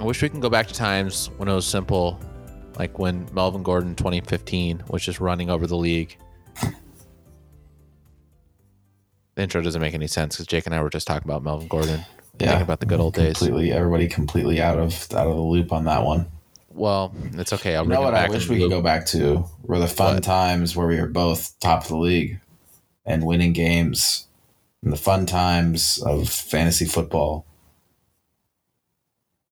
I 0.00 0.04
wish 0.04 0.22
we 0.22 0.30
can 0.30 0.40
go 0.40 0.48
back 0.48 0.66
to 0.66 0.72
times 0.72 1.28
when 1.36 1.46
it 1.46 1.54
was 1.54 1.66
simple, 1.66 2.18
like 2.78 2.98
when 2.98 3.28
Melvin 3.34 3.62
Gordon 3.62 3.94
2015 3.94 4.84
was 4.88 5.02
just 5.02 5.20
running 5.20 5.50
over 5.50 5.66
the 5.66 5.76
league. 5.76 6.16
the 9.34 9.42
intro 9.42 9.60
doesn't 9.60 9.82
make 9.82 9.92
any 9.92 10.06
sense 10.06 10.36
because 10.36 10.46
Jake 10.46 10.64
and 10.64 10.74
I 10.74 10.82
were 10.82 10.88
just 10.88 11.06
talking 11.06 11.28
about 11.28 11.42
Melvin 11.42 11.68
Gordon. 11.68 12.00
Thinking 12.38 12.62
about 12.62 12.80
the 12.80 12.86
good 12.86 12.98
old 13.00 13.12
days. 13.12 13.36
Completely, 13.36 13.72
everybody 13.72 14.08
completely 14.08 14.62
out 14.62 14.78
of 14.78 14.94
out 15.12 15.26
of 15.26 15.36
the 15.36 15.42
loop 15.42 15.70
on 15.70 15.84
that 15.84 16.02
one. 16.02 16.24
Well, 16.70 17.14
it's 17.34 17.52
okay. 17.52 17.76
I'll 17.76 17.82
You 17.82 17.90
know 17.90 18.00
what 18.00 18.14
I 18.14 18.30
wish 18.30 18.48
we 18.48 18.58
could 18.58 18.70
go 18.70 18.80
back 18.80 19.04
to 19.06 19.44
were 19.64 19.78
the 19.78 19.86
fun 19.86 20.14
What? 20.14 20.22
times 20.22 20.74
where 20.74 20.86
we 20.86 20.98
were 20.98 21.08
both 21.08 21.60
top 21.60 21.82
of 21.82 21.88
the 21.88 21.96
league 21.98 22.40
and 23.04 23.26
winning 23.26 23.52
games 23.52 24.28
and 24.82 24.90
the 24.90 24.96
fun 24.96 25.26
times 25.26 26.02
of 26.02 26.30
fantasy 26.30 26.86
football. 26.86 27.44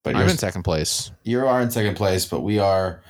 But 0.08 0.16
I'm 0.16 0.22
you're, 0.22 0.30
in 0.30 0.38
second 0.38 0.62
place. 0.62 1.10
you 1.24 1.46
are 1.46 1.60
in 1.60 1.70
second 1.70 1.96
place, 1.96 2.24
but 2.24 2.40
we 2.40 2.58
are 2.58 3.02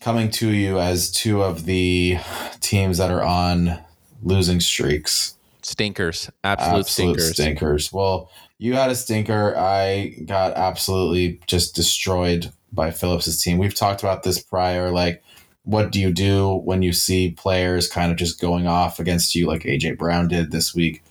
coming 0.00 0.30
to 0.32 0.50
you 0.50 0.80
as 0.80 1.10
two 1.10 1.42
of 1.42 1.64
the 1.64 2.18
teams 2.60 2.98
that 2.98 3.10
are 3.10 3.22
on 3.22 3.78
losing 4.22 4.60
streaks. 4.60 5.36
Stinkers. 5.62 6.28
Absolute, 6.42 6.88
stinkers. 6.88 7.32
stinkers. 7.32 7.92
Well, 7.92 8.30
you 8.58 8.74
had 8.74 8.90
a 8.90 8.96
stinker. 8.96 9.56
I 9.56 10.16
got 10.26 10.54
absolutely 10.54 11.40
just 11.46 11.76
destroyed 11.76 12.52
by 12.72 12.90
Phillips's 12.90 13.40
team. 13.40 13.58
We've 13.58 13.74
talked 13.74 14.02
about 14.02 14.24
this 14.24 14.40
prior. 14.40 14.90
Like, 14.90 15.22
what 15.64 15.92
do 15.92 16.00
you 16.00 16.12
do 16.12 16.56
when 16.64 16.82
you 16.82 16.92
see 16.92 17.30
players 17.30 17.88
kind 17.88 18.10
of 18.10 18.18
just 18.18 18.40
going 18.40 18.66
off 18.66 18.98
against 18.98 19.36
you, 19.36 19.46
like 19.46 19.62
AJ 19.62 19.98
Brown 19.98 20.26
did 20.26 20.50
this 20.50 20.74
week? 20.74 21.04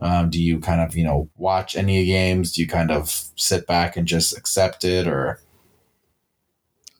Um, 0.00 0.30
do 0.30 0.40
you 0.40 0.60
kind 0.60 0.80
of 0.80 0.96
you 0.96 1.04
know 1.04 1.28
watch 1.36 1.76
any 1.76 2.04
games? 2.04 2.52
Do 2.52 2.62
you 2.62 2.68
kind 2.68 2.90
of 2.90 3.08
sit 3.36 3.66
back 3.66 3.96
and 3.96 4.06
just 4.06 4.36
accept 4.36 4.84
it, 4.84 5.08
or 5.08 5.40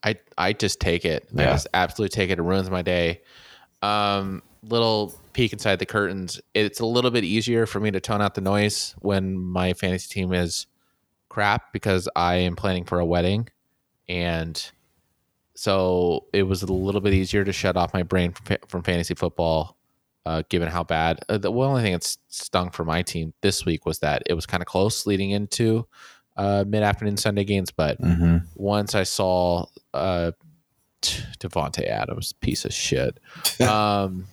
I 0.03 0.15
I 0.37 0.53
just 0.53 0.79
take 0.79 1.05
it. 1.05 1.27
I 1.37 1.43
just 1.45 1.67
absolutely 1.73 2.13
take 2.13 2.29
it. 2.29 2.39
It 2.39 2.43
ruins 2.43 2.69
my 2.69 2.81
day. 2.81 3.21
Um, 3.81 4.43
little 4.63 5.13
peek 5.33 5.53
inside 5.53 5.79
the 5.79 5.85
curtains. 5.85 6.41
It's 6.53 6.79
a 6.79 6.85
little 6.85 7.11
bit 7.11 7.23
easier 7.23 7.65
for 7.65 7.79
me 7.79 7.91
to 7.91 7.99
tone 8.01 8.21
out 8.21 8.35
the 8.35 8.41
noise 8.41 8.95
when 8.99 9.37
my 9.37 9.73
fantasy 9.73 10.13
team 10.13 10.33
is 10.33 10.67
crap 11.29 11.71
because 11.71 12.09
I 12.15 12.35
am 12.35 12.55
planning 12.55 12.83
for 12.83 12.99
a 12.99 13.05
wedding, 13.05 13.47
and 14.09 14.71
so 15.55 16.25
it 16.33 16.43
was 16.43 16.63
a 16.63 16.71
little 16.71 17.01
bit 17.01 17.13
easier 17.13 17.43
to 17.43 17.53
shut 17.53 17.77
off 17.77 17.93
my 17.93 18.03
brain 18.03 18.31
from, 18.31 18.57
from 18.67 18.83
fantasy 18.83 19.13
football. 19.13 19.77
Uh, 20.29 20.43
given 20.49 20.67
how 20.69 20.83
bad, 20.83 21.19
uh, 21.27 21.39
the 21.39 21.51
only 21.51 21.81
thing 21.81 21.93
that 21.93 22.03
stung 22.27 22.69
for 22.69 22.85
my 22.85 23.01
team 23.01 23.33
this 23.41 23.65
week 23.65 23.83
was 23.87 23.97
that 23.97 24.21
it 24.27 24.35
was 24.35 24.45
kind 24.45 24.61
of 24.61 24.67
close 24.67 25.07
leading 25.07 25.31
into 25.31 25.87
uh, 26.37 26.63
mid-afternoon 26.67 27.17
Sunday 27.17 27.43
games, 27.43 27.71
but 27.71 27.97
once 28.55 28.93
I 28.93 29.03
saw 29.03 29.65
uh 29.93 30.31
t- 31.01 31.23
Davante 31.39 31.83
Adams, 31.87 32.33
piece 32.33 32.63
of 32.63 32.71
shit. 32.73 33.19
um 33.67 34.27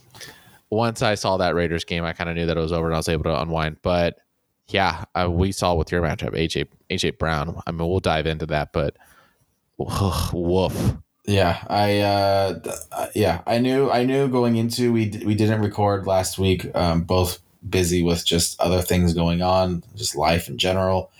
once 0.68 1.00
I 1.00 1.14
saw 1.14 1.38
that 1.38 1.54
Raiders 1.54 1.84
game, 1.84 2.04
I 2.04 2.12
kind 2.12 2.28
of 2.28 2.36
knew 2.36 2.44
that 2.46 2.58
it 2.58 2.60
was 2.60 2.72
over 2.72 2.86
and 2.88 2.94
I 2.94 2.98
was 2.98 3.08
able 3.08 3.24
to 3.24 3.40
unwind. 3.40 3.78
But 3.80 4.18
yeah, 4.68 5.04
uh, 5.14 5.30
we 5.30 5.50
saw 5.50 5.74
with 5.74 5.90
your 5.92 6.02
matchup, 6.02 6.34
AJ 6.34 6.66
AJ 6.90 7.16
Brown. 7.18 7.62
I 7.66 7.70
mean, 7.72 7.88
we'll 7.88 8.00
dive 8.00 8.26
into 8.26 8.46
that, 8.46 8.72
but 8.72 8.96
woof. 9.78 10.96
Yeah, 11.26 11.58
I 11.68 12.00
uh, 12.00 12.60
uh, 12.92 13.06
yeah, 13.14 13.42
I 13.46 13.58
knew 13.58 13.90
I 13.90 14.04
knew 14.04 14.28
going 14.28 14.56
into 14.56 14.92
we 14.92 15.10
we 15.24 15.34
didn't 15.34 15.60
record 15.60 16.06
last 16.06 16.38
week. 16.38 16.68
Um, 16.74 17.02
both 17.02 17.40
busy 17.68 18.02
with 18.04 18.24
just 18.24 18.60
other 18.60 18.80
things 18.80 19.12
going 19.12 19.42
on, 19.42 19.82
just 19.96 20.14
life 20.14 20.48
in 20.48 20.56
general. 20.56 21.10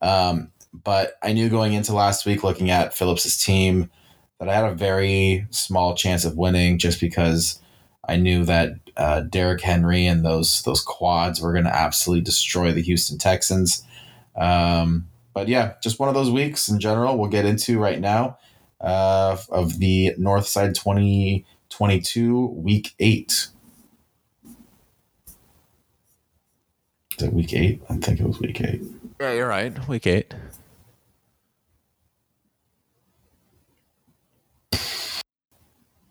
Um, 0.00 0.52
but 0.72 1.18
I 1.20 1.32
knew 1.32 1.48
going 1.48 1.72
into 1.72 1.92
last 1.94 2.26
week, 2.26 2.44
looking 2.44 2.70
at 2.70 2.94
Phillips's 2.94 3.42
team, 3.42 3.90
that 4.38 4.48
I 4.48 4.54
had 4.54 4.66
a 4.66 4.74
very 4.74 5.48
small 5.50 5.96
chance 5.96 6.24
of 6.24 6.36
winning, 6.36 6.78
just 6.78 7.00
because 7.00 7.60
I 8.08 8.16
knew 8.16 8.44
that 8.44 8.74
uh, 8.96 9.22
Derrick 9.22 9.62
Henry 9.62 10.06
and 10.06 10.24
those 10.24 10.62
those 10.62 10.80
quads 10.80 11.40
were 11.40 11.52
going 11.52 11.64
to 11.64 11.76
absolutely 11.76 12.22
destroy 12.22 12.70
the 12.70 12.82
Houston 12.82 13.18
Texans. 13.18 13.84
Um, 14.36 15.08
but 15.34 15.48
yeah, 15.48 15.74
just 15.82 15.98
one 15.98 16.08
of 16.08 16.14
those 16.14 16.30
weeks 16.30 16.68
in 16.68 16.78
general. 16.78 17.18
We'll 17.18 17.30
get 17.30 17.46
into 17.46 17.80
right 17.80 18.00
now 18.00 18.38
uh, 18.80 19.36
of 19.48 19.78
the 19.78 20.14
Northside 20.18 20.74
2022 20.74 22.46
Week 22.46 22.94
8. 22.98 23.48
Is 27.18 27.22
it 27.24 27.32
Week 27.32 27.52
8? 27.54 27.82
I 27.88 27.96
think 27.96 28.20
it 28.20 28.26
was 28.26 28.40
Week 28.40 28.60
8. 28.60 28.82
Yeah, 29.18 29.32
you're 29.32 29.48
right. 29.48 29.88
Week 29.88 30.06
eight. 30.06 30.34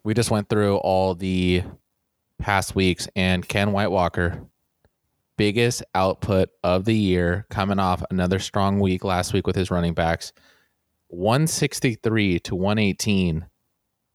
We 0.04 0.16
just 0.16 0.32
went 0.32 0.50
through 0.50 0.78
all 0.78 1.14
the 1.14 1.64
past 2.40 2.76
weeks, 2.76 3.08
and 3.16 3.48
Ken 3.48 3.72
White 3.72 3.92
Walker, 3.92 4.42
biggest 5.38 5.84
output 5.94 6.50
of 6.64 6.86
the 6.86 6.96
year, 6.96 7.46
coming 7.52 7.78
off 7.78 8.04
another 8.10 8.40
strong 8.40 8.80
week 8.80 9.04
last 9.04 9.34
week 9.34 9.46
with 9.46 9.56
his 9.56 9.70
running 9.70 9.94
backs, 9.94 10.34
163 11.10 12.40
to 12.40 12.56
118, 12.56 13.46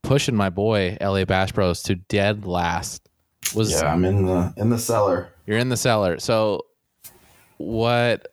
pushing 0.02 0.34
my 0.36 0.50
boy 0.50 0.96
LA 1.00 1.24
Bash 1.24 1.52
Bros 1.52 1.82
to 1.84 1.94
dead 1.96 2.44
last. 2.46 3.08
Was 3.54 3.72
Yeah, 3.72 3.92
I'm 3.92 4.04
in 4.04 4.26
the 4.26 4.52
in 4.56 4.70
the 4.70 4.78
cellar. 4.78 5.28
you're 5.46 5.58
in 5.58 5.70
the 5.70 5.76
cellar. 5.76 6.18
So, 6.18 6.60
what? 7.56 8.28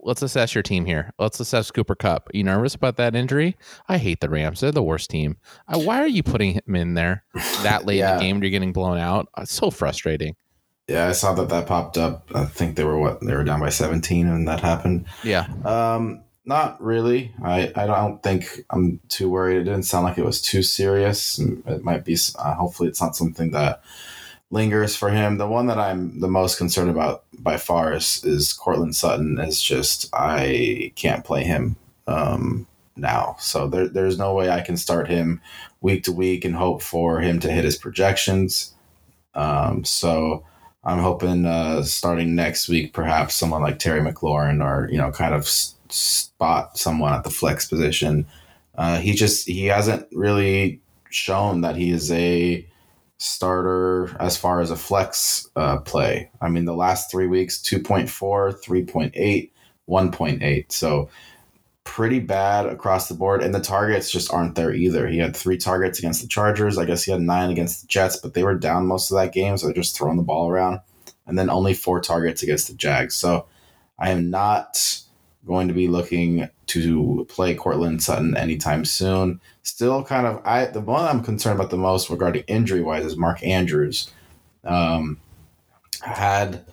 Let's 0.00 0.22
assess 0.22 0.54
your 0.54 0.62
team 0.62 0.86
here. 0.86 1.12
Let's 1.18 1.38
assess 1.40 1.70
Cooper 1.70 1.94
Kupp. 1.94 2.30
you 2.32 2.44
nervous 2.44 2.74
about 2.74 2.96
that 2.96 3.14
injury? 3.14 3.56
I 3.88 3.98
hate 3.98 4.20
the 4.20 4.30
Rams. 4.30 4.60
They're 4.60 4.72
the 4.72 4.82
worst 4.82 5.10
team. 5.10 5.36
Uh, 5.66 5.80
why 5.80 6.00
are 6.00 6.06
you 6.08 6.22
putting 6.22 6.54
him 6.54 6.74
in 6.74 6.94
there 6.94 7.24
that 7.62 7.84
late 7.84 8.00
in 8.00 8.14
the 8.16 8.22
game? 8.22 8.42
You're 8.42 8.50
getting 8.50 8.72
blown 8.72 8.96
out. 8.98 9.28
Uh, 9.36 9.42
It's 9.42 9.52
so 9.52 9.70
frustrating. 9.70 10.34
Yeah, 10.86 11.08
I 11.08 11.12
saw 11.12 11.34
that 11.34 11.50
that 11.50 11.66
popped 11.66 11.98
up. 11.98 12.30
I 12.34 12.46
think 12.46 12.76
they 12.76 12.84
were 12.84 12.98
what 12.98 13.20
they 13.20 13.34
were 13.34 13.44
down 13.44 13.60
by 13.60 13.68
17 13.68 14.30
when 14.30 14.44
that 14.46 14.60
happened. 14.60 15.04
Yeah, 15.22 15.46
Um, 15.64 16.22
not 16.48 16.82
really. 16.82 17.32
I, 17.42 17.70
I 17.76 17.86
don't 17.86 18.22
think 18.22 18.64
I'm 18.70 19.00
too 19.08 19.28
worried. 19.28 19.58
It 19.58 19.64
didn't 19.64 19.82
sound 19.82 20.04
like 20.04 20.16
it 20.18 20.24
was 20.24 20.40
too 20.40 20.62
serious. 20.62 21.38
It 21.38 21.84
might 21.84 22.04
be. 22.04 22.16
Uh, 22.38 22.54
hopefully, 22.54 22.88
it's 22.88 23.00
not 23.00 23.14
something 23.14 23.50
that 23.50 23.82
lingers 24.50 24.96
for 24.96 25.10
him. 25.10 25.36
The 25.36 25.46
one 25.46 25.66
that 25.66 25.78
I'm 25.78 26.20
the 26.20 26.28
most 26.28 26.56
concerned 26.56 26.90
about 26.90 27.24
by 27.38 27.58
far 27.58 27.92
is 27.92 28.24
is 28.24 28.54
Courtland 28.54 28.96
Sutton. 28.96 29.38
Is 29.38 29.62
just 29.62 30.08
I 30.14 30.92
can't 30.96 31.24
play 31.24 31.44
him 31.44 31.76
um, 32.06 32.66
now. 32.96 33.36
So 33.38 33.68
there, 33.68 33.86
there's 33.86 34.18
no 34.18 34.32
way 34.34 34.48
I 34.48 34.62
can 34.62 34.78
start 34.78 35.08
him 35.08 35.42
week 35.82 36.04
to 36.04 36.12
week 36.12 36.46
and 36.46 36.56
hope 36.56 36.82
for 36.82 37.20
him 37.20 37.40
to 37.40 37.52
hit 37.52 37.64
his 37.64 37.76
projections. 37.76 38.74
Um, 39.34 39.84
so. 39.84 40.44
I'm 40.84 41.00
hoping 41.00 41.44
uh, 41.44 41.82
starting 41.82 42.34
next 42.34 42.68
week, 42.68 42.94
perhaps 42.94 43.34
someone 43.34 43.60
like 43.60 43.78
Terry 43.78 44.00
McLaurin 44.00 44.64
or 44.64 44.88
you 44.90 44.96
know, 44.96 45.10
kind 45.10 45.34
of 45.34 45.42
s- 45.42 45.74
spot 45.90 46.78
someone 46.78 47.12
at 47.12 47.24
the 47.24 47.30
flex 47.30 47.66
position. 47.66 48.26
Uh, 48.76 48.98
he 48.98 49.12
just 49.12 49.48
he 49.48 49.66
hasn't 49.66 50.06
really 50.12 50.80
shown 51.10 51.62
that 51.62 51.76
he 51.76 51.90
is 51.90 52.10
a 52.12 52.66
starter 53.18 54.16
as 54.20 54.36
far 54.36 54.60
as 54.60 54.70
a 54.70 54.76
flex 54.76 55.48
uh, 55.56 55.78
play. 55.78 56.30
I 56.40 56.48
mean, 56.48 56.64
the 56.64 56.74
last 56.74 57.10
three 57.10 57.26
weeks 57.26 57.58
2.4, 57.58 58.08
3.8, 58.62 59.50
1.8. 59.88 60.72
So 60.72 61.08
pretty 61.88 62.20
bad 62.20 62.66
across 62.66 63.08
the 63.08 63.14
board. 63.14 63.42
And 63.42 63.54
the 63.54 63.60
targets 63.60 64.10
just 64.10 64.32
aren't 64.32 64.54
there 64.54 64.74
either. 64.74 65.08
He 65.08 65.18
had 65.18 65.34
three 65.34 65.56
targets 65.56 65.98
against 65.98 66.20
the 66.20 66.28
Chargers. 66.28 66.76
I 66.76 66.84
guess 66.84 67.02
he 67.02 67.10
had 67.10 67.22
nine 67.22 67.50
against 67.50 67.80
the 67.80 67.88
Jets, 67.88 68.16
but 68.16 68.34
they 68.34 68.44
were 68.44 68.54
down 68.54 68.86
most 68.86 69.10
of 69.10 69.16
that 69.16 69.32
game. 69.32 69.56
So 69.56 69.66
they're 69.66 69.74
just 69.74 69.96
throwing 69.96 70.18
the 70.18 70.22
ball 70.22 70.50
around. 70.50 70.80
And 71.26 71.38
then 71.38 71.50
only 71.50 71.74
four 71.74 72.00
targets 72.00 72.42
against 72.42 72.68
the 72.68 72.74
Jags. 72.74 73.14
So 73.16 73.46
I 73.98 74.10
am 74.10 74.30
not 74.30 75.00
going 75.48 75.66
to 75.66 75.74
be 75.74 75.88
looking 75.88 76.48
to 76.66 77.26
play 77.28 77.54
Courtland 77.54 78.02
Sutton 78.02 78.36
anytime 78.36 78.84
soon. 78.84 79.40
Still, 79.62 80.04
kind 80.04 80.26
of, 80.26 80.40
I 80.44 80.66
the 80.66 80.80
one 80.80 81.04
I'm 81.04 81.24
concerned 81.24 81.58
about 81.58 81.70
the 81.70 81.76
most 81.76 82.08
regarding 82.10 82.44
injury 82.46 82.82
wise 82.82 83.04
is 83.04 83.16
Mark 83.16 83.44
Andrews. 83.44 84.10
Um, 84.64 85.18
had 86.02 86.64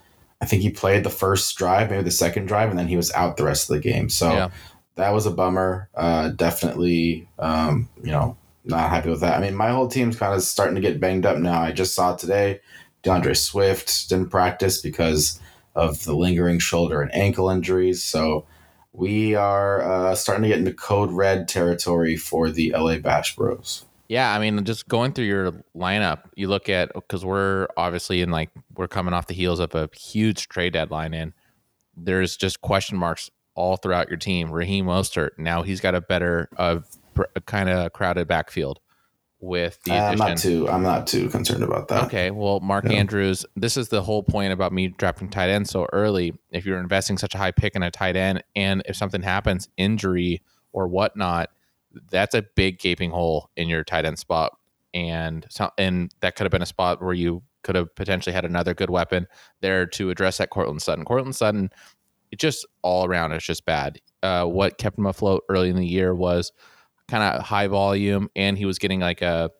I 0.41 0.45
think 0.45 0.61
he 0.61 0.69
played 0.69 1.03
the 1.03 1.09
first 1.09 1.57
drive, 1.57 1.89
maybe 1.89 2.03
the 2.03 2.11
second 2.11 2.45
drive, 2.47 2.69
and 2.69 2.77
then 2.77 2.87
he 2.87 2.97
was 2.97 3.11
out 3.13 3.37
the 3.37 3.45
rest 3.45 3.69
of 3.69 3.75
the 3.75 3.81
game. 3.81 4.09
So 4.09 4.31
Yeah. 4.31 4.49
that 4.95 5.13
was 5.13 5.25
a 5.25 5.31
bummer. 5.31 5.89
Uh, 5.95 6.29
definitely, 6.29 7.27
um, 7.39 7.89
you 8.03 8.11
know, 8.11 8.37
not 8.65 8.89
happy 8.89 9.09
with 9.09 9.21
that. 9.21 9.37
I 9.37 9.41
mean, 9.41 9.55
my 9.55 9.69
whole 9.69 9.87
team's 9.87 10.17
kind 10.17 10.33
of 10.33 10.41
starting 10.43 10.75
to 10.75 10.81
get 10.81 10.99
banged 10.99 11.25
up 11.25 11.37
now. 11.37 11.61
I 11.61 11.71
just 11.71 11.95
saw 11.95 12.15
today 12.15 12.59
DeAndre 13.03 13.37
Swift 13.37 14.09
didn't 14.09 14.29
practice 14.29 14.81
because 14.81 15.39
of 15.75 16.03
the 16.03 16.15
lingering 16.15 16.59
shoulder 16.59 17.01
and 17.01 17.13
ankle 17.13 17.49
injuries. 17.49 18.03
So 18.03 18.45
we 18.95 19.35
are 19.35 19.81
uh, 19.81 20.15
starting 20.15 20.43
to 20.43 20.49
get 20.49 20.59
into 20.59 20.73
code 20.73 21.11
red 21.11 21.47
territory 21.47 22.15
for 22.15 22.49
the 22.49 22.73
LA 22.75 22.97
Bash 22.97 23.35
Bros. 23.35 23.85
Yeah, 24.07 24.33
I 24.33 24.39
mean, 24.39 24.63
just 24.65 24.87
going 24.87 25.13
through 25.13 25.25
your 25.25 25.51
lineup, 25.75 26.23
you 26.35 26.47
look 26.47 26.69
at 26.69 26.93
because 26.93 27.25
we're 27.25 27.67
obviously 27.75 28.21
in 28.21 28.29
like 28.29 28.51
we're 28.75 28.87
coming 28.87 29.13
off 29.13 29.27
the 29.27 29.33
heels 29.33 29.59
of 29.59 29.73
a 29.75 29.89
huge 29.95 30.47
trade 30.47 30.73
deadline, 30.73 31.13
and 31.13 31.33
there's 31.97 32.37
just 32.37 32.61
question 32.61 32.97
marks 32.97 33.29
all 33.55 33.77
throughout 33.77 34.07
your 34.07 34.17
team. 34.17 34.51
Raheem 34.51 34.85
Mostert, 34.85 35.31
now 35.37 35.63
he's 35.63 35.81
got 35.81 35.95
a 35.95 36.01
better, 36.01 36.49
uh, 36.57 36.79
kind 37.45 37.69
of 37.69 37.93
crowded 37.93 38.27
backfield 38.27 38.79
with 39.39 39.79
the 39.83 39.93
I'm 39.93 40.17
not 40.17 40.37
too. 40.37 40.69
I'm 40.69 40.83
not 40.83 41.07
too 41.07 41.29
concerned 41.29 41.63
about 41.63 41.87
that. 41.89 42.05
Okay, 42.05 42.31
well, 42.31 42.59
Mark. 42.59 42.85
Andrews, 42.85 43.45
this 43.55 43.77
is 43.77 43.89
the 43.89 44.01
whole 44.01 44.23
point 44.23 44.53
about 44.53 44.71
me 44.71 44.87
drafting 44.87 45.29
tight 45.29 45.49
end 45.49 45.67
so 45.67 45.87
early. 45.93 46.33
If 46.51 46.65
you're 46.65 46.79
investing 46.79 47.17
such 47.17 47.35
a 47.35 47.37
high 47.37 47.51
pick 47.51 47.75
in 47.75 47.83
a 47.83 47.91
tight 47.91 48.15
end, 48.15 48.43
and 48.55 48.81
if 48.85 48.95
something 48.95 49.21
happens, 49.21 49.69
injury 49.77 50.41
or 50.71 50.87
whatnot, 50.87 51.49
that's 52.09 52.35
a 52.35 52.43
big 52.55 52.79
gaping 52.79 53.11
hole 53.11 53.49
in 53.55 53.69
your 53.69 53.83
tight 53.83 54.05
end 54.05 54.19
spot, 54.19 54.57
and 54.93 55.45
so, 55.49 55.69
and 55.77 56.13
that 56.21 56.35
could 56.35 56.45
have 56.45 56.51
been 56.51 56.61
a 56.61 56.67
spot 56.67 57.01
where 57.01 57.13
you 57.13 57.43
could 57.63 57.75
have 57.75 57.93
potentially 57.95 58.33
had 58.33 58.45
another 58.45 58.73
good 58.73 58.89
weapon 58.89 59.27
there 59.61 59.85
to 59.87 60.09
address 60.09 60.37
that 60.37 60.51
Courtland 60.51 60.81
Sutton. 60.81 61.03
Courtland 61.03 61.35
Sutton, 61.35 61.71
it 62.31 62.39
just 62.39 62.65
all 62.83 63.05
around 63.05 63.31
is 63.31 63.43
just 63.43 63.65
bad. 63.65 63.99
Uh, 64.21 64.45
what 64.45 64.77
kept 64.77 64.97
him 64.97 65.05
afloat 65.07 65.43
early 65.49 65.69
in 65.69 65.75
the 65.75 65.85
year 65.85 66.13
was 66.13 66.51
kind 67.07 67.23
of 67.23 67.43
high 67.43 67.67
volume, 67.67 68.29
and 68.35 68.57
he 68.57 68.65
was 68.65 68.79
getting 68.79 68.99
like 68.99 69.21
a 69.21 69.51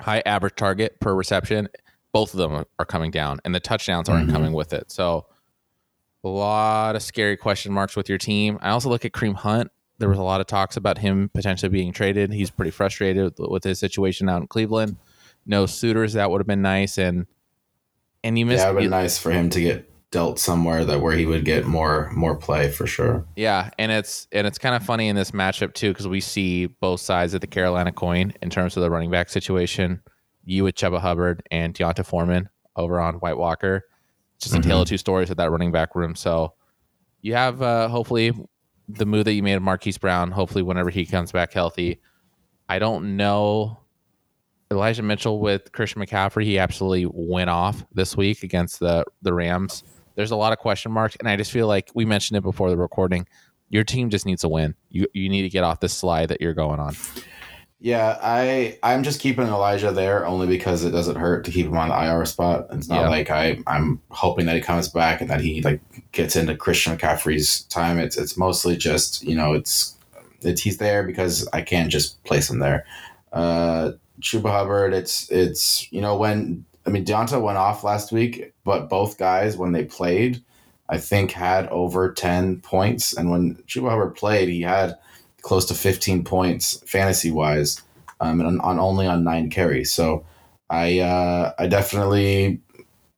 high 0.00 0.22
average 0.26 0.56
target 0.56 0.98
per 1.00 1.14
reception. 1.14 1.68
Both 2.12 2.34
of 2.34 2.38
them 2.38 2.64
are 2.78 2.84
coming 2.84 3.10
down, 3.10 3.38
and 3.44 3.54
the 3.54 3.60
touchdowns 3.60 4.08
aren't 4.08 4.28
Mhm. 4.28 4.32
coming 4.32 4.52
with 4.52 4.72
it. 4.72 4.90
So, 4.90 5.26
a 6.24 6.28
lot 6.28 6.94
of 6.96 7.02
scary 7.02 7.36
question 7.36 7.72
marks 7.72 7.96
with 7.96 8.08
your 8.08 8.18
team. 8.18 8.58
I 8.62 8.70
also 8.70 8.88
look 8.88 9.04
at 9.04 9.12
Kareem 9.12 9.34
Hunt. 9.34 9.70
There 9.98 10.08
was 10.08 10.18
a 10.18 10.22
lot 10.22 10.40
of 10.40 10.46
talks 10.46 10.76
about 10.76 10.98
him 10.98 11.30
potentially 11.32 11.68
being 11.70 11.92
traded. 11.92 12.32
He's 12.32 12.50
pretty 12.50 12.70
frustrated 12.70 13.34
with 13.38 13.64
his 13.64 13.78
situation 13.78 14.28
out 14.28 14.40
in 14.40 14.46
Cleveland. 14.48 14.96
No 15.46 15.66
suitors. 15.66 16.12
That 16.14 16.30
would 16.30 16.40
have 16.40 16.46
been 16.46 16.62
nice, 16.62 16.98
and 16.98 17.26
and 18.24 18.38
you 18.38 18.46
missed. 18.46 18.64
It 18.64 18.74
would 18.74 18.82
you- 18.84 18.88
been 18.90 18.98
nice 18.98 19.18
for 19.18 19.30
him 19.32 19.50
to 19.50 19.60
get 19.60 19.91
dealt 20.12 20.38
somewhere 20.38 20.84
that 20.84 21.00
where 21.00 21.16
he 21.16 21.26
would 21.26 21.44
get 21.44 21.66
more 21.66 22.10
more 22.14 22.36
play 22.36 22.70
for 22.70 22.86
sure. 22.86 23.26
Yeah, 23.34 23.70
and 23.78 23.90
it's 23.90 24.28
and 24.30 24.46
it's 24.46 24.58
kind 24.58 24.76
of 24.76 24.84
funny 24.84 25.08
in 25.08 25.16
this 25.16 25.32
matchup 25.32 25.74
too 25.74 25.90
because 25.90 26.06
we 26.06 26.20
see 26.20 26.66
both 26.66 27.00
sides 27.00 27.34
of 27.34 27.40
the 27.40 27.48
Carolina 27.48 27.90
coin 27.90 28.32
in 28.40 28.50
terms 28.50 28.76
of 28.76 28.82
the 28.82 28.90
running 28.90 29.10
back 29.10 29.28
situation. 29.28 30.00
You 30.44 30.64
with 30.64 30.76
Chuba 30.76 31.00
Hubbard 31.00 31.42
and 31.50 31.74
D'Onta 31.74 32.04
Foreman 32.04 32.48
over 32.76 33.00
on 33.00 33.14
White 33.16 33.36
Walker. 33.36 33.86
Just 34.38 34.54
a 34.54 34.60
tale 34.60 34.82
of 34.82 34.88
two 34.88 34.98
stories 34.98 35.28
with 35.28 35.38
that 35.38 35.50
running 35.52 35.70
back 35.70 35.94
room. 35.94 36.16
So 36.16 36.54
you 37.20 37.34
have 37.34 37.62
uh, 37.62 37.88
hopefully 37.88 38.32
the 38.88 39.06
move 39.06 39.24
that 39.24 39.34
you 39.34 39.42
made 39.42 39.54
of 39.54 39.62
Marquise 39.62 39.98
Brown. 39.98 40.30
Hopefully, 40.30 40.62
whenever 40.62 40.90
he 40.90 41.06
comes 41.06 41.32
back 41.32 41.52
healthy, 41.52 42.00
I 42.68 42.78
don't 42.78 43.16
know. 43.16 43.78
Elijah 44.70 45.02
Mitchell 45.02 45.38
with 45.38 45.70
Christian 45.72 46.02
McCaffrey, 46.02 46.44
he 46.44 46.58
absolutely 46.58 47.06
went 47.06 47.50
off 47.50 47.84
this 47.92 48.16
week 48.16 48.42
against 48.42 48.80
the 48.80 49.04
the 49.22 49.32
Rams. 49.32 49.84
There's 50.14 50.30
a 50.30 50.36
lot 50.36 50.52
of 50.52 50.58
question 50.58 50.92
marks, 50.92 51.16
and 51.16 51.28
I 51.28 51.36
just 51.36 51.50
feel 51.52 51.66
like 51.66 51.90
we 51.94 52.04
mentioned 52.04 52.36
it 52.38 52.42
before 52.42 52.70
the 52.70 52.76
recording. 52.76 53.26
Your 53.70 53.84
team 53.84 54.10
just 54.10 54.26
needs 54.26 54.44
a 54.44 54.48
win. 54.48 54.74
You 54.90 55.06
you 55.14 55.28
need 55.28 55.42
to 55.42 55.48
get 55.48 55.64
off 55.64 55.80
this 55.80 55.94
slide 55.94 56.28
that 56.28 56.40
you're 56.40 56.52
going 56.54 56.78
on. 56.80 56.94
Yeah, 57.80 58.16
I 58.22 58.78
I'm 58.82 59.02
just 59.02 59.18
keeping 59.20 59.46
Elijah 59.48 59.90
there 59.90 60.24
only 60.24 60.46
because 60.46 60.84
it 60.84 60.90
doesn't 60.90 61.16
hurt 61.16 61.44
to 61.46 61.50
keep 61.50 61.66
him 61.66 61.76
on 61.76 61.88
the 61.88 61.94
IR 62.00 62.24
spot. 62.26 62.66
It's 62.70 62.88
not 62.88 63.02
Yeah. 63.02 63.08
like 63.08 63.30
I 63.30 63.58
I'm 63.66 64.00
hoping 64.10 64.46
that 64.46 64.54
he 64.54 64.60
comes 64.62 64.88
back 64.88 65.20
and 65.20 65.28
that 65.30 65.40
he 65.40 65.62
like 65.62 65.80
gets 66.12 66.36
into 66.36 66.54
Christian 66.54 66.96
McCaffrey's 66.96 67.62
time. 67.64 67.98
It's 67.98 68.16
it's 68.16 68.36
mostly 68.36 68.76
just 68.76 69.24
you 69.24 69.34
know 69.34 69.54
it's 69.54 69.96
it's 70.42 70.60
he's 70.60 70.76
there 70.78 71.02
because 71.02 71.48
I 71.52 71.62
can't 71.62 71.90
just 71.90 72.22
place 72.24 72.50
him 72.50 72.58
there. 72.60 72.84
Uh, 73.32 73.92
Chuba 74.20 74.50
Hubbard, 74.50 74.92
it's 74.94 75.28
it's 75.30 75.90
you 75.92 76.00
know 76.00 76.16
when 76.16 76.64
I 76.86 76.90
mean 76.90 77.04
D'Onta 77.04 77.40
went 77.40 77.58
off 77.58 77.84
last 77.84 78.12
week, 78.12 78.52
but 78.64 78.88
both 78.88 79.18
guys 79.18 79.56
when 79.56 79.72
they 79.72 79.84
played, 79.84 80.42
I 80.88 80.98
think 80.98 81.32
had 81.32 81.68
over 81.68 82.12
ten 82.12 82.60
points, 82.60 83.12
and 83.16 83.30
when 83.30 83.56
Chuba 83.66 83.90
Hubbard 83.90 84.16
played, 84.16 84.48
he 84.48 84.62
had 84.62 84.96
close 85.42 85.66
to 85.66 85.74
15 85.74 86.24
points 86.24 86.82
fantasy 86.86 87.30
wise 87.32 87.82
um, 88.20 88.40
and 88.40 88.48
on, 88.48 88.60
on 88.60 88.78
only 88.78 89.06
on 89.06 89.24
nine 89.24 89.50
carries. 89.50 89.92
So 89.92 90.24
I 90.70 91.00
uh, 91.00 91.52
I 91.58 91.66
definitely 91.66 92.60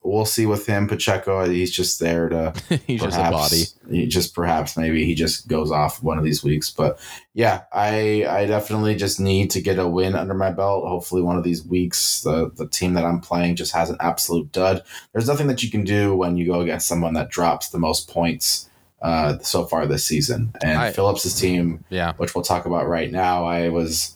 we'll 0.05 0.27
see 0.27 0.45
with 0.47 0.67
him 0.67 0.87
Pacheco. 0.87 1.49
He's 1.49 1.71
just 1.73 1.99
there 1.99 2.29
to 2.29 2.53
He's 2.87 3.01
just 3.03 3.19
a 3.19 3.31
body. 3.31 3.63
he 3.91 4.07
just 4.07 4.35
perhaps 4.35 4.77
maybe 4.77 5.05
he 5.05 5.15
just 5.15 5.49
goes 5.49 5.71
off 5.71 6.03
one 6.03 6.19
of 6.19 6.25
these 6.25 6.45
weeks. 6.45 6.71
But 6.71 6.99
yeah, 7.33 7.63
I 7.73 8.25
I 8.29 8.45
definitely 8.47 8.95
just 8.97 9.19
need 9.19 9.51
to 9.53 9.61
get 9.63 9.79
a 9.79 9.89
win 9.89 10.15
under 10.15 10.35
my 10.35 10.51
belt. 10.51 10.87
Hopefully 10.87 11.23
one 11.23 11.37
of 11.39 11.45
these 11.45 11.65
weeks 11.65 12.21
the 12.23 12.51
the 12.55 12.69
team 12.69 12.95
that 12.95 13.05
I'm 13.05 13.21
playing 13.21 13.57
just 13.57 13.73
has 13.73 13.91
an 13.91 13.97
absolute 14.01 14.53
dud. 14.53 14.83
There's 15.13 15.27
nothing 15.29 15.47
that 15.49 15.63
you 15.63 15.71
can 15.71 15.85
do 15.85 16.15
when 16.15 16.37
you 16.37 16.47
go 16.47 16.61
against 16.61 16.87
someone 16.87 17.15
that 17.15 17.31
drops 17.31 17.71
the 17.71 17.79
most 17.79 18.11
points 18.11 18.69
uh, 19.03 19.39
so 19.41 19.67
far 19.67 19.87
this 19.87 20.05
season. 20.05 20.53
And 20.63 20.79
I- 20.79 20.93
Phillips's 20.93 21.39
team 21.39 21.85
Yeah. 21.91 22.13
which 22.17 22.35
we'll 22.35 22.45
talk 22.45 22.65
about 22.67 22.89
right 22.89 23.11
now. 23.13 23.45
I 23.45 23.69
was 23.69 24.15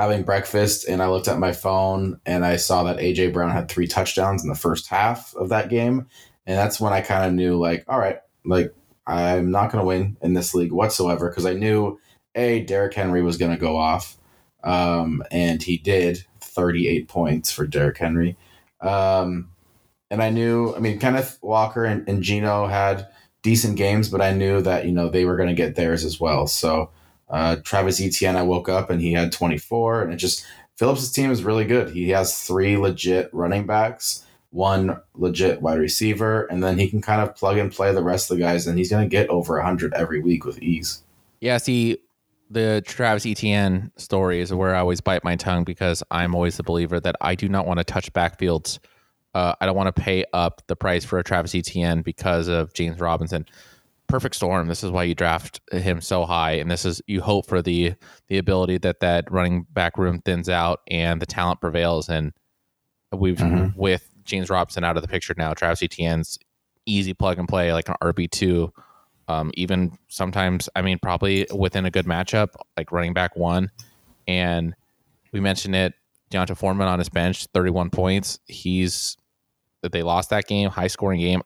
having 0.00 0.22
breakfast 0.22 0.88
and 0.88 1.02
I 1.02 1.08
looked 1.08 1.28
at 1.28 1.38
my 1.38 1.52
phone 1.52 2.18
and 2.24 2.42
I 2.42 2.56
saw 2.56 2.84
that 2.84 2.96
AJ 2.96 3.34
Brown 3.34 3.50
had 3.50 3.68
three 3.68 3.86
touchdowns 3.86 4.42
in 4.42 4.48
the 4.48 4.54
first 4.54 4.88
half 4.88 5.34
of 5.34 5.50
that 5.50 5.68
game. 5.68 6.06
And 6.46 6.56
that's 6.56 6.80
when 6.80 6.94
I 6.94 7.02
kind 7.02 7.26
of 7.26 7.34
knew, 7.34 7.58
like, 7.58 7.84
all 7.86 7.98
right, 7.98 8.18
like, 8.46 8.74
I'm 9.06 9.50
not 9.50 9.70
going 9.70 9.82
to 9.82 9.86
win 9.86 10.16
in 10.22 10.32
this 10.32 10.54
league 10.54 10.72
whatsoever 10.72 11.28
because 11.28 11.44
I 11.44 11.52
knew, 11.52 12.00
A, 12.34 12.62
Derrick 12.62 12.94
Henry 12.94 13.22
was 13.22 13.36
going 13.36 13.50
to 13.50 13.60
go 13.60 13.76
off. 13.76 14.16
Um, 14.64 15.22
and 15.30 15.62
he 15.62 15.76
did 15.76 16.24
38 16.40 17.06
points 17.06 17.52
for 17.52 17.66
Derrick 17.66 17.98
Henry. 17.98 18.38
Um, 18.80 19.50
and 20.10 20.22
I 20.22 20.30
knew, 20.30 20.74
I 20.74 20.78
mean, 20.78 20.98
Kenneth 20.98 21.38
Walker 21.42 21.84
and, 21.84 22.08
and 22.08 22.22
Geno 22.22 22.68
had 22.68 23.06
decent 23.42 23.76
games, 23.76 24.08
but 24.08 24.22
I 24.22 24.32
knew 24.32 24.62
that, 24.62 24.86
you 24.86 24.92
know, 24.92 25.10
they 25.10 25.26
were 25.26 25.36
going 25.36 25.50
to 25.50 25.54
get 25.54 25.74
theirs 25.74 26.06
as 26.06 26.18
well. 26.18 26.46
So, 26.46 26.90
uh, 27.30 27.56
Travis 27.64 28.00
Etienne, 28.00 28.36
I 28.36 28.42
woke 28.42 28.68
up 28.68 28.90
and 28.90 29.00
he 29.00 29.12
had 29.12 29.32
24, 29.32 30.02
and 30.02 30.12
it 30.12 30.16
just 30.16 30.44
Phillips' 30.76 31.10
team 31.10 31.30
is 31.30 31.44
really 31.44 31.64
good. 31.64 31.90
He 31.90 32.10
has 32.10 32.42
three 32.42 32.76
legit 32.76 33.28
running 33.32 33.66
backs, 33.66 34.24
one 34.50 35.00
legit 35.14 35.62
wide 35.62 35.78
receiver, 35.78 36.46
and 36.46 36.62
then 36.62 36.78
he 36.78 36.88
can 36.88 37.00
kind 37.00 37.20
of 37.20 37.36
plug 37.36 37.58
and 37.58 37.70
play 37.72 37.92
the 37.92 38.02
rest 38.02 38.30
of 38.30 38.36
the 38.36 38.42
guys, 38.42 38.66
and 38.66 38.78
he's 38.78 38.90
going 38.90 39.04
to 39.04 39.08
get 39.08 39.28
over 39.28 39.56
100 39.56 39.94
every 39.94 40.20
week 40.20 40.44
with 40.44 40.60
ease. 40.60 41.02
Yeah, 41.40 41.58
see, 41.58 41.98
the 42.50 42.82
Travis 42.84 43.24
Etienne 43.24 43.92
story 43.96 44.40
is 44.40 44.52
where 44.52 44.74
I 44.74 44.80
always 44.80 45.00
bite 45.00 45.22
my 45.22 45.36
tongue 45.36 45.64
because 45.64 46.02
I'm 46.10 46.34
always 46.34 46.56
the 46.56 46.64
believer 46.64 46.98
that 46.98 47.14
I 47.20 47.36
do 47.36 47.48
not 47.48 47.66
want 47.66 47.78
to 47.78 47.84
touch 47.84 48.12
backfields. 48.12 48.80
Uh, 49.34 49.54
I 49.60 49.66
don't 49.66 49.76
want 49.76 49.94
to 49.94 50.02
pay 50.02 50.24
up 50.32 50.62
the 50.66 50.74
price 50.74 51.04
for 51.04 51.18
a 51.18 51.22
Travis 51.22 51.54
Etienne 51.54 52.02
because 52.02 52.48
of 52.48 52.74
James 52.74 52.98
Robinson. 52.98 53.46
Perfect 54.10 54.34
storm. 54.34 54.66
This 54.68 54.82
is 54.84 54.90
why 54.90 55.04
you 55.04 55.14
draft 55.14 55.60
him 55.72 56.00
so 56.00 56.24
high, 56.26 56.52
and 56.52 56.70
this 56.70 56.84
is 56.84 57.00
you 57.06 57.20
hope 57.20 57.46
for 57.46 57.62
the 57.62 57.94
the 58.28 58.38
ability 58.38 58.78
that 58.78 59.00
that 59.00 59.30
running 59.30 59.66
back 59.72 59.96
room 59.96 60.20
thins 60.20 60.48
out 60.48 60.80
and 60.88 61.20
the 61.22 61.26
talent 61.26 61.60
prevails. 61.60 62.08
And 62.08 62.32
we've 63.12 63.38
Mhm. 63.38 63.74
with 63.76 64.08
James 64.24 64.50
Robinson 64.50 64.84
out 64.84 64.96
of 64.96 65.02
the 65.02 65.08
picture 65.08 65.34
now, 65.36 65.54
Travis 65.54 65.82
Etienne's 65.82 66.38
easy 66.86 67.14
plug 67.14 67.38
and 67.38 67.48
play 67.48 67.72
like 67.72 67.88
an 67.88 67.94
RB 68.02 68.26
two 68.28 68.72
um, 69.28 69.52
even 69.54 69.96
sometimes, 70.08 70.68
I 70.74 70.82
mean, 70.82 70.98
probably 71.00 71.46
within 71.54 71.86
a 71.86 71.90
good 71.92 72.04
matchup, 72.04 72.48
like 72.76 72.90
running 72.90 73.12
back 73.14 73.36
one. 73.36 73.70
And 74.26 74.74
we 75.32 75.38
mentioned 75.38 75.76
it, 75.76 75.94
D'Onta 76.30 76.56
Foreman 76.56 76.88
on 76.88 76.98
his 76.98 77.08
bench, 77.08 77.46
31 77.54 77.90
points. 77.90 78.40
He's 78.46 79.16
that 79.82 79.92
they 79.92 80.02
lost 80.02 80.30
that 80.30 80.48
game, 80.48 80.68
high 80.68 80.88
scoring 80.88 81.20
game. 81.20 81.42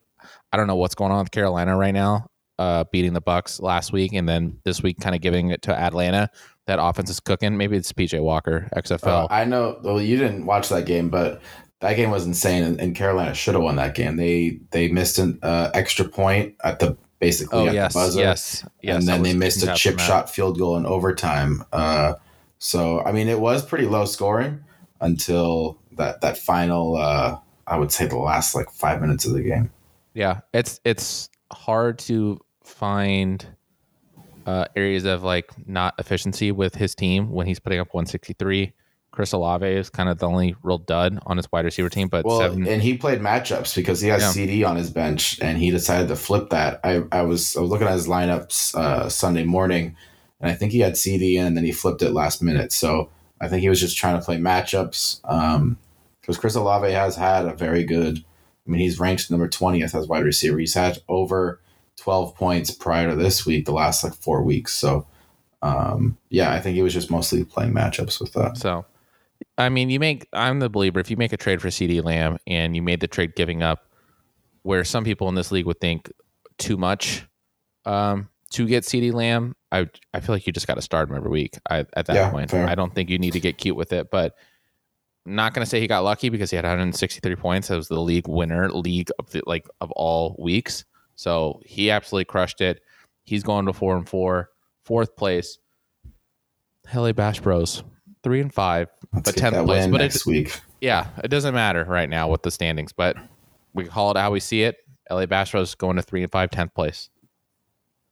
I 0.51 0.57
don't 0.57 0.67
know 0.67 0.77
what's 0.77 0.95
going 0.95 1.13
on 1.13 1.19
with 1.19 1.31
Carolina 1.31 1.77
right 1.77 1.93
now, 1.93 2.27
uh, 2.59 2.85
beating 2.93 3.13
the 3.13 3.21
Bucks 3.21 3.61
last 3.61 3.93
week, 3.93 4.13
and 4.13 4.29
then 4.29 4.59
this 4.65 4.83
week 4.83 5.01
kind 5.01 5.15
of 5.15 5.21
giving 5.21 5.51
it 5.51 5.63
to 5.63 5.79
Atlanta. 5.79 6.31
That 6.67 6.79
offense 6.81 7.11
is 7.11 7.21
cooking. 7.21 7.57
Maybe 7.57 7.77
it's 7.77 7.93
PJ 7.93 8.23
Walker, 8.23 8.69
XFL. 8.75 9.25
Uh, 9.25 9.27
I 9.31 9.45
know. 9.45 9.79
Well, 9.83 10.01
you 10.01 10.17
didn't 10.17 10.47
watch 10.47 10.71
that 10.71 10.87
game, 10.87 11.11
but 11.11 11.43
that 11.81 11.95
game 11.97 12.11
was 12.11 12.25
insane, 12.25 12.63
and, 12.63 12.81
and 12.81 12.95
Carolina 12.95 13.35
should 13.35 13.55
have 13.55 13.63
won 13.63 13.77
that 13.77 13.95
game. 13.95 14.17
They 14.17 14.61
they 14.71 14.89
missed 14.89 15.19
an 15.19 15.39
uh, 15.43 15.71
extra 15.75 16.07
point 16.07 16.55
at 16.65 16.79
the 16.79 16.97
basically 17.19 17.59
oh 17.59 17.67
at 17.69 17.75
yes, 17.75 17.93
the 17.93 17.99
buzzer. 17.99 18.21
yes, 18.21 18.67
yes. 18.83 18.97
and 18.97 19.09
then 19.09 19.23
they 19.23 19.35
missed 19.35 19.63
a 19.63 19.75
chip 19.75 19.99
shot 19.99 20.31
field 20.31 20.59
goal 20.59 20.77
in 20.77 20.87
overtime. 20.87 21.65
Uh, 21.73 22.15
so 22.59 23.01
I 23.01 23.13
mean, 23.13 23.29
it 23.29 23.41
was 23.41 23.65
pretty 23.65 23.87
low 23.87 24.07
scoring 24.07 24.65
until 25.01 25.79
that 25.93 26.21
that 26.23 26.39
final. 26.39 26.97
Uh, 26.97 27.39
I 27.67 27.79
would 27.79 27.93
say 27.93 28.07
the 28.07 28.17
last 28.17 28.55
like 28.55 28.71
five 28.71 29.01
minutes 29.01 29.25
of 29.27 29.33
the 29.33 29.43
game. 29.43 29.71
Yeah, 30.15 30.41
it's 30.53 30.81
it's 30.85 31.29
hard 31.53 31.99
to 32.01 32.41
find 32.75 33.47
uh, 34.47 34.67
areas 34.77 35.05
of 35.05 35.23
like 35.23 35.51
not 35.67 35.95
efficiency 35.99 36.53
with 36.53 36.75
his 36.75 36.95
team 36.95 37.31
when 37.31 37.47
he's 37.47 37.59
putting 37.61 37.79
up 37.81 37.89
163. 37.93 38.73
Chris 39.11 39.33
Olave 39.33 39.65
is 39.67 39.91
kind 39.91 40.09
of 40.09 40.19
the 40.19 40.29
only 40.29 40.57
real 40.65 40.77
dud 40.79 41.21
on 41.25 41.37
his 41.37 41.51
wide 41.53 41.65
receiver 41.65 41.89
team, 41.89 42.09
but 42.09 42.25
Well, 42.25 42.41
seven. 42.41 42.67
and 42.67 42.83
he 42.83 42.97
played 42.97 43.21
matchups 43.21 43.77
because 43.77 44.01
he 44.01 44.09
has 44.09 44.23
Yeah. 44.23 44.31
CeeDee 44.47 44.69
on 44.69 44.75
his 44.77 44.91
bench, 44.91 45.39
and 45.41 45.57
he 45.57 45.71
decided 45.71 46.09
to 46.09 46.17
flip 46.17 46.51
that. 46.51 46.81
I, 46.83 47.05
I 47.13 47.23
was 47.23 47.57
I 47.57 47.61
was 47.61 47.71
looking 47.71 47.87
at 47.87 47.93
his 47.93 48.09
lineups 48.09 48.75
uh, 48.75 49.09
Sunday 49.09 49.45
morning, 49.45 49.95
and 50.41 50.51
I 50.51 50.55
think 50.55 50.73
he 50.73 50.81
had 50.81 50.95
CeeDee 50.95 51.35
in, 51.37 51.47
and 51.47 51.57
then 51.57 51.65
he 51.65 51.71
flipped 51.71 52.03
it 52.03 52.11
last 52.11 52.43
minute. 52.43 52.73
So 52.73 53.09
I 53.41 53.47
think 53.47 53.63
he 53.63 53.69
was 53.69 53.81
just 53.81 53.97
trying 53.97 54.19
to 54.19 54.25
play 54.25 54.37
matchups. 54.39 55.21
Um, 55.31 55.79
because 56.21 56.37
Chris 56.39 56.55
Olave 56.57 56.91
has 56.91 57.15
had 57.17 57.45
a 57.47 57.55
very 57.55 57.85
good. 57.85 58.19
I 58.67 58.71
mean, 58.71 58.81
he's 58.81 58.99
ranked 58.99 59.31
number 59.31 59.47
twentieth 59.47 59.95
as 59.95 60.09
wide 60.09 60.25
receiver. 60.25 60.59
He's 60.59 60.75
had 60.75 60.99
over 61.09 61.61
12 61.97 62.35
points 62.35 62.71
prior 62.71 63.11
to 63.11 63.17
this 63.17 63.47
week, 63.47 63.65
the 63.67 63.73
last 63.73 64.05
like 64.05 64.15
four 64.15 64.43
weeks. 64.43 64.75
So, 64.75 65.07
um, 65.63 66.17
yeah, 66.29 66.53
I 66.53 66.61
think 66.61 66.75
he 66.77 66.83
was 66.83 66.93
just 66.93 67.11
mostly 67.11 67.45
playing 67.45 67.73
matchups 67.73 68.21
with 68.21 68.33
that. 68.35 68.57
So, 68.57 68.85
I 69.57 69.69
mean, 69.69 69.91
you 69.91 70.01
make, 70.01 70.27
I'm 70.33 70.59
the 70.59 70.69
believer, 70.69 71.01
if 71.01 71.11
you 71.11 71.17
make 71.17 71.33
a 71.33 71.37
trade 71.37 71.61
for 71.61 71.69
CeeDee 71.69 72.03
Lamb 72.05 72.39
and 72.47 72.75
you 72.77 72.83
made 72.83 73.01
the 73.01 73.09
trade 73.09 73.35
giving 73.37 73.63
up 73.63 73.89
where 74.63 74.85
some 74.85 75.05
people 75.05 75.29
in 75.29 75.35
this 75.35 75.53
league 75.53 75.67
would 75.67 75.81
think 75.81 76.11
too 76.59 76.77
much 76.77 77.27
um, 77.85 78.29
to 78.51 78.67
get 78.67 78.85
CeeDee 78.85 79.13
Lamb, 79.13 79.55
I, 79.73 79.89
I 80.13 80.21
feel 80.21 80.35
like 80.35 80.47
you 80.47 80.53
just 80.53 80.67
got 80.67 80.75
to 80.75 80.83
start 80.83 81.09
him 81.09 81.17
every 81.17 81.31
week 81.31 81.59
I, 81.69 81.87
at 81.95 82.07
that 82.07 82.15
Yeah, 82.15 82.31
point. 82.31 82.51
fair. 82.51 82.69
I 82.69 82.75
don't 82.75 82.95
think 82.95 83.11
you 83.11 83.19
need 83.19 83.33
to 83.33 83.41
get 83.41 83.59
cute 83.59 83.77
with 83.77 83.93
it, 83.93 84.11
but 84.11 84.35
not 85.27 85.55
going 85.55 85.65
to 85.65 85.69
say 85.71 85.81
he 85.81 85.87
got 85.87 86.05
lucky 86.05 86.29
because 86.29 86.51
he 86.51 86.57
had 86.57 86.65
163 86.65 87.37
points. 87.37 87.69
That 87.69 87.77
was 87.77 87.89
the 87.89 88.01
league 88.01 88.29
winner, 88.29 88.71
league 88.71 89.11
of 89.19 89.31
the, 89.31 89.43
like 89.47 89.67
of 89.81 89.91
all 89.93 90.37
weeks. 90.39 90.85
So 91.17 91.61
he 91.65 91.91
absolutely 91.91 92.25
crushed 92.27 92.61
it. 92.61 92.81
He's 93.25 93.43
going 93.43 93.67
to 93.67 93.73
four 93.73 93.97
and 93.97 94.09
four, 94.09 94.51
fourth 94.85 95.17
place. 95.17 95.59
LA 96.95 97.13
Bash 97.13 97.41
Bros, 97.41 97.83
three 98.23 98.41
and 98.41 98.53
five, 98.53 98.89
Let's 99.13 99.33
but 99.33 99.41
10th 99.41 99.65
place. 99.65 99.87
But 99.87 100.01
it, 100.01 100.05
next 100.05 100.27
week. 100.27 100.61
yeah, 100.81 101.09
it 101.23 101.29
doesn't 101.29 101.55
matter 101.55 101.85
right 101.85 102.09
now 102.11 102.29
with 102.29 102.43
the 102.43 102.51
standings, 102.51 102.93
but 102.93 103.17
we 103.73 103.85
call 103.87 104.11
it 104.11 104.17
how 104.19 104.31
we 104.31 104.41
see 104.41 104.63
it. 104.65 104.77
LA 105.11 105.27
Bash 105.27 105.53
Bros 105.53 105.75
going 105.75 105.97
to 105.97 106.03
three 106.03 106.23
and 106.23 106.31
five, 106.33 106.51
10th 106.51 106.75
place. 106.75 107.09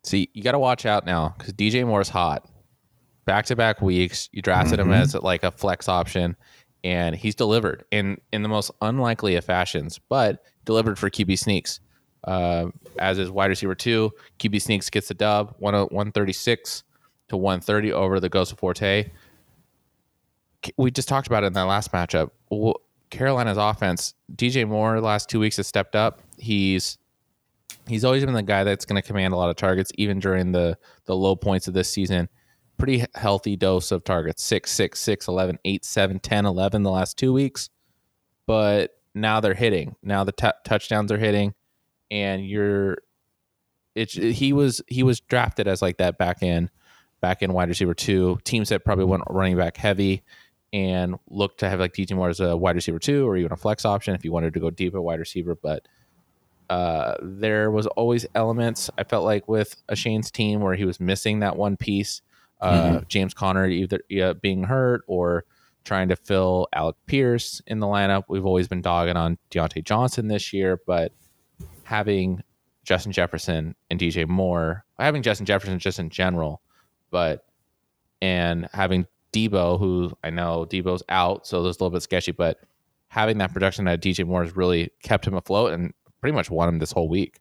See, 0.04 0.30
you 0.32 0.42
got 0.42 0.52
to 0.52 0.58
watch 0.58 0.86
out 0.86 1.04
now 1.06 1.34
because 1.38 1.52
DJ 1.52 1.86
Moore's 1.86 2.08
hot. 2.08 2.48
Back 3.24 3.46
to 3.46 3.56
back 3.56 3.80
weeks, 3.80 4.28
you 4.32 4.42
drafted 4.42 4.80
him 4.80 4.88
Mhm. 4.88 5.00
as 5.00 5.14
like 5.14 5.44
a 5.44 5.50
flex 5.52 5.88
option, 5.88 6.34
and 6.82 7.14
he's 7.14 7.34
delivered 7.36 7.84
in 7.92 8.18
in 8.32 8.42
the 8.42 8.48
most 8.48 8.70
unlikely 8.80 9.36
of 9.36 9.44
fashions, 9.44 10.00
but 10.08 10.42
delivered 10.64 10.98
for 10.98 11.08
QB 11.08 11.36
sneaks. 11.38 11.78
Uh, 12.24 12.66
as 12.98 13.18
is 13.18 13.30
wide 13.30 13.46
receiver 13.46 13.74
two, 13.74 14.10
QB 14.38 14.62
sneaks 14.62 14.90
gets 14.90 15.08
the 15.08 15.14
dub, 15.14 15.54
one 15.58 15.74
one 15.86 16.12
thirty 16.12 16.32
six 16.32 16.84
to 17.28 17.36
one 17.36 17.60
thirty 17.60 17.92
over 17.92 18.20
the 18.20 18.28
Ghost 18.28 18.52
of 18.52 18.58
Forte. 18.58 19.10
We 20.76 20.90
just 20.90 21.08
talked 21.08 21.26
about 21.26 21.42
it 21.42 21.48
in 21.48 21.52
that 21.54 21.62
last 21.62 21.90
matchup. 21.92 22.30
Carolina's 23.10 23.58
offense, 23.58 24.14
DJ 24.36 24.66
Moore, 24.66 25.00
last 25.00 25.28
two 25.28 25.40
weeks 25.40 25.56
has 25.56 25.66
stepped 25.66 25.96
up. 25.96 26.22
He's 26.38 26.98
he's 27.86 28.04
always 28.04 28.24
been 28.24 28.34
the 28.34 28.42
guy 28.42 28.64
that's 28.64 28.84
going 28.84 29.00
to 29.00 29.06
command 29.06 29.34
a 29.34 29.36
lot 29.36 29.50
of 29.50 29.56
targets, 29.56 29.92
even 29.96 30.18
during 30.18 30.52
the 30.52 30.78
the 31.04 31.16
low 31.16 31.36
points 31.36 31.68
of 31.68 31.74
this 31.74 31.90
season. 31.90 32.28
Pretty 32.78 33.04
healthy 33.14 33.54
dose 33.54 33.92
of 33.92 34.02
targets 34.02 34.42
6, 34.42 34.70
6, 34.70 34.98
6, 34.98 35.28
11, 35.28 35.58
8, 35.64 35.84
7, 35.84 36.18
10, 36.18 36.46
11 36.46 36.82
the 36.82 36.90
last 36.90 37.18
two 37.18 37.32
weeks. 37.32 37.68
But 38.46 38.92
now 39.14 39.40
they're 39.40 39.54
hitting. 39.54 39.94
Now 40.02 40.24
the 40.24 40.32
t- 40.32 40.48
touchdowns 40.64 41.12
are 41.12 41.18
hitting, 41.18 41.54
and 42.12 42.46
you're. 42.46 42.98
It's 43.94 44.14
he 44.14 44.52
was 44.52 44.80
he 44.86 45.02
was 45.02 45.20
drafted 45.20 45.66
as 45.66 45.82
like 45.82 45.98
that 45.98 46.16
back 46.16 46.42
end, 46.42 46.70
back 47.20 47.42
end 47.42 47.52
wide 47.52 47.68
receiver 47.68 47.94
two. 47.94 48.38
Teams 48.44 48.68
that 48.68 48.84
probably 48.84 49.04
went 49.04 49.24
running 49.28 49.56
back 49.56 49.76
heavy, 49.76 50.22
and 50.72 51.18
look 51.28 51.58
to 51.58 51.68
have 51.68 51.80
like 51.80 51.92
DJ 51.92 52.14
Moore 52.14 52.28
as 52.28 52.40
a 52.40 52.56
wide 52.56 52.76
receiver 52.76 52.98
two 52.98 53.26
or 53.26 53.36
even 53.36 53.52
a 53.52 53.56
flex 53.56 53.84
option 53.84 54.14
if 54.14 54.24
you 54.24 54.32
wanted 54.32 54.54
to 54.54 54.60
go 54.60 54.70
deep 54.70 54.94
at 54.94 55.02
wide 55.02 55.18
receiver. 55.18 55.54
But 55.54 55.88
uh, 56.70 57.16
there 57.20 57.70
was 57.70 57.86
always 57.88 58.24
elements 58.34 58.88
I 58.96 59.04
felt 59.04 59.24
like 59.24 59.48
with 59.48 59.76
a 59.88 59.96
Shane's 59.96 60.30
team 60.30 60.60
where 60.60 60.74
he 60.74 60.84
was 60.84 61.00
missing 61.00 61.40
that 61.40 61.56
one 61.56 61.76
piece. 61.76 62.22
Uh, 62.60 63.00
James 63.08 63.34
Conner 63.34 63.66
either 63.66 64.00
uh, 64.22 64.34
being 64.34 64.62
hurt 64.62 65.02
or 65.08 65.44
trying 65.84 66.08
to 66.08 66.16
fill 66.16 66.68
Alec 66.72 66.94
Pierce 67.06 67.60
in 67.66 67.80
the 67.80 67.86
lineup. 67.86 68.24
We've 68.28 68.46
always 68.46 68.68
been 68.68 68.82
dogging 68.82 69.16
on 69.16 69.36
Diontae 69.50 69.84
Johnson 69.84 70.28
this 70.28 70.52
year, 70.52 70.80
but 70.86 71.12
having 71.92 72.42
Justin 72.84 73.12
Jefferson 73.12 73.74
and 73.90 74.00
DJ 74.00 74.26
Moore, 74.26 74.82
having 74.98 75.22
Justin 75.22 75.44
Jefferson 75.44 75.78
just 75.78 75.98
in 75.98 76.08
general, 76.08 76.62
but 77.10 77.44
and 78.22 78.66
having 78.72 79.06
Debo, 79.34 79.78
who 79.78 80.10
I 80.24 80.30
know 80.30 80.64
Debo's 80.64 81.02
out, 81.10 81.46
so 81.46 81.62
there's 81.62 81.76
a 81.76 81.84
little 81.84 81.90
bit 81.90 82.02
sketchy, 82.02 82.32
but 82.32 82.60
having 83.08 83.36
that 83.38 83.52
production 83.52 83.84
that 83.84 84.00
DJ 84.00 84.26
Moore 84.26 84.42
has 84.42 84.56
really 84.56 84.90
kept 85.02 85.26
him 85.26 85.34
afloat 85.34 85.74
and 85.74 85.92
pretty 86.22 86.34
much 86.34 86.48
won 86.48 86.66
him 86.66 86.78
this 86.78 86.92
whole 86.92 87.10
week. 87.10 87.40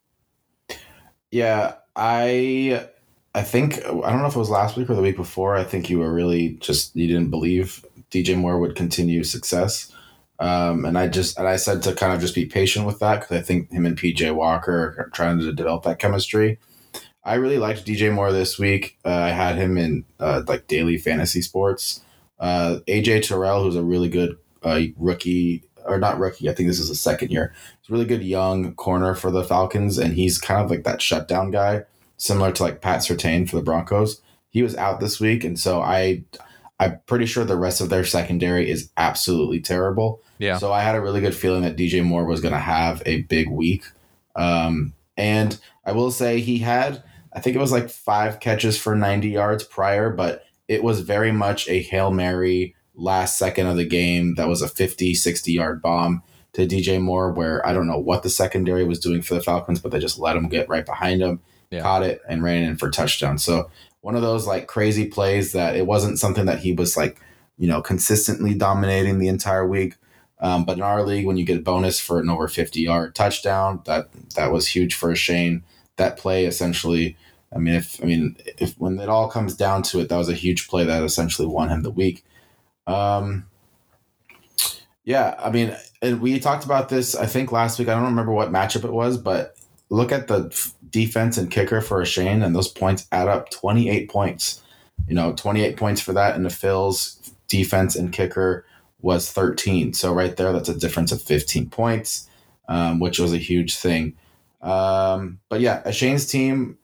Yeah, 1.32 1.76
I 1.96 2.90
I 3.34 3.44
think 3.44 3.78
I 3.78 4.10
don't 4.10 4.22
know 4.22 4.28
if 4.28 4.36
it 4.36 4.40
was 4.40 4.50
last 4.50 4.76
week 4.76 4.90
or 4.90 4.96
the 4.96 5.02
week 5.02 5.16
before. 5.16 5.56
I 5.56 5.64
think 5.64 5.90
you 5.90 6.00
were 6.00 6.14
really 6.14 6.58
just 6.60 6.94
you 6.94 7.08
didn't 7.08 7.30
believe 7.30 7.86
DJ 8.12 8.36
Moore 8.36 8.60
would 8.60 8.76
continue 8.76 9.24
success, 9.24 9.94
um, 10.42 10.86
and 10.86 10.98
I 10.98 11.08
just 11.08 11.38
and 11.38 11.48
I 11.48 11.56
said 11.56 11.84
to 11.84 11.94
kind 11.94 12.14
of 12.14 12.20
just 12.20 12.34
be 12.34 12.46
patient 12.48 12.88
with 12.88 12.98
that 13.00 13.22
because 13.22 13.38
I 13.38 13.42
think 13.44 13.72
him 13.72 13.86
and 13.86 13.96
PJ 13.96 14.34
Walker 14.34 14.96
are 14.98 15.10
trying 15.14 15.38
to 15.40 15.54
develop 15.54 15.84
that 15.84 16.00
chemistry. 16.00 16.58
I 17.24 17.36
really 17.36 17.60
liked 17.60 17.86
DJ 17.86 18.12
Moore 18.12 18.32
this 18.32 18.58
week. 18.58 18.98
Uh, 19.06 19.10
I 19.10 19.30
had 19.30 19.58
him 19.58 19.78
in 19.78 20.04
uh, 20.20 20.42
like 20.48 20.66
daily 20.66 20.98
fantasy 20.98 21.44
sports. 21.44 22.02
Uh, 22.40 22.80
AJ 22.88 23.28
Terrell, 23.28 23.64
who's 23.64 23.76
a 23.76 23.84
really 23.84 24.10
good 24.10 24.36
uh, 24.64 24.82
rookie 24.98 25.64
or 25.86 26.00
not 26.00 26.18
rookie. 26.18 26.50
I 26.50 26.54
think 26.54 26.68
this 26.68 26.80
is 26.80 26.88
his 26.88 27.00
second 27.00 27.30
year. 27.30 27.54
He's 27.80 27.92
a 27.92 27.94
really 27.94 28.06
good 28.06 28.24
young 28.24 28.74
corner 28.74 29.14
for 29.14 29.30
the 29.30 29.44
Falcons, 29.44 30.00
and 30.00 30.16
he's 30.16 30.40
kind 30.40 30.60
of 30.60 30.72
like 30.72 30.84
that 30.86 31.04
shutdown 31.04 31.52
guy, 31.52 31.84
similar 32.18 32.52
to 32.54 32.64
like 32.64 32.82
Pat 32.82 33.02
Surtain 33.02 33.48
for 33.48 33.58
the 33.58 33.62
Broncos. 33.62 34.24
He 34.50 34.64
was 34.64 34.76
out 34.76 35.00
this 35.00 35.20
week, 35.20 35.44
and 35.44 35.60
so 35.60 35.82
I, 35.82 36.24
I'm 36.82 37.00
pretty 37.06 37.28
sure 37.28 37.46
the 37.46 37.56
rest 37.56 37.80
of 37.80 37.90
their 37.90 38.04
secondary 38.04 38.70
is 38.70 38.90
absolutely 38.98 39.62
terrible. 39.62 40.22
Yeah. 40.40 40.58
So 40.58 40.74
I 40.74 40.82
had 40.82 40.96
a 40.96 41.02
really 41.02 41.22
good 41.22 41.36
feeling 41.36 41.62
that 41.62 41.78
DJ 41.78 42.04
Moore 42.04 42.26
was 42.26 42.42
going 42.42 42.54
to 42.54 42.60
have 42.60 43.02
a 43.06 43.22
big 43.22 43.50
week, 43.50 43.86
um, 44.36 44.94
and 45.16 45.60
I 45.86 45.92
will 45.92 46.12
say 46.12 46.40
he 46.40 46.58
had, 46.60 47.04
I 47.34 47.40
think 47.40 47.56
it 47.56 47.60
was 47.60 47.72
like 47.72 47.90
five 47.90 48.40
catches 48.40 48.78
for 48.78 48.96
90 48.96 49.30
yards 49.30 49.64
prior, 49.64 50.10
but 50.10 50.44
it 50.68 50.84
was 50.84 51.02
very 51.02 51.32
much 51.32 51.68
a 51.70 51.82
hail 51.82 52.12
mary 52.12 52.76
last 52.96 53.38
second 53.38 53.68
of 53.68 53.78
the 53.78 53.86
game 53.86 54.36
that 54.36 54.48
was 54.48 54.62
a 54.62 54.68
50 54.68 55.14
60 55.14 55.52
yard 55.52 55.82
bomb 55.82 56.24
to 56.54 56.68
DJ 56.68 57.02
Moore 57.02 57.32
where 57.32 57.66
I 57.66 57.74
don't 57.74 57.88
know 57.88 57.98
what 58.00 58.24
the 58.24 58.30
secondary 58.30 58.84
was 58.84 59.00
doing 59.00 59.22
for 59.22 59.34
the 59.34 59.42
Falcons 59.42 59.80
but 59.80 59.92
they 59.92 60.00
just 60.00 60.20
let 60.20 60.36
him 60.36 60.50
get 60.50 60.68
right 60.70 60.86
behind 60.86 61.22
him 61.22 61.40
Yeah. 61.72 61.82
caught 61.82 62.04
it 62.04 62.22
and 62.28 62.44
ran 62.44 62.64
in 62.64 62.76
for 62.78 62.90
touchdown 62.90 63.38
so 63.38 63.70
one 64.02 64.16
of 64.16 64.22
those 64.22 64.48
like 64.48 64.68
crazy 64.68 65.08
plays 65.08 65.52
that 65.54 65.76
it 65.76 65.86
wasn't 65.86 66.20
something 66.20 66.46
that 66.46 66.60
he 66.60 66.74
was 66.74 66.98
like 66.98 67.20
you 67.58 67.68
know 67.68 67.82
consistently 67.82 68.54
dominating 68.54 69.20
the 69.20 69.28
entire 69.28 69.68
week 69.68 69.96
um, 70.40 70.66
but 70.66 70.78
in 70.78 70.84
our 70.84 71.04
league 71.04 71.26
when 71.26 71.38
you 71.38 71.46
get 71.46 71.60
a 71.60 71.62
bonus 71.62 72.00
for 72.00 72.20
an 72.20 72.30
over 72.30 72.48
50 72.48 72.82
yard 72.82 73.16
touchdown 73.16 73.82
that 73.86 74.10
that 74.36 74.52
was 74.52 74.68
huge 74.68 74.96
for 74.96 75.16
Shane 75.16 75.64
that 75.98 76.18
play 76.18 76.46
essentially 76.46 77.16
I 77.54 77.60
mean 77.60 77.76
if 77.76 78.02
I 78.02 78.06
mean 78.06 78.38
if 78.58 78.76
when 78.78 79.00
it 79.00 79.10
all 79.10 79.30
comes 79.30 79.56
down 79.56 79.84
to 79.84 80.00
it 80.00 80.10
that 80.10 80.18
was 80.18 80.30
a 80.30 80.34
huge 80.34 80.68
play 80.68 80.84
that 80.84 81.04
essentially 81.04 81.48
won 81.48 81.70
him 81.70 81.84
the 81.84 81.92
week 81.92 82.26
um, 82.88 83.46
yeah, 85.04 85.36
I 85.40 85.50
mean, 85.50 85.76
and 86.02 86.22
we 86.22 86.40
talked 86.40 86.66
about 86.66 86.90
this. 86.90 87.16
I 87.16 87.26
think 87.26 87.52
last 87.52 87.80
week. 87.80 87.88
I 87.88 87.94
don't 87.94 88.04
remember 88.04 88.32
what 88.32 88.52
matchup 88.52 88.86
it 88.86 88.94
was, 88.94 89.18
but 89.18 89.56
look 89.90 90.12
at 90.12 90.28
the 90.28 90.56
defense 90.92 91.38
and 91.38 91.50
kicker 91.50 91.82
for 91.82 92.02
a 92.02 92.06
Shane, 92.06 92.44
and 92.44 92.56
those 92.56 92.68
points 92.68 93.08
add 93.12 93.28
up. 93.28 93.50
Twenty 93.50 93.90
eight 93.90 94.10
points. 94.10 94.62
You 95.08 95.16
know, 95.16 95.34
twenty 95.34 95.64
eight 95.64 95.78
points 95.78 96.02
for 96.02 96.14
that, 96.14 96.36
and 96.36 96.46
the 96.46 96.50
Phil's 96.50 97.18
defense 97.48 97.96
and 97.96 98.12
kicker 98.12 98.66
was 99.02 99.32
thirteen. 99.32 99.94
So 99.94 100.14
right 100.14 100.36
there, 100.36 100.54
that's 100.54 100.70
a 100.70 100.78
difference 100.78 101.12
of 101.12 101.22
fifteen 101.22 101.70
points, 101.70 102.30
um, 102.68 103.00
which 103.00 103.20
was 103.20 103.34
a 103.34 103.38
huge 103.38 103.76
thing. 103.78 104.16
Um, 104.62 105.40
but 105.50 105.60
yeah, 105.62 105.82
a 105.86 105.92
Shane's 105.92 106.28
team. 106.28 106.78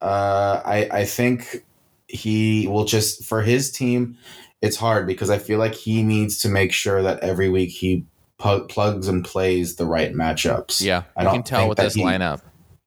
Uh, 0.00 0.62
I 0.64 0.88
I 0.90 1.04
think 1.04 1.64
he 2.08 2.66
will 2.66 2.84
just 2.86 3.24
for 3.24 3.42
his 3.42 3.70
team 3.70 4.16
it's 4.62 4.76
hard 4.76 5.06
because 5.06 5.30
I 5.30 5.38
feel 5.38 5.58
like 5.58 5.74
he 5.74 6.02
needs 6.02 6.38
to 6.38 6.48
make 6.48 6.72
sure 6.72 7.02
that 7.02 7.20
every 7.20 7.48
week 7.48 7.70
he 7.70 8.04
plugs 8.38 9.08
and 9.08 9.24
plays 9.24 9.76
the 9.76 9.86
right 9.86 10.12
matchups. 10.12 10.82
Yeah, 10.82 11.04
I 11.16 11.20
I 11.20 11.24
don't 11.24 11.34
can 11.34 11.42
tell 11.42 11.68
with 11.68 11.78
this 11.78 11.94
he- 11.94 12.02
lineup. 12.02 12.40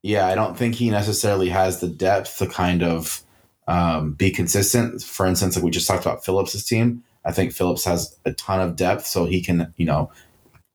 Yeah, 0.04 0.28
I 0.28 0.36
don't 0.36 0.58
think 0.58 0.76
he 0.76 0.90
necessarily 0.90 1.50
has 1.50 1.80
the 1.80 1.88
depth 1.88 2.38
to 2.38 2.48
kind 2.48 2.84
of 2.84 3.22
um, 3.68 4.14
be 4.14 4.30
consistent. 4.30 5.02
For 5.02 5.26
instance, 5.26 5.56
like 5.56 5.64
we 5.64 5.72
just 5.72 5.88
talked 5.88 6.06
about 6.06 6.24
Phillips's 6.26 6.66
team. 6.66 7.04
I 7.26 7.32
think 7.32 7.54
Phillips 7.54 7.86
has 7.86 8.18
a 8.26 8.34
ton 8.34 8.60
of 8.60 8.76
depth, 8.76 9.06
so 9.06 9.26
he 9.26 9.42
can, 9.42 9.74
you 9.78 9.86
know, 9.86 10.12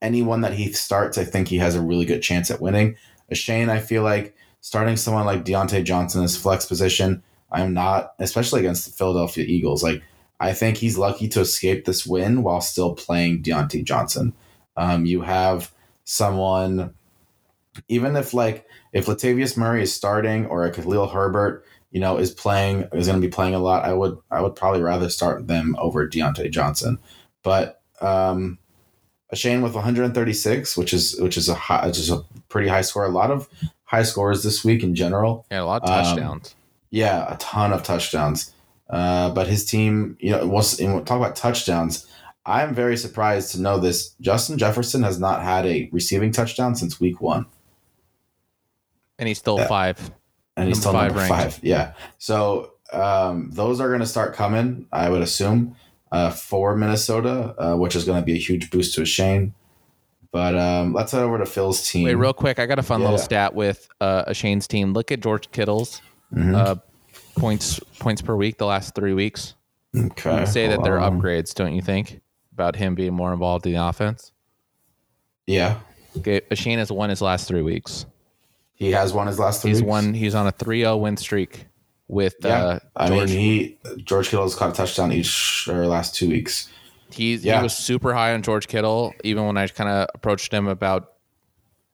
anyone 0.01 0.41
that 0.41 0.55
he 0.55 0.73
starts, 0.73 1.19
I 1.19 1.25
think 1.25 1.49
he 1.49 1.59
has 1.59 1.75
a 1.75 1.83
really 1.83 2.07
good 2.07 2.23
chance 2.23 2.51
at 2.51 2.61
winning. 2.61 2.97
A 3.31 3.35
Shane, 3.35 3.69
I 3.69 3.81
feel 3.81 4.03
like 4.03 4.35
starting 4.61 4.97
someone 4.97 5.27
like 5.27 5.45
Diontae 5.45 5.85
Johnson 5.85 6.23
as 6.25 6.37
flex 6.37 6.65
position, 6.65 7.23
I'm 7.53 7.75
not, 7.75 8.15
especially 8.19 8.61
against 8.61 8.87
the 8.87 8.93
Philadelphia 8.93 9.45
Eagles. 9.45 9.83
Like, 9.83 10.03
I 10.41 10.55
think 10.55 10.79
he's 10.79 10.97
lucky 10.97 11.29
to 11.29 11.41
escape 11.41 11.85
this 11.85 12.07
win 12.07 12.43
while 12.43 12.61
still 12.61 12.95
playing 12.95 13.43
Diontae 13.43 13.85
Johnson. 13.85 14.33
Um, 14.77 15.05
you 15.05 15.23
have 15.23 15.73
someone, 16.05 16.95
even 17.89 18.17
if 18.17 18.35
like 18.35 18.67
if 18.93 19.07
Latavius 19.07 19.57
Murray 19.57 19.83
is 19.83 19.95
starting 19.95 20.47
or 20.47 20.65
a 20.65 20.71
Khalil 20.73 21.09
Herbert, 21.09 21.65
you 21.91 22.01
know, 22.01 22.19
is 22.19 22.31
playing 22.31 22.89
is 22.93 23.07
going 23.07 23.21
to 23.21 23.27
be 23.27 23.31
playing 23.31 23.55
a 23.55 23.59
lot, 23.59 23.85
I 23.85 23.93
would 23.93 24.19
I 24.31 24.41
would 24.41 24.57
probably 24.57 24.83
rather 24.83 25.09
start 25.09 25.47
them 25.47 25.77
over 25.79 26.09
Diontae 26.09 26.51
Johnson. 26.51 26.99
But 27.43 27.81
um, 28.01 28.59
a 29.31 29.37
Shane 29.37 29.63
with 29.63 29.75
136, 29.75 30.77
which 30.77 30.93
is 30.93 31.19
which 31.21 31.37
is 31.37 31.49
a 31.49 31.55
high, 31.55 31.87
which 31.87 31.99
is 31.99 32.11
a 32.11 32.23
pretty 32.49 32.69
high 32.69 32.83
score. 32.83 33.05
A 33.05 33.09
lot 33.09 33.31
of 33.31 33.49
high 33.85 34.03
scores 34.03 34.43
this 34.43 34.65
week 34.65 34.83
in 34.83 34.95
general. 34.95 35.47
Yeah, 35.51 35.63
a 35.63 35.65
lot 35.65 35.83
of 35.83 35.91
Um, 35.91 36.05
touchdowns. 36.05 36.55
Yeah, 36.91 37.33
a 37.33 37.37
ton 37.37 37.73
of 37.73 37.83
touchdowns. 37.83 38.53
Uh, 38.89 39.31
but 39.31 39.47
his 39.47 39.67
team, 39.67 40.17
you 40.19 40.31
know, 40.31 40.47
was 40.47 40.79
talk 40.79 41.11
about 41.11 41.37
touchdowns. 41.37 42.07
I'm 42.47 42.75
very 42.75 42.97
surprised 42.97 43.53
to 43.53 43.61
know 43.61 43.79
this. 43.79 44.15
Justin 44.23 44.57
Jefferson 44.57 45.03
has 45.03 45.21
not 45.21 45.43
had 45.43 45.67
a 45.67 45.91
receiving 45.93 46.33
touchdown 46.33 46.75
since 46.75 46.99
week 46.99 47.21
one, 47.21 47.45
and 49.19 49.29
he's 49.29 49.39
still 49.39 49.59
yeah. 49.59 49.67
five. 49.69 50.11
and 50.57 50.69
he's 50.69 50.79
still 50.81 50.93
five 50.93 51.09
number 51.15 51.21
ranked. 51.29 51.55
five. 51.55 51.61
Yeah, 51.65 51.93
so 52.19 52.73
um, 52.93 53.51
those 53.53 53.81
are 53.81 53.89
going 53.89 54.01
to 54.01 54.07
start 54.07 54.35
coming. 54.35 54.87
I 54.93 55.09
would 55.11 55.23
assume 55.23 55.77
uh, 56.13 56.31
for 56.31 56.77
Minnesota, 56.77 57.55
uh, 57.59 57.77
which 57.77 57.95
is 57.97 58.05
going 58.05 58.21
to 58.21 58.25
be 58.25 58.35
a 58.35 58.39
huge 58.39 58.71
boost 58.71 58.95
to 58.95 59.05
Shane. 59.05 59.55
But 60.31 60.57
um, 60.57 60.93
let's 60.93 61.13
head 61.13 61.23
over 61.23 61.39
to 61.39 61.47
Phil's 61.47 61.89
team. 61.91 62.05
Wait, 62.05 62.15
real 62.15 62.35
quick, 62.35 62.59
I 62.59 62.67
got 62.67 62.79
a 62.79 62.83
fun 62.83 63.01
little 63.01 63.17
stat 63.19 63.55
with 63.55 63.89
uh, 64.01 64.25
a 64.27 64.35
Shane's 64.35 64.67
team. 64.67 64.93
Look 64.93 65.11
at 65.11 65.21
George 65.21 65.51
Kittle's 65.53 66.03
Mhm. 66.35 66.55
uh, 66.55 66.75
points 67.39 67.81
points 67.99 68.21
per 68.21 68.37
week 68.37 68.59
the 68.59 68.67
last 68.67 68.95
three 68.95 69.15
weeks. 69.15 69.55
okay, 69.97 70.41
You 70.41 70.47
say 70.47 70.69
that 70.69 70.83
they're 70.83 70.99
upgrades, 70.99 71.55
don't 71.55 71.73
you 71.75 71.81
think? 71.81 72.21
About 72.53 72.77
him 72.77 72.95
being 72.95 73.15
more 73.15 73.33
involved 73.33 73.65
in 73.67 73.73
the 73.73 73.83
offense. 73.83 74.33
Yeah, 75.47 75.79
Okay, 76.19 76.43
Shane 76.53 76.79
has 76.79 76.91
won 76.93 77.09
his 77.11 77.23
last 77.23 77.49
three 77.49 77.63
weeks. 77.63 78.05
He 78.79 78.93
has 78.93 79.13
won 79.13 79.27
his 79.27 79.39
last 79.39 79.63
three. 79.63 79.71
He's 79.73 79.81
weeks. 79.83 79.89
won. 79.89 80.15
He's 80.15 80.35
on 80.35 80.47
a 80.47 80.53
3-0 80.53 81.01
win 81.01 81.17
streak 81.17 81.67
with 82.07 82.37
Yeah, 82.43 82.63
uh, 82.63 82.79
I 82.97 83.11
mean, 83.11 83.29
he 83.29 83.77
George 83.99 84.29
Kittle's 84.31 84.55
caught 84.55 84.71
a 84.71 84.73
touchdown 84.73 85.13
each 85.13 85.69
or 85.69 85.87
last 85.87 86.15
two 86.15 86.29
weeks. 86.29 86.69
He's 87.11 87.45
Yeah. 87.45 87.59
he 87.59 87.63
was 87.65 87.77
super 87.77 88.15
high 88.15 88.33
on 88.35 88.43
George 88.43 88.69
Kittle. 88.69 89.13
Even 89.25 89.47
when 89.47 89.57
I 89.57 89.67
kind 89.67 89.91
of 89.91 90.09
approached 90.15 90.53
him 90.53 90.69
about 90.69 91.15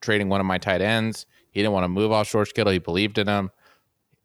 trading 0.02 0.28
one 0.28 0.40
of 0.40 0.46
my 0.46 0.58
tight 0.58 0.82
ends, 0.82 1.26
he 1.50 1.60
didn't 1.60 1.72
want 1.72 1.84
to 1.84 1.88
move 1.88 2.12
off 2.12 2.30
George 2.30 2.52
Kittle. 2.52 2.72
He 2.72 2.78
believed 2.78 3.16
in 3.18 3.26
him. 3.28 3.50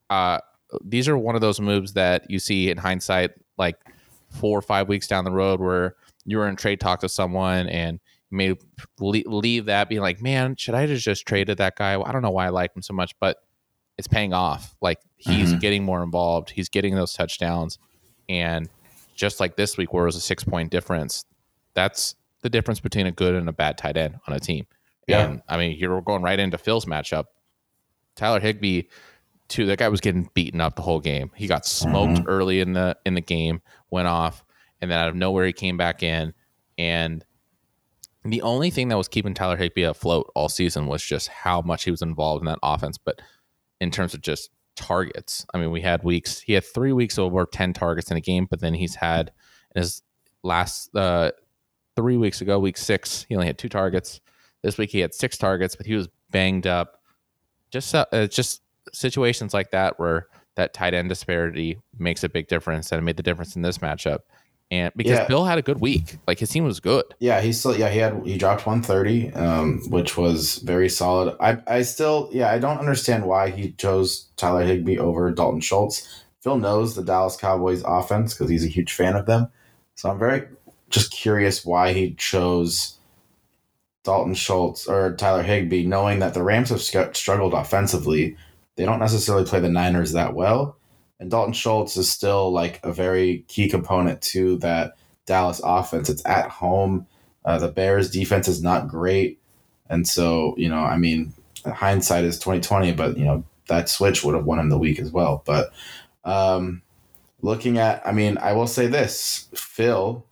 Uh, 0.10 0.40
these 0.84 1.08
are 1.08 1.18
one 1.18 1.36
of 1.36 1.42
those 1.42 1.60
moves 1.60 1.94
that 1.94 2.30
you 2.30 2.40
see 2.40 2.70
in 2.70 2.78
hindsight, 2.78 3.32
like 3.58 3.78
four 4.30 4.58
or 4.58 4.62
five 4.62 4.88
weeks 4.90 5.08
down 5.08 5.24
the 5.24 5.32
road, 5.32 5.60
where 5.60 5.96
you 6.26 6.38
were 6.38 6.48
in 6.48 6.56
trade 6.56 6.80
talk 6.80 7.00
to 7.00 7.10
someone 7.10 7.68
and 7.70 8.00
may 8.32 8.56
leave 9.00 9.66
that 9.66 9.90
being 9.90 10.02
like, 10.02 10.22
man, 10.22 10.56
should 10.56 10.76
I 10.76 10.86
have 10.86 11.00
just 11.00 11.26
traded 11.26 11.58
that 11.58 11.76
guy? 11.76 12.00
I 12.00 12.12
don't 12.12 12.22
know 12.22 12.30
why 12.32 12.46
I 12.46 12.50
like 12.50 12.76
him 12.76 12.82
so 12.82 12.94
much, 12.94 13.14
but 13.20 13.38
it's 13.98 14.08
paying 14.08 14.34
off. 14.34 14.76
Like 14.82 15.00
he's 15.18 15.54
Mhm. 15.54 15.60
getting 15.60 15.84
more 15.84 16.04
involved. 16.04 16.52
He's 16.52 16.70
getting 16.70 16.96
those 16.96 17.14
touchdowns, 17.14 17.80
and 18.30 18.70
just 19.16 19.40
like 19.40 19.56
this 19.58 19.78
week 19.78 19.92
where 19.94 20.04
it 20.04 20.08
was 20.08 20.16
a 20.16 20.22
six 20.22 20.44
point 20.44 20.72
difference, 20.72 21.26
that's 21.74 22.16
the 22.42 22.50
difference 22.50 22.80
between 22.80 23.06
a 23.08 23.12
good 23.12 23.36
and 23.36 23.50
a 23.50 23.52
bad 23.54 23.78
tight 23.78 23.98
end 23.98 24.18
on 24.28 24.34
a 24.34 24.40
team. 24.40 24.66
Yeah. 25.08 25.26
And 25.28 25.42
I 25.50 25.58
mean, 25.58 25.78
you're 25.78 26.02
going 26.02 26.22
right 26.22 26.40
into 26.40 26.58
Phil's 26.58 26.86
matchup. 26.86 27.26
Tyler 28.16 28.40
Higbee, 28.40 28.84
too. 29.48 29.66
That 29.66 29.80
guy 29.80 29.90
was 29.90 30.00
getting 30.02 30.30
beaten 30.34 30.62
up 30.62 30.76
the 30.76 30.82
whole 30.82 31.00
game. 31.00 31.32
He 31.36 31.48
got 31.48 31.66
smoked 31.66 32.22
early 32.28 32.60
in 32.62 32.74
the 32.74 32.96
in 33.06 33.16
the 33.16 33.22
game, 33.22 33.62
went 33.90 34.08
off, 34.08 34.44
and 34.82 34.90
then 34.92 35.00
out 35.00 35.10
of 35.10 35.16
nowhere 35.16 35.46
he 35.46 35.54
came 35.54 35.76
back 35.78 36.04
in. 36.04 36.34
And 36.78 37.26
the 38.32 38.42
only 38.42 38.70
thing 38.70 38.90
that 38.90 38.98
was 38.98 39.08
keeping 39.08 39.34
Tyler 39.34 39.58
Higbee 39.58 39.84
afloat 39.84 40.32
all 40.36 40.50
season 40.50 40.88
was 40.88 41.04
just 41.04 41.28
how 41.28 41.62
much 41.62 41.84
he 41.84 41.92
was 41.92 42.02
involved 42.02 42.42
in 42.42 42.48
that 42.48 42.60
offense. 42.64 42.98
But 42.98 43.22
in 43.80 43.92
terms 43.92 44.14
of 44.14 44.22
just 44.22 44.50
targets, 44.76 45.46
I 45.54 45.58
mean, 45.58 45.72
we 45.72 45.82
had 45.82 46.04
weeks. 46.04 46.40
He 46.40 46.54
had 46.54 46.66
three 46.66 46.94
weeks 46.94 47.18
over 47.18 47.46
ten 47.46 47.74
targets 47.74 48.12
in 48.12 48.18
a 48.18 48.22
game, 48.22 48.48
but 48.50 48.60
then 48.60 48.74
he's 48.74 48.96
had 48.96 49.32
in 49.76 49.82
his 49.82 50.02
last 50.44 50.96
uh, 50.96 51.32
three 51.96 52.18
weeks 52.18 52.42
ago, 52.42 52.60
week 52.60 52.78
six, 52.78 53.26
he 53.28 53.36
only 53.36 53.48
had 53.48 53.58
two 53.58 53.70
targets. 53.70 54.22
This 54.64 54.78
week 54.78 54.90
he 54.90 55.00
had 55.00 55.14
six 55.14 55.38
targets, 55.38 55.76
but 55.76 55.86
he 55.86 55.96
was 55.96 56.08
banged 56.32 56.68
up. 56.68 57.02
Just 57.72 57.94
uh, 57.94 58.06
just 58.28 58.62
situations 58.94 59.54
like 59.54 59.72
that 59.72 60.00
where 60.00 60.28
that 60.56 60.74
tight 60.74 60.94
end 60.94 61.10
disparity 61.10 61.80
makes 61.98 62.24
a 62.24 62.30
big 62.30 62.48
difference, 62.48 62.92
and 62.92 63.00
it 63.00 63.04
made 63.04 63.18
the 63.18 63.24
difference 63.24 63.56
in 63.56 63.62
this 63.62 63.78
matchup. 63.78 64.20
And 64.72 64.92
because 64.96 65.18
Yeah. 65.18 65.28
Bill 65.28 65.46
had 65.46 65.58
a 65.58 65.64
good 65.64 65.82
week, 65.82 66.18
like 66.28 66.38
his 66.40 66.50
team 66.50 66.64
was 66.64 66.80
good. 66.80 67.04
Yeah, 67.20 67.42
he 67.42 67.52
still 67.54 67.76
yeah 67.76 67.90
he 67.90 68.00
had 68.00 68.22
he 68.26 68.38
dropped 68.38 68.68
130, 68.68 69.34
um, 69.34 69.82
which 69.90 70.16
was 70.16 70.58
very 70.58 70.90
solid. 70.90 71.36
I 71.40 71.58
I 71.68 71.82
still 71.82 72.30
yeah 72.32 72.52
I 72.52 72.60
don't 72.60 72.78
understand 72.78 73.26
why 73.26 73.50
he 73.50 73.72
chose 73.74 74.28
Tyler 74.38 74.64
Higbee 74.64 75.00
over 75.00 75.32
Dalton 75.32 75.62
Schultz. 75.62 76.24
Phil 76.42 76.58
knows 76.58 76.96
the 76.96 77.04
Dallas 77.04 77.36
Cowboys 77.36 77.84
offense 77.86 78.34
because 78.34 78.50
he's 78.50 78.64
a 78.64 78.70
huge 78.70 78.94
fan 78.94 79.16
of 79.16 79.26
them. 79.26 79.48
So 79.96 80.10
I'm 80.10 80.20
very 80.20 80.44
just 80.90 81.12
curious 81.12 81.66
why 81.66 81.94
he 81.94 82.14
chose 82.14 82.98
Dalton 84.04 84.34
Schultz 84.34 84.88
or 84.88 85.16
Tyler 85.16 85.44
Higbee, 85.44 85.86
knowing 85.86 86.20
that 86.20 86.34
the 86.34 86.44
Rams 86.44 86.70
have 86.70 86.82
struggled 86.82 87.54
offensively. 87.54 88.38
They 88.76 88.86
don't 88.86 89.00
necessarily 89.00 89.46
play 89.46 89.60
the 89.60 89.70
Niners 89.70 90.14
that 90.14 90.34
well, 90.34 90.78
and 91.20 91.30
Dalton 91.30 91.54
Schultz 91.54 91.98
is 91.98 92.10
still 92.10 92.52
like 92.52 92.80
a 92.84 92.94
very 92.94 93.44
key 93.48 93.70
component 93.70 94.22
to 94.22 94.58
that 94.58 94.96
Dallas 95.26 95.62
offense. 95.64 96.10
It's 96.10 96.26
at 96.26 96.50
home. 96.50 97.08
Uh, 97.46 97.58
the 97.58 97.68
Bears 97.68 98.10
defense 98.10 98.48
is 98.48 98.64
not 98.64 98.88
great, 98.88 99.40
and 99.90 100.08
so 100.08 100.56
you 100.58 100.70
know, 100.70 100.80
I 100.80 100.98
mean, 100.98 101.34
hindsight 101.66 102.24
is 102.24 102.40
twenty 102.40 102.62
twenty, 102.62 102.92
but 102.92 103.18
you 103.18 103.26
know 103.26 103.44
that 103.68 103.90
switch 103.90 104.24
would 104.24 104.36
have 104.36 104.46
won 104.46 104.60
him 104.60 104.70
the 104.70 104.78
week 104.78 105.00
as 105.00 105.12
well. 105.12 105.44
But 105.46 105.72
um, 106.24 106.82
looking 107.42 107.78
at, 107.78 108.06
I 108.06 108.12
mean, 108.12 108.38
I 108.38 108.54
will 108.54 108.68
say 108.68 108.88
this: 108.88 109.48
Phil, 109.54 110.26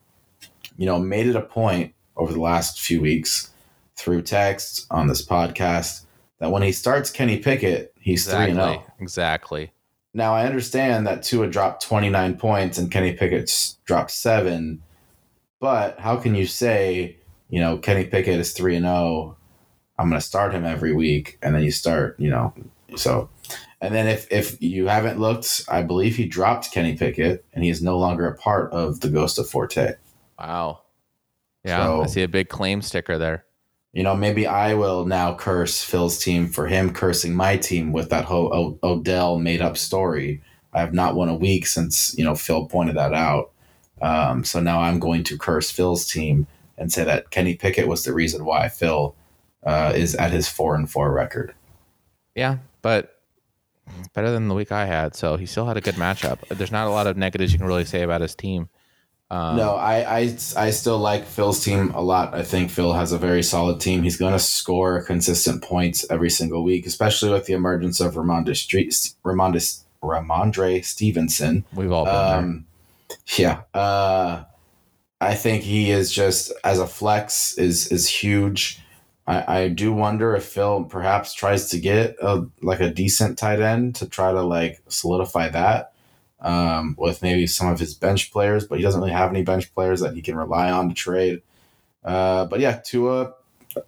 you 0.78 0.86
know, 0.86 1.00
made 1.00 1.28
it 1.28 1.36
a 1.36 1.42
point 1.42 1.94
over 2.16 2.34
the 2.34 2.42
last 2.42 2.82
few 2.82 3.02
weeks 3.02 3.52
through 3.96 4.22
text 4.22 4.86
on 4.92 5.08
this 5.08 5.26
podcast 5.26 6.04
that 6.40 6.52
when 6.52 6.62
he 6.62 6.72
starts 6.72 7.10
Kenny 7.10 7.40
Pickett, 7.40 7.94
he's 8.00 8.26
three 8.26 8.52
and 8.52 8.60
oh. 8.60 8.72
Zero. 8.72 8.94
Exactly. 9.00 9.72
Now 10.18 10.34
I 10.34 10.48
understand 10.48 11.06
that 11.06 11.22
Tua 11.22 11.48
dropped 11.48 11.84
29 11.84 12.38
points 12.38 12.80
and 12.80 12.90
Kenny 12.90 13.14
Pickett's 13.14 13.78
dropped 13.86 14.10
seven, 14.10 14.82
but 15.60 16.00
how 16.00 16.16
can 16.16 16.34
you 16.34 16.48
say, 16.48 17.18
you 17.50 17.60
know, 17.60 17.78
Kenny 17.78 18.04
Pickett 18.04 18.40
is 18.40 18.52
three 18.52 18.76
and 18.76 18.84
zero? 18.88 19.38
I'm 20.00 20.10
going 20.10 20.20
to 20.20 20.26
start 20.26 20.56
him 20.56 20.66
every 20.66 20.92
week, 20.92 21.38
and 21.44 21.54
then 21.54 21.62
you 21.64 21.70
start, 21.70 22.20
you 22.20 22.32
know, 22.32 22.52
so. 22.96 23.30
And 23.80 23.94
then 23.94 24.08
if 24.08 24.32
if 24.32 24.60
you 24.60 24.88
haven't 24.88 25.20
looked, 25.20 25.66
I 25.70 25.84
believe 25.84 26.16
he 26.16 26.26
dropped 26.26 26.72
Kenny 26.72 26.96
Pickett, 26.98 27.46
and 27.54 27.64
he 27.64 27.70
is 27.70 27.84
no 27.84 28.00
longer 28.00 28.28
a 28.28 28.36
part 28.36 28.72
of 28.74 29.02
the 29.02 29.10
Ghost 29.10 29.38
of 29.38 29.48
Forte. 29.48 29.94
Wow. 30.40 30.82
Yeah, 31.64 31.86
So- 31.86 32.02
I 32.02 32.06
see 32.08 32.24
a 32.24 32.28
big 32.28 32.50
claim 32.50 32.82
sticker 32.82 33.20
there. 33.20 33.46
You 33.98 34.04
know, 34.04 34.16
maybe 34.16 34.46
I 34.46 34.76
will 34.76 35.08
now 35.08 35.34
curse 35.34 35.84
Phil's 35.84 36.20
team 36.20 36.50
for 36.50 36.68
him 36.68 36.94
cursing 36.94 37.34
my 37.34 37.58
team 37.58 37.92
with 37.92 38.12
that 38.12 38.26
whole 38.26 38.54
o- 38.54 38.80
Odell 38.88 39.40
made 39.40 39.60
up 39.60 39.76
story. 39.76 40.40
I 40.72 40.82
have 40.82 40.94
not 40.94 41.16
won 41.16 41.30
a 41.30 41.36
week 41.36 41.66
since, 41.66 42.16
you 42.16 42.24
know, 42.24 42.36
Phil 42.36 42.68
pointed 42.68 42.96
that 42.96 43.16
out. 43.16 43.54
Um, 44.00 44.44
so 44.44 44.60
now 44.60 44.82
I'm 44.82 45.00
going 45.00 45.24
to 45.24 45.38
curse 45.40 45.72
Phil's 45.72 46.06
team 46.06 46.46
and 46.78 46.94
say 46.94 47.06
that 47.06 47.32
Kenny 47.32 47.56
Pickett 47.56 47.88
was 47.88 48.04
the 48.04 48.14
reason 48.14 48.46
why 48.46 48.70
Phil 48.70 49.16
uh, 49.66 49.94
is 49.96 50.14
at 50.14 50.30
his 50.30 50.48
four 50.48 50.76
and 50.76 50.88
four 50.88 51.12
record. 51.12 51.56
Yeah, 52.36 52.60
but 52.84 53.20
better 54.14 54.30
than 54.30 54.48
the 54.48 54.54
week 54.54 54.72
I 54.72 54.86
had. 54.86 55.16
So 55.16 55.38
he 55.38 55.48
still 55.48 55.66
had 55.66 55.76
a 55.76 55.82
good 55.82 55.96
matchup. 55.96 56.48
There's 56.50 56.72
not 56.72 56.86
a 56.86 56.92
lot 56.92 57.08
of 57.08 57.18
negatives 57.18 57.52
you 57.52 57.58
can 57.58 57.68
really 57.68 57.84
say 57.84 58.04
about 58.04 58.22
his 58.22 58.36
team. 58.36 58.70
Um, 59.30 59.58
no, 59.58 59.76
I, 59.76 60.20
I 60.20 60.22
I 60.56 60.70
still 60.70 61.00
like 61.00 61.26
Phil's 61.26 61.64
team 61.64 61.92
a 61.92 62.02
lot. 62.02 62.34
I 62.34 62.44
think 62.44 62.72
Phil 62.72 62.94
has 62.94 63.12
a 63.12 63.18
very 63.18 63.44
solid 63.44 63.82
team. 63.82 64.04
He's 64.04 64.16
going 64.16 64.32
to 64.32 64.40
score 64.40 65.04
consistent 65.04 65.64
points 65.64 66.06
every 66.10 66.30
single 66.30 66.64
week, 66.64 66.86
especially 66.86 67.32
with 67.32 67.46
the 67.46 67.54
emergence 67.54 68.00
of 68.00 68.14
Rhamondre 68.14 68.56
Street, 68.56 69.14
Rhamondre, 69.26 69.84
Rhamondre 70.02 70.84
Stevenson. 70.86 71.66
we've 71.74 71.92
all 71.92 72.06
been 72.06 72.14
there. 72.14 72.38
Um, 72.38 72.66
yeah. 73.38 73.62
Uh, 73.74 74.44
I 75.20 75.36
think 75.36 75.64
he 75.64 75.92
is 75.92 76.12
just 76.12 76.54
as 76.64 76.80
a 76.80 76.88
flex 76.88 77.58
is 77.58 77.88
is 77.92 78.08
huge. 78.08 78.80
I, 79.26 79.62
I 79.62 79.68
do 79.68 79.92
wonder 79.92 80.38
if 80.38 80.46
Phil 80.46 80.86
perhaps 80.86 81.34
tries 81.34 81.70
to 81.72 81.80
get 81.80 82.16
a 82.22 82.46
like 82.62 82.80
a 82.80 82.90
decent 82.90 83.38
tight 83.38 83.60
end 83.60 83.96
to 83.96 84.08
try 84.08 84.32
to 84.32 84.42
like 84.42 84.80
solidify 84.88 85.50
that 85.50 85.92
um, 86.40 86.96
with 86.98 87.22
maybe 87.22 87.48
some 87.48 87.68
of 87.68 87.80
his 87.80 87.94
bench 87.94 88.32
players, 88.32 88.66
but 88.68 88.78
he 88.78 88.84
doesn't 88.84 89.02
really 89.02 89.14
have 89.14 89.30
any 89.30 89.44
bench 89.44 89.74
players 89.74 90.02
that 90.02 90.16
he 90.16 90.22
can 90.22 90.36
rely 90.36 90.72
on 90.72 90.90
to 90.90 90.96
trade. 90.96 91.42
Uh, 92.04 92.46
but 92.46 92.60
yeah, 92.60 92.80
Tua 92.84 93.34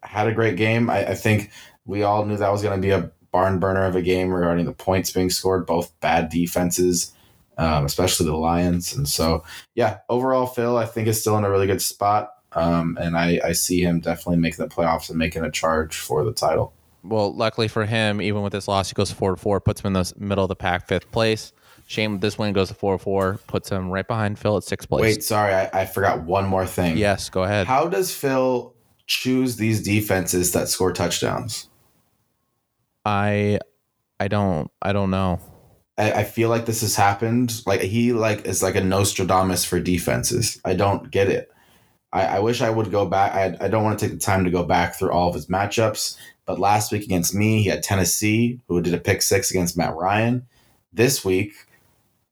had 0.03 0.27
a 0.27 0.33
great 0.33 0.57
game. 0.57 0.89
I, 0.89 1.09
I 1.09 1.15
think 1.15 1.51
we 1.85 2.03
all 2.03 2.25
knew 2.25 2.37
that 2.37 2.51
was 2.51 2.61
going 2.61 2.79
to 2.79 2.85
be 2.85 2.91
a 2.91 3.11
barn 3.31 3.59
burner 3.59 3.85
of 3.85 3.95
a 3.95 4.01
game 4.01 4.31
regarding 4.31 4.65
the 4.65 4.73
points 4.73 5.11
being 5.11 5.29
scored, 5.29 5.65
both 5.65 5.97
bad 5.99 6.29
defenses, 6.29 7.13
um, 7.57 7.85
especially 7.85 8.25
the 8.25 8.35
Lions. 8.35 8.95
And 8.95 9.07
so, 9.07 9.43
yeah, 9.75 9.99
overall, 10.09 10.47
Phil, 10.47 10.77
I 10.77 10.85
think 10.85 11.07
is 11.07 11.21
still 11.21 11.37
in 11.37 11.43
a 11.43 11.49
really 11.49 11.67
good 11.67 11.81
spot. 11.81 12.31
Um, 12.53 12.97
and 12.99 13.15
I, 13.15 13.39
I 13.43 13.51
see 13.51 13.81
him 13.81 13.99
definitely 13.99 14.37
making 14.37 14.65
the 14.65 14.73
playoffs 14.73 15.09
and 15.09 15.19
making 15.19 15.43
a 15.43 15.51
charge 15.51 15.97
for 15.97 16.23
the 16.23 16.33
title. 16.33 16.73
well, 17.03 17.33
luckily 17.33 17.67
for 17.67 17.85
him, 17.85 18.21
even 18.21 18.41
with 18.41 18.53
this 18.53 18.67
loss, 18.67 18.89
he 18.89 18.95
goes 18.95 19.11
four 19.11 19.31
to 19.31 19.37
four, 19.37 19.59
puts 19.59 19.81
him 19.81 19.87
in 19.87 19.93
the 19.93 20.13
middle 20.17 20.43
of 20.43 20.49
the 20.49 20.55
pack, 20.55 20.87
fifth 20.87 21.11
place. 21.11 21.53
Shane 21.89 22.19
this 22.19 22.37
win 22.37 22.53
goes 22.53 22.67
to 22.67 22.75
four 22.75 22.99
to 22.99 23.03
four, 23.03 23.39
puts 23.47 23.69
him 23.71 23.89
right 23.89 24.07
behind 24.07 24.37
Phil 24.37 24.55
at 24.55 24.63
sixth 24.63 24.87
place. 24.87 25.01
Wait, 25.01 25.23
sorry, 25.23 25.55
I, 25.55 25.69
I 25.73 25.85
forgot 25.87 26.21
one 26.21 26.45
more 26.45 26.67
thing. 26.67 26.97
yes, 26.97 27.31
go 27.31 27.43
ahead. 27.43 27.65
How 27.65 27.87
does 27.87 28.13
Phil 28.13 28.75
choose 29.07 29.55
these 29.55 29.81
defenses 29.81 30.51
that 30.51 30.67
score 30.69 30.93
touchdowns? 30.93 31.67
I 33.05 33.57
I 34.19 34.27
don't 34.27 34.69
I 34.83 34.93
don't 34.93 35.09
know. 35.09 35.39
I, 35.97 36.11
I 36.11 36.23
feel 36.25 36.49
like 36.49 36.67
this 36.67 36.81
has 36.81 36.95
happened. 36.95 37.63
Like 37.65 37.81
he 37.81 38.13
like 38.13 38.45
is 38.45 38.61
like 38.61 38.75
a 38.75 38.83
Nostradamus 38.83 39.65
for 39.65 39.79
defenses. 39.79 40.61
I 40.63 40.75
don't 40.75 41.09
get 41.09 41.27
it. 41.27 41.51
I, 42.13 42.25
I 42.25 42.39
wish 42.39 42.61
I 42.61 42.69
would 42.69 42.91
go 42.91 43.07
back. 43.07 43.33
I, 43.33 43.65
I 43.65 43.67
don't 43.67 43.83
want 43.83 43.97
to 43.97 44.05
take 44.05 44.13
the 44.13 44.23
time 44.23 44.43
to 44.43 44.51
go 44.51 44.63
back 44.63 44.93
through 44.93 45.11
all 45.11 45.29
of 45.29 45.33
his 45.33 45.47
matchups. 45.47 46.17
But 46.45 46.59
last 46.59 46.91
week 46.91 47.03
against 47.03 47.33
me, 47.33 47.63
he 47.63 47.69
had 47.69 47.81
Tennessee, 47.81 48.59
who 48.67 48.79
did 48.79 48.93
a 48.93 48.99
pick 48.99 49.23
six 49.23 49.49
against 49.49 49.75
Matt 49.75 49.95
Ryan. 49.95 50.45
This 50.93 51.25
week, 51.25 51.53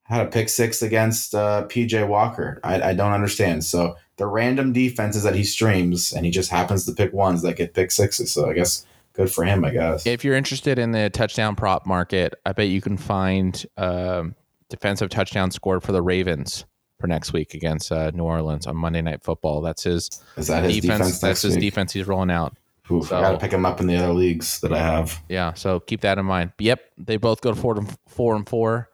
had 0.08 0.26
a 0.26 0.30
pick 0.30 0.48
six 0.50 0.82
against 0.82 1.36
uh, 1.36 1.66
PJ 1.68 2.08
Walker. 2.08 2.60
I, 2.64 2.82
I 2.82 2.94
don't 2.94 3.12
understand. 3.12 3.64
So 3.66 3.96
the 4.16 4.26
random 4.26 4.72
defenses 4.74 5.24
that 5.24 5.36
he 5.36 5.44
streams, 5.44 6.14
and 6.14 6.26
he 6.26 6.32
just 6.32 6.50
happens 6.50 6.86
to 6.86 6.94
pick 6.94 7.12
ones 7.14 7.42
that 7.42 7.56
get 7.58 7.74
pick 7.74 7.92
sixes. 7.92 8.32
So 8.32 8.50
I 8.50 8.54
guess 8.54 8.86
good 9.14 9.30
for 9.32 9.44
him, 9.44 9.66
I 9.66 9.72
guess. 9.72 10.06
If 10.08 10.24
you're 10.24 10.36
interested 10.36 10.80
in 10.80 10.92
the 10.92 11.10
touchdown 11.10 11.56
prop 11.56 11.86
market, 11.86 12.34
I 12.46 12.54
bet 12.54 12.70
you 12.70 12.80
can 12.82 12.96
find 12.98 13.64
um, 13.76 14.36
defensive 14.70 15.10
touchdown 15.10 15.52
scored 15.52 15.84
for 15.84 15.92
the 15.92 16.02
Ravens 16.02 16.66
for 17.02 17.08
next 17.08 17.34
week 17.34 17.54
against 17.54 17.92
uh, 17.92 18.10
New 18.12 18.24
Orleans 18.24 18.66
on 18.66 18.76
Monday 18.78 19.02
Night 19.02 19.24
Football. 19.24 19.62
That's 19.62 19.84
his 19.84 20.10
Is 20.38 20.48
that 20.48 20.64
his 20.64 20.80
defense? 20.80 21.00
defense. 21.00 21.20
that's 21.20 21.42
his 21.42 21.56
week? 21.56 21.62
defense 21.62 21.92
he's 21.94 22.08
rolling 22.08 22.32
out. 22.32 22.56
Oof, 22.90 23.08
So- 23.10 23.18
I 23.18 23.22
got 23.22 23.32
to 23.34 23.38
pick 23.38 23.52
him 23.52 23.66
up 23.66 23.82
in 23.82 23.88
the 23.88 23.98
other 23.98 24.14
leagues 24.14 24.62
that 24.62 24.72
I 24.72 24.80
have. 24.80 25.22
Yeah, 25.28 25.54
so 25.54 25.82
keep 25.82 26.00
that 26.02 26.18
in 26.18 26.26
mind. 26.26 26.54
Yep, 26.60 26.80
they 26.98 27.18
both 27.18 27.42
go 27.42 27.52
to 27.54 27.60
four 27.60 27.78
and 27.78 27.94
four 28.08 28.36
and 28.38 28.48
four. 28.48 28.90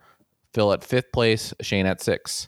Phil 0.53 0.71
at 0.71 0.83
fifth 0.83 1.11
place, 1.11 1.53
Shane 1.61 1.85
at 1.85 2.01
six. 2.01 2.47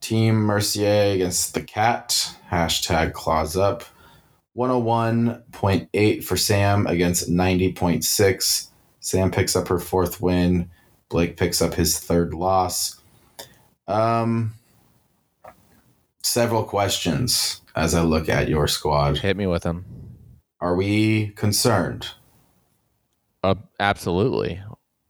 Team 0.00 0.36
Mercier 0.36 1.14
against 1.14 1.54
the 1.54 1.62
Cat. 1.62 2.34
Hashtag 2.50 3.12
claws 3.12 3.56
up. 3.56 3.84
101.8 4.56 6.24
for 6.24 6.36
Sam 6.36 6.86
against 6.86 7.30
90.6. 7.30 8.68
Sam 9.00 9.30
picks 9.30 9.54
up 9.54 9.68
her 9.68 9.78
fourth 9.78 10.20
win. 10.20 10.70
Blake 11.08 11.36
picks 11.36 11.62
up 11.62 11.74
his 11.74 11.98
third 11.98 12.34
loss. 12.34 13.00
Um, 13.86 14.54
several 16.22 16.64
questions 16.64 17.60
as 17.76 17.94
I 17.94 18.02
look 18.02 18.28
at 18.28 18.48
your 18.48 18.66
squad. 18.66 19.18
Hit 19.18 19.36
me 19.36 19.46
with 19.46 19.62
them. 19.62 19.84
Are 20.60 20.74
we 20.74 21.28
concerned? 21.28 22.08
Uh, 23.42 23.54
absolutely, 23.78 24.60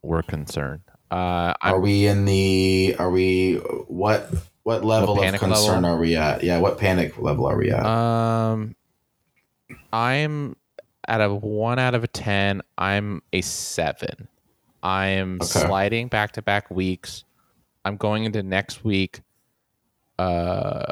we're 0.01 0.23
concerned. 0.23 0.81
Uh, 1.11 1.53
Are 1.61 1.79
we 1.79 2.07
in 2.07 2.23
the? 2.25 2.95
Are 2.97 3.11
we? 3.11 3.55
What? 3.87 4.29
What 4.63 4.85
level 4.85 5.21
of 5.21 5.33
concern 5.39 5.81
level? 5.81 5.85
are 5.85 5.97
we 5.99 6.15
at? 6.15 6.43
Yeah, 6.43 6.59
what 6.59 6.77
panic 6.77 7.17
level 7.19 7.45
are 7.47 7.57
we 7.57 7.71
at? 7.71 7.85
Um, 7.85 8.75
I'm 9.91 10.55
out 11.07 11.19
of 11.21 11.41
one 11.43 11.79
out 11.79 11.95
of 11.95 12.03
a 12.03 12.07
ten. 12.07 12.61
I'm 12.77 13.21
a 13.33 13.41
seven. 13.41 14.27
I'm 14.83 15.35
Okay. 15.41 15.45
sliding 15.45 16.07
back 16.07 16.31
to 16.33 16.41
back 16.41 16.69
weeks. 16.71 17.25
I'm 17.83 17.97
going 17.97 18.23
into 18.23 18.41
next 18.43 18.83
week. 18.83 19.21
Uh, 20.19 20.85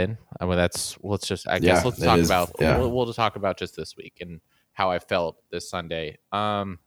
in. 0.00 0.16
I 0.40 0.46
mean, 0.46 0.56
that's 0.56 0.96
let's 1.02 1.26
just. 1.28 1.46
I 1.46 1.58
guess 1.58 1.78
Yeah, 1.80 1.84
let's 1.84 2.02
talk 2.02 2.18
is- 2.18 2.28
about. 2.28 2.50
yeah. 2.58 2.78
We'll, 2.78 2.90
we'll 2.90 3.06
just 3.06 3.16
talk 3.16 3.36
about 3.36 3.58
just 3.58 3.76
this 3.76 3.96
week 3.96 4.14
and 4.20 4.40
how 4.72 4.90
I 4.90 4.98
felt 4.98 5.36
this 5.50 5.68
Sunday. 5.68 6.16
Um, 6.32 6.78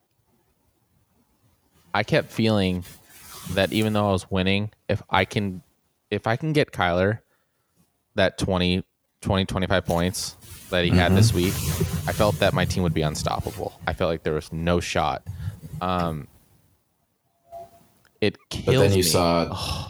I 1.93 2.03
kept 2.03 2.31
feeling 2.31 2.83
that 3.51 3.71
even 3.73 3.93
though 3.93 4.07
I 4.09 4.11
was 4.11 4.29
winning, 4.31 4.71
if 4.89 5.01
I 5.09 5.25
can, 5.25 5.61
if 6.09 6.27
I 6.27 6.35
can 6.35 6.53
get 6.53 6.71
Kyler 6.71 7.19
that 8.15 8.37
20, 8.37 8.83
20 9.21 9.45
25 9.45 9.85
points 9.85 10.35
that 10.69 10.83
he 10.83 10.89
had 10.91 11.07
Mm-hmm. 11.07 11.15
this 11.15 11.33
week, 11.33 11.53
I 12.07 12.11
felt 12.13 12.39
that 12.39 12.53
my 12.53 12.65
team 12.65 12.83
would 12.83 12.93
be 12.93 13.01
unstoppable. 13.03 13.79
I 13.87 13.93
felt 13.93 14.09
like 14.09 14.23
there 14.23 14.33
was 14.33 14.51
no 14.51 14.79
shot. 14.79 15.23
Um, 15.81 16.27
it 18.21 18.37
kills 18.49 18.65
but 18.65 18.71
then 18.79 18.89
you 18.91 18.97
me. 18.97 19.01
saw 19.01 19.45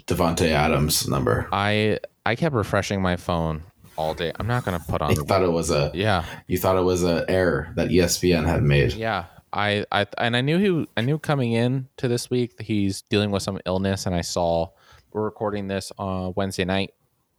Davante 0.06 0.48
Adams 0.48 1.06
number. 1.08 1.48
I 1.52 2.00
I 2.26 2.34
kept 2.34 2.54
refreshing 2.54 3.00
my 3.00 3.16
phone 3.16 3.62
all 3.96 4.12
day. 4.14 4.32
I'm 4.38 4.46
not 4.48 4.64
gonna 4.64 4.82
put 4.88 5.00
on. 5.02 5.10
You 5.12 5.24
thought 5.24 5.42
it 5.42 5.52
was 5.52 5.70
a 5.70 5.90
yeah, 5.94 6.24
you 6.48 6.58
thought 6.58 6.76
it 6.76 6.82
was 6.82 7.02
an 7.04 7.24
error 7.28 7.72
that 7.76 7.88
ESPN 7.90 8.44
had 8.46 8.62
made. 8.62 8.92
yeah. 8.94 9.26
I, 9.54 9.86
I 9.92 10.06
and 10.18 10.36
I 10.36 10.40
knew 10.40 10.58
he 10.58 10.86
I 10.96 11.00
knew 11.00 11.18
coming 11.18 11.52
in 11.52 11.88
to 11.98 12.08
this 12.08 12.28
week 12.28 12.56
that 12.56 12.64
he's 12.66 13.02
dealing 13.02 13.30
with 13.30 13.42
some 13.44 13.60
illness, 13.64 14.04
and 14.06 14.14
I 14.14 14.20
saw 14.20 14.70
we're 15.12 15.22
recording 15.22 15.68
this 15.68 15.92
on 15.96 16.32
Wednesday 16.34 16.64
night, 16.64 16.92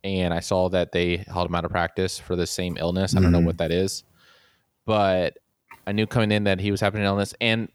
and 0.04 0.34
I 0.34 0.40
saw 0.40 0.70
that 0.70 0.94
they 0.94 1.18
held 1.28 1.48
him 1.50 1.56
out 1.56 1.66
of 1.66 1.72
practice 1.72 2.18
for 2.18 2.36
the 2.38 2.48
same 2.48 2.78
illness. 2.78 3.16
I 3.16 3.20
don't 3.22 3.34
know 3.34 3.40
Mhm. 3.42 3.46
what 3.46 3.58
that 3.58 3.72
is, 3.72 4.04
but 4.86 5.38
I 5.86 5.92
knew 5.92 6.08
coming 6.08 6.32
in 6.32 6.46
that 6.46 6.60
he 6.62 6.72
was 6.72 6.80
having 6.80 7.02
an 7.02 7.08
illness, 7.08 7.34
and 7.42 7.70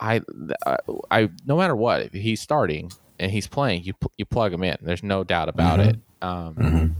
I 0.00 0.22
I, 0.66 0.76
I 1.10 1.28
no 1.46 1.56
matter 1.56 1.76
what, 1.76 2.00
if 2.02 2.12
he's 2.12 2.40
starting 2.40 2.90
and 3.20 3.30
he's 3.30 3.46
playing, 3.46 3.84
you 3.84 3.92
you 4.18 4.24
plug 4.24 4.52
him 4.52 4.64
in. 4.64 4.76
There's 4.82 5.04
no 5.04 5.22
doubt 5.22 5.48
about 5.48 5.78
Mhm. 5.78 5.88
it. 5.88 6.00
Um, 6.20 6.54
Mhm. 6.56 6.94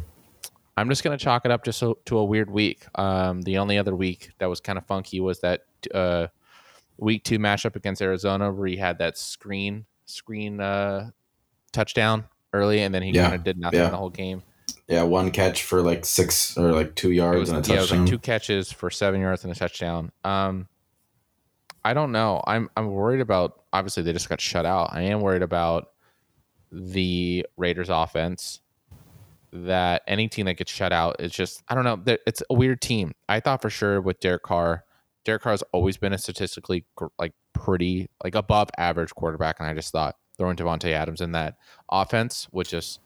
I'm 0.77 0.88
just 0.88 1.03
gonna 1.03 1.18
chalk 1.18 1.44
it 1.44 1.51
up 1.51 1.64
just 1.64 1.79
so, 1.81 1.98
to 2.07 2.18
a 2.18 2.25
weird 2.25 2.51
week. 2.51 2.87
Um, 2.98 3.42
the 3.42 3.59
only 3.59 3.79
other 3.79 3.94
week 3.96 4.31
that 4.38 4.46
was 4.46 4.61
kind 4.61 4.79
of 4.79 4.87
funky 4.87 5.18
was 5.20 5.40
that 5.40 5.62
uh, 5.92 6.29
week 6.98 7.24
two 7.24 7.38
matchup 7.38 7.76
against 7.76 8.00
Arizona, 8.02 8.52
where 8.52 8.66
he 8.68 8.76
had 8.76 8.98
that 8.98 9.16
screen 9.18 9.87
screen 10.05 10.61
uh, 10.61 11.11
touchdown 11.72 12.24
early, 12.52 12.81
and 12.83 12.94
then 12.94 13.02
he 13.02 13.11
Yeah, 13.11 13.22
kind 13.24 13.35
of 13.37 13.44
did 13.44 13.59
nothing 13.59 13.81
yeah. 13.81 13.88
the 13.90 13.96
whole 13.96 14.11
game. 14.11 14.42
Yeah, 14.88 15.05
one 15.05 15.31
catch 15.31 15.62
for 15.62 15.81
like 15.81 16.05
six 16.05 16.57
or 16.59 16.72
like 16.72 16.94
two 16.94 17.12
yards 17.12 17.38
was, 17.40 17.48
and 17.50 17.59
a 17.59 17.61
touchdown. 17.62 17.74
yeah, 17.74 17.78
it 17.78 17.81
was 17.83 17.88
touchdown. 17.90 18.05
like 18.05 18.11
two 18.11 18.18
catches 18.18 18.72
for 18.72 18.90
seven 18.90 19.20
yards 19.20 19.44
and 19.44 19.52
a 19.52 19.57
touchdown. 19.57 20.12
Um, 20.24 20.68
I 21.85 21.94
don't 21.94 22.12
know. 22.12 22.42
I'm 22.46 22.68
I'm 22.76 22.90
worried 22.90 23.20
about. 23.20 23.62
Obviously, 23.72 24.02
they 24.02 24.12
just 24.12 24.28
got 24.28 24.40
shut 24.40 24.66
out. 24.66 24.90
I 24.92 25.02
am 25.02 25.20
worried 25.20 25.42
about 25.42 25.90
the 26.70 27.46
Raiders' 27.57 27.88
offense. 27.88 28.61
That 29.55 30.02
any 30.07 30.28
team 30.28 30.46
that 30.46 30.55
gets 30.55 30.72
shut 30.72 30.92
out 30.92 31.16
is 31.20 31.31
just 31.33 31.62
I 31.68 31.74
don't 31.74 31.85
know. 31.85 32.16
It's 32.26 32.42
a 32.48 32.55
weird 32.55 32.81
team. 32.81 33.12
I 33.28 33.40
thought 33.40 33.61
for 33.62 33.68
sure 33.70 34.00
with 34.00 34.20
Derek 34.20 34.42
Carr. 34.42 34.85
Derek 35.25 35.43
Carr 35.43 35.53
has 35.53 35.63
always 35.73 35.97
been 35.97 36.13
a 36.13 36.19
statistically 36.19 36.85
like 37.19 37.33
pretty 37.53 38.09
like 38.25 38.35
above 38.35 38.69
average 38.79 39.11
quarterback, 39.15 39.61
and 39.61 39.69
I 39.69 39.75
just 39.75 39.93
thought 39.93 40.17
throwing 40.37 40.57
Davante 40.57 40.93
Adams 40.93 41.21
in 41.21 41.33
that 41.33 41.57
offense 41.91 42.49
would 42.53 42.67
just 42.69 43.01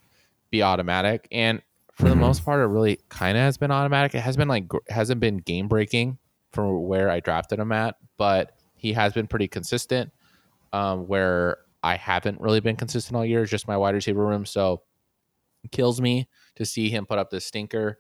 be 0.51 0.63
automatic. 0.63 1.27
And 1.31 1.61
for 1.93 2.09
the 2.09 2.15
Mhm. 2.15 2.21
most 2.21 2.45
part, 2.45 2.61
it 2.61 2.67
really 2.67 3.01
kind 3.09 3.37
of 3.37 3.43
has 3.43 3.59
been 3.59 3.71
automatic. 3.71 4.15
It 4.15 4.21
has 4.21 4.37
been 4.37 4.49
like 4.49 4.67
hasn't 4.89 5.21
been 5.21 5.39
game 5.39 5.69
breaking 5.69 6.19
from 6.53 6.85
where 6.87 7.11
I 7.11 7.21
drafted 7.21 7.59
him 7.59 7.73
at, 7.73 7.97
but 8.17 8.53
he 8.77 8.93
has 8.95 9.13
been 9.13 9.27
pretty 9.27 9.49
consistent. 9.49 10.13
Um, 10.73 11.07
where 11.07 11.59
I 11.83 11.97
haven't 11.97 12.41
really 12.41 12.61
been 12.61 12.77
consistent 12.77 13.17
all 13.17 13.25
year, 13.25 13.43
is 13.43 13.51
just 13.51 13.69
my 13.69 13.77
wide 13.77 13.95
receiver 13.95 14.25
room. 14.27 14.45
So 14.45 14.83
kills 15.71 16.01
me 16.01 16.29
to 16.57 16.65
see 16.67 16.91
him 16.91 17.07
put 17.07 17.19
up 17.19 17.31
this 17.31 17.45
stinker. 17.47 17.99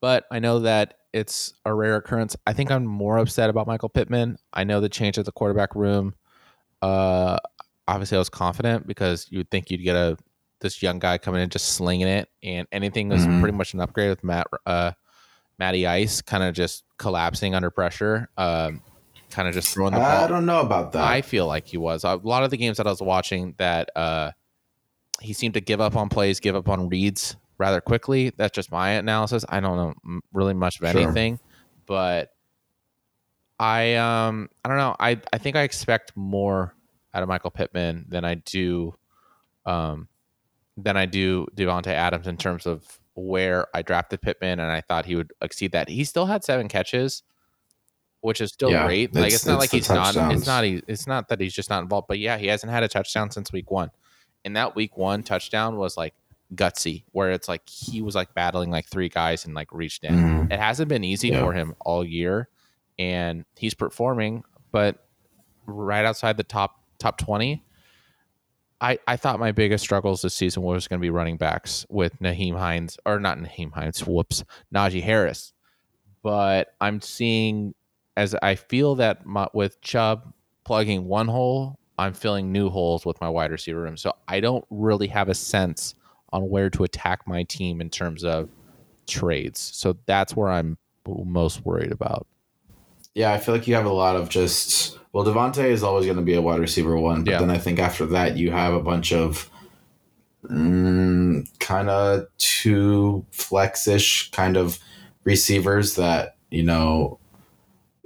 But 0.00 0.24
I 0.30 0.38
know 0.38 0.60
that 0.60 0.94
it's 1.12 1.54
a 1.64 1.72
rare 1.72 1.96
occurrence. 1.96 2.36
I 2.46 2.52
think 2.52 2.70
I'm 2.70 2.84
more 2.84 3.18
upset 3.18 3.48
about 3.50 3.66
Michael 3.66 3.88
Pittman. 3.88 4.36
I 4.52 4.64
know 4.64 4.80
the 4.80 4.88
change 4.88 5.18
at 5.18 5.24
the 5.24 5.32
quarterback 5.32 5.74
room. 5.74 6.14
Uh, 6.82 7.38
obviously, 7.88 8.16
I 8.16 8.18
was 8.18 8.28
confident 8.28 8.86
because 8.86 9.26
you'd 9.30 9.50
think 9.50 9.70
you'd 9.70 9.82
get 9.82 9.96
a 9.96 10.16
this 10.60 10.82
young 10.82 10.98
guy 10.98 11.18
coming 11.18 11.42
in 11.42 11.48
just 11.50 11.68
slinging 11.74 12.08
it, 12.08 12.28
and 12.42 12.66
anything 12.72 13.08
was 13.10 13.26
Mhm. 13.26 13.40
pretty 13.40 13.56
much 13.56 13.74
an 13.74 13.80
upgrade 13.80 14.08
with 14.10 14.24
Matt 14.24 14.46
uh, 14.64 14.92
Matty 15.58 15.86
Ice 15.86 16.20
kind 16.22 16.42
of 16.42 16.54
just 16.54 16.84
collapsing 16.98 17.54
under 17.54 17.70
pressure, 17.70 18.28
um, 18.38 18.82
kind 19.30 19.48
of 19.48 19.54
just 19.54 19.68
throwing 19.72 19.92
the 19.92 19.98
ball. 20.00 20.24
I 20.24 20.26
don't 20.26 20.46
know 20.46 20.60
about 20.60 20.92
that. 20.92 21.04
I 21.04 21.20
feel 21.22 21.46
like 21.46 21.66
he 21.66 21.76
was. 21.78 22.04
A 22.04 22.16
lot 22.16 22.42
of 22.42 22.50
the 22.50 22.56
games 22.56 22.76
that 22.78 22.86
I 22.86 22.90
was 22.90 23.00
watching 23.02 23.54
that 23.58 23.90
uh, 23.96 24.32
he 25.20 25.32
seemed 25.32 25.54
to 25.54 25.60
give 25.60 25.80
up 25.80 25.94
on 25.96 26.08
plays, 26.08 26.40
give 26.40 26.54
up 26.56 26.68
on 26.68 26.88
reads 26.88 27.36
rather 27.58 27.80
quickly. 27.80 28.30
That's 28.36 28.54
just 28.54 28.70
my 28.70 28.90
analysis. 28.90 29.44
I 29.48 29.60
don't 29.60 29.76
know 30.04 30.20
really 30.32 30.54
much 30.54 30.80
of 30.80 30.88
Sure. 30.90 31.00
anything, 31.00 31.38
but 31.86 32.30
I 33.58 33.94
um 33.94 34.48
I 34.64 34.68
don't 34.68 34.78
know. 34.78 34.94
I 34.98 35.20
I 35.32 35.38
think 35.38 35.56
I 35.56 35.62
expect 35.62 36.16
more 36.16 36.74
out 37.14 37.22
of 37.22 37.28
Michael 37.28 37.50
Pittman 37.50 38.04
than 38.08 38.24
I 38.24 38.34
do 38.34 38.94
um 39.64 40.08
than 40.76 40.96
I 40.96 41.06
do 41.06 41.46
Davante 41.56 41.86
Adams 41.88 42.26
in 42.26 42.36
terms 42.36 42.66
of 42.66 42.98
where 43.14 43.66
I 43.74 43.80
drafted 43.80 44.20
Pittman 44.20 44.60
and 44.60 44.70
I 44.70 44.82
thought 44.82 45.06
he 45.06 45.16
would 45.16 45.32
exceed 45.40 45.72
that. 45.72 45.88
He 45.88 46.04
still 46.04 46.26
had 46.26 46.44
seven 46.44 46.68
catches, 46.68 47.22
which 48.20 48.42
is 48.42 48.52
still 48.52 48.70
Yeah, 48.70 48.84
great. 48.84 49.14
Like 49.14 49.28
it's- 49.28 49.34
it's, 49.36 49.46
not 49.46 49.52
it's 49.54 49.60
like 49.60 49.70
he's 49.70 49.88
not. 49.88 50.32
It's 50.32 50.46
not. 50.46 50.64
He, 50.64 50.82
it's 50.86 51.06
not 51.06 51.28
that 51.28 51.40
he's 51.40 51.54
just 51.54 51.70
not 51.70 51.82
involved. 51.82 52.08
But 52.08 52.18
yeah, 52.18 52.36
he 52.36 52.48
hasn't 52.48 52.70
had 52.70 52.82
a 52.82 52.88
touchdown 52.88 53.30
since 53.30 53.50
week 53.52 53.70
one, 53.70 53.90
and 54.44 54.54
that 54.56 54.76
week 54.76 54.98
one 54.98 55.22
touchdown 55.22 55.76
was 55.78 55.96
like 55.96 56.12
gutsy, 56.54 57.04
where 57.12 57.32
it's 57.32 57.48
like 57.48 57.68
he 57.68 58.02
was 58.02 58.14
like 58.14 58.32
battling 58.34 58.70
like 58.70 58.86
three 58.86 59.08
guys 59.08 59.44
and 59.44 59.54
like 59.54 59.72
reached 59.72 60.04
in. 60.04 60.14
Mhm. 60.14 60.52
It 60.52 60.58
hasn't 60.58 60.88
been 60.88 61.04
easy 61.04 61.28
Yeah. 61.28 61.40
for 61.40 61.52
him 61.52 61.74
all 61.80 62.04
year, 62.04 62.48
and 62.98 63.44
he's 63.56 63.74
performing, 63.74 64.44
but 64.72 65.06
right 65.66 66.04
outside 66.04 66.36
the 66.36 66.44
top 66.44 66.80
top 66.98 67.18
twenty. 67.18 67.62
I, 68.78 68.98
I 69.08 69.16
thought 69.16 69.40
my 69.40 69.52
biggest 69.52 69.82
struggles 69.82 70.20
this 70.20 70.34
season 70.34 70.62
was 70.62 70.86
going 70.86 71.00
to 71.00 71.02
be 71.02 71.08
running 71.08 71.38
backs 71.38 71.86
with 71.88 72.18
Nyheim 72.20 72.58
Hines 72.58 72.98
or 73.06 73.18
not 73.18 73.38
Nyheim 73.38 73.72
Hines, 73.72 74.06
whoops, 74.06 74.44
Najee 74.74 75.02
Harris. 75.02 75.54
But 76.22 76.74
I'm 76.78 77.00
seeing 77.00 77.74
as 78.18 78.34
I 78.42 78.54
feel 78.54 78.96
that 78.96 79.24
my, 79.24 79.48
with 79.54 79.80
Chubb 79.80 80.30
plugging 80.64 81.06
one 81.06 81.26
hole, 81.26 81.78
I'm 81.98 82.12
filling 82.12 82.52
new 82.52 82.68
holes 82.68 83.06
with 83.06 83.18
my 83.18 83.30
wide 83.30 83.50
receiver 83.50 83.80
room. 83.80 83.96
So 83.96 84.12
I 84.28 84.40
don't 84.40 84.64
really 84.68 85.06
have 85.08 85.30
a 85.30 85.34
sense 85.34 85.94
on 86.36 86.48
where 86.48 86.70
to 86.70 86.84
attack 86.84 87.26
my 87.26 87.42
team 87.44 87.80
in 87.80 87.90
terms 87.90 88.24
of 88.24 88.48
trades. 89.06 89.58
So 89.74 89.96
that's 90.06 90.36
where 90.36 90.48
I'm 90.50 90.76
most 91.06 91.64
worried 91.64 91.92
about. 91.92 92.26
Yeah, 93.14 93.32
I 93.32 93.38
feel 93.38 93.54
like 93.54 93.66
you 93.66 93.74
have 93.74 93.86
a 93.86 93.92
lot 93.92 94.16
of 94.16 94.28
just 94.28 94.98
well, 95.12 95.24
Davante 95.24 95.64
is 95.64 95.82
always 95.82 96.04
going 96.04 96.18
to 96.18 96.22
be 96.22 96.34
a 96.34 96.42
wide 96.42 96.60
receiver 96.60 96.96
one, 96.98 97.24
but 97.24 97.30
Yeah. 97.32 97.38
then 97.40 97.50
I 97.50 97.56
think 97.58 97.78
after 97.78 98.04
that 98.06 98.36
you 98.36 98.50
have 98.50 98.74
a 98.74 98.82
bunch 98.82 99.12
of 99.12 99.50
mm, 100.44 101.46
kind 101.58 101.88
of 101.88 102.26
two 102.38 103.24
flex-ish 103.30 104.30
kind 104.32 104.56
of 104.56 104.78
receivers 105.24 105.94
that 105.96 106.36
you 106.50 106.62
know. 106.62 107.18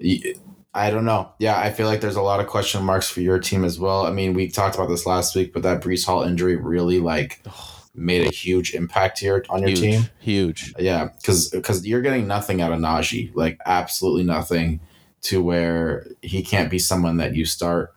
y- 0.03 0.35
I 0.73 0.91
don't 0.93 1.05
know. 1.05 1.33
Yeah, 1.41 1.59
I 1.59 1.73
feel 1.73 1.89
like 1.89 2.01
there's 2.01 2.15
a 2.15 2.23
lot 2.23 2.39
of 2.39 2.47
question 2.47 2.85
marks 2.85 3.11
for 3.11 3.21
your 3.21 3.41
team 3.41 3.65
as 3.65 3.81
well. 3.81 4.07
I 4.07 4.13
mean, 4.13 4.35
we 4.35 4.47
talked 4.49 4.77
about 4.77 4.89
this 4.89 5.05
last 5.05 5.35
week, 5.35 5.53
but 5.53 5.65
that 5.65 5.83
Breece 5.83 6.07
Hall 6.07 6.23
injury 6.23 6.55
really 6.55 7.01
like 7.01 7.43
made 7.95 8.27
a 8.27 8.31
huge 8.31 8.75
impact 8.75 9.19
here 9.19 9.45
on 9.51 9.61
your 9.61 9.71
huge, 9.71 9.81
team. 9.81 10.03
huge. 10.21 10.75
Yeah, 10.79 11.09
because 11.17 11.51
because 11.51 11.87
you're 11.87 12.03
getting 12.03 12.27
nothing 12.27 12.61
out 12.61 12.73
of 12.73 12.79
Najee, 12.79 13.33
like 13.35 13.59
absolutely 13.67 14.25
nothing, 14.25 14.81
to 15.23 15.43
where 15.43 16.07
he 16.23 16.43
can't 16.43 16.71
be 16.71 16.79
someone 16.79 17.17
that 17.19 17.35
you 17.35 17.45
start 17.45 17.95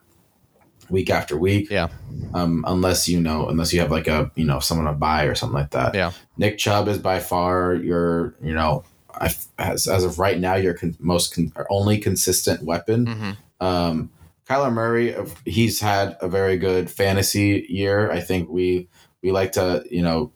week 0.90 1.10
after 1.10 1.36
week. 1.36 1.70
Yeah. 1.70 1.88
Um, 2.34 2.64
unless 2.66 3.08
you 3.08 3.20
know, 3.20 3.48
unless 3.48 3.72
you 3.72 3.80
have 3.80 3.90
like 3.90 4.06
a 4.06 4.30
you 4.34 4.44
know 4.44 4.60
someone 4.60 4.86
to 4.86 4.92
buy 4.92 5.24
or 5.24 5.34
something 5.34 5.58
like 5.58 5.70
that. 5.70 5.94
Yeah. 5.94 6.12
Nick 6.36 6.58
Chubb 6.58 6.88
is 6.88 6.98
by 6.98 7.20
far 7.20 7.74
your 7.74 8.34
you 8.42 8.54
know, 8.54 8.84
as 9.20 9.48
as 9.58 10.04
of 10.04 10.18
right 10.18 10.38
now 10.38 10.54
your 10.56 10.74
con- 10.74 10.96
most 10.98 11.34
con- 11.34 11.52
only 11.70 11.98
consistent 11.98 12.62
weapon. 12.62 13.06
hmm 13.06 13.30
Um, 13.64 14.10
Kyler 14.48 14.72
Murray, 14.72 15.14
uh, 15.14 15.24
he's 15.46 15.80
had 15.80 16.18
a 16.20 16.28
very 16.28 16.58
good 16.58 16.90
fantasy 16.90 17.64
year. 17.70 18.10
I 18.10 18.20
think 18.20 18.50
we 18.50 18.88
we 19.24 19.32
like 19.32 19.52
to 19.52 19.84
you 19.90 20.02
know 20.02 20.30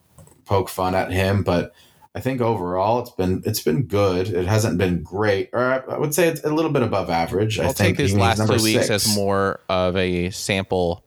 poke 0.46 0.68
fun 0.68 0.94
at 0.96 1.12
him, 1.12 1.42
but 1.44 1.72
I 2.14 2.20
think 2.20 2.40
overall 2.40 3.01
it's 3.01 3.11
been 3.11 3.42
it's 3.46 3.61
been 3.61 3.83
good. 3.85 4.29
It 4.29 4.46
hasn't 4.46 4.79
been 4.79 5.03
great, 5.03 5.51
or 5.53 5.61
I- 5.61 5.94
I 5.94 5.98
would 5.98 6.14
say 6.14 6.27
it's 6.27 6.42
a 6.42 6.51
little 6.53 6.72
bit 6.72 6.83
above 6.83 7.11
average. 7.11 7.61
I 7.61 7.64
I'll 7.66 7.72
think 7.72 7.96
take 7.98 8.07
these 8.09 8.16
last 8.16 8.44
two 8.48 8.62
weeks 8.64 8.90
as 8.90 9.14
more 9.14 9.61
of 9.68 9.94
a 9.96 10.31
sample 10.31 11.05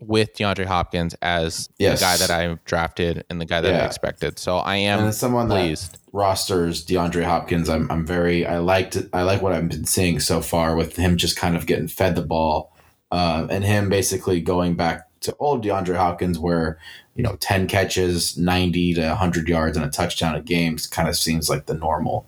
with 0.00 0.34
DeAndre 0.34 0.64
Hopkins 0.64 1.14
as 1.22 1.68
Yes. 1.78 2.00
the 2.00 2.04
guy 2.04 2.16
that 2.16 2.30
I 2.30 2.58
drafted 2.64 3.24
and 3.30 3.38
the 3.40 3.44
guy 3.44 3.60
that 3.60 3.74
I 3.74 3.84
expected. 3.84 4.38
So 4.38 4.56
I 4.56 4.76
and 4.76 5.02
am 5.02 5.08
as 5.08 5.18
someone 5.18 5.48
that 5.48 5.54
pleased. 5.62 5.98
rosters 6.12 6.84
DeAndre 6.84 7.24
Hopkins, 7.24 7.68
I'm 7.68 7.88
I'm 7.90 8.04
very 8.06 8.44
I 8.46 8.58
liked. 8.58 8.96
I 9.12 9.22
like 9.22 9.40
what 9.42 9.52
I've 9.52 9.68
been 9.68 9.84
seeing 9.84 10.18
so 10.18 10.40
far 10.40 10.74
with 10.74 10.96
him 10.96 11.16
just 11.16 11.36
kind 11.36 11.54
of 11.54 11.66
getting 11.66 11.86
fed 11.86 12.16
the 12.16 12.22
ball, 12.22 12.74
um, 13.12 13.48
and 13.50 13.62
him 13.62 13.88
basically 13.88 14.40
going 14.40 14.74
back 14.74 15.06
to 15.20 15.36
old 15.38 15.64
DeAndre 15.64 15.96
Hopkins, 15.96 16.38
where 16.38 16.78
you 17.14 17.22
know 17.22 17.36
ten 17.36 17.66
catches, 17.66 18.36
ninety 18.38 18.94
to 18.94 19.14
hundred 19.14 19.48
yards, 19.48 19.76
and 19.76 19.84
a 19.86 19.90
touchdown 19.90 20.34
a 20.34 20.40
game 20.42 20.76
kind 20.90 21.08
of 21.08 21.16
seems 21.16 21.48
like 21.50 21.66
the 21.66 21.74
normal. 21.74 22.26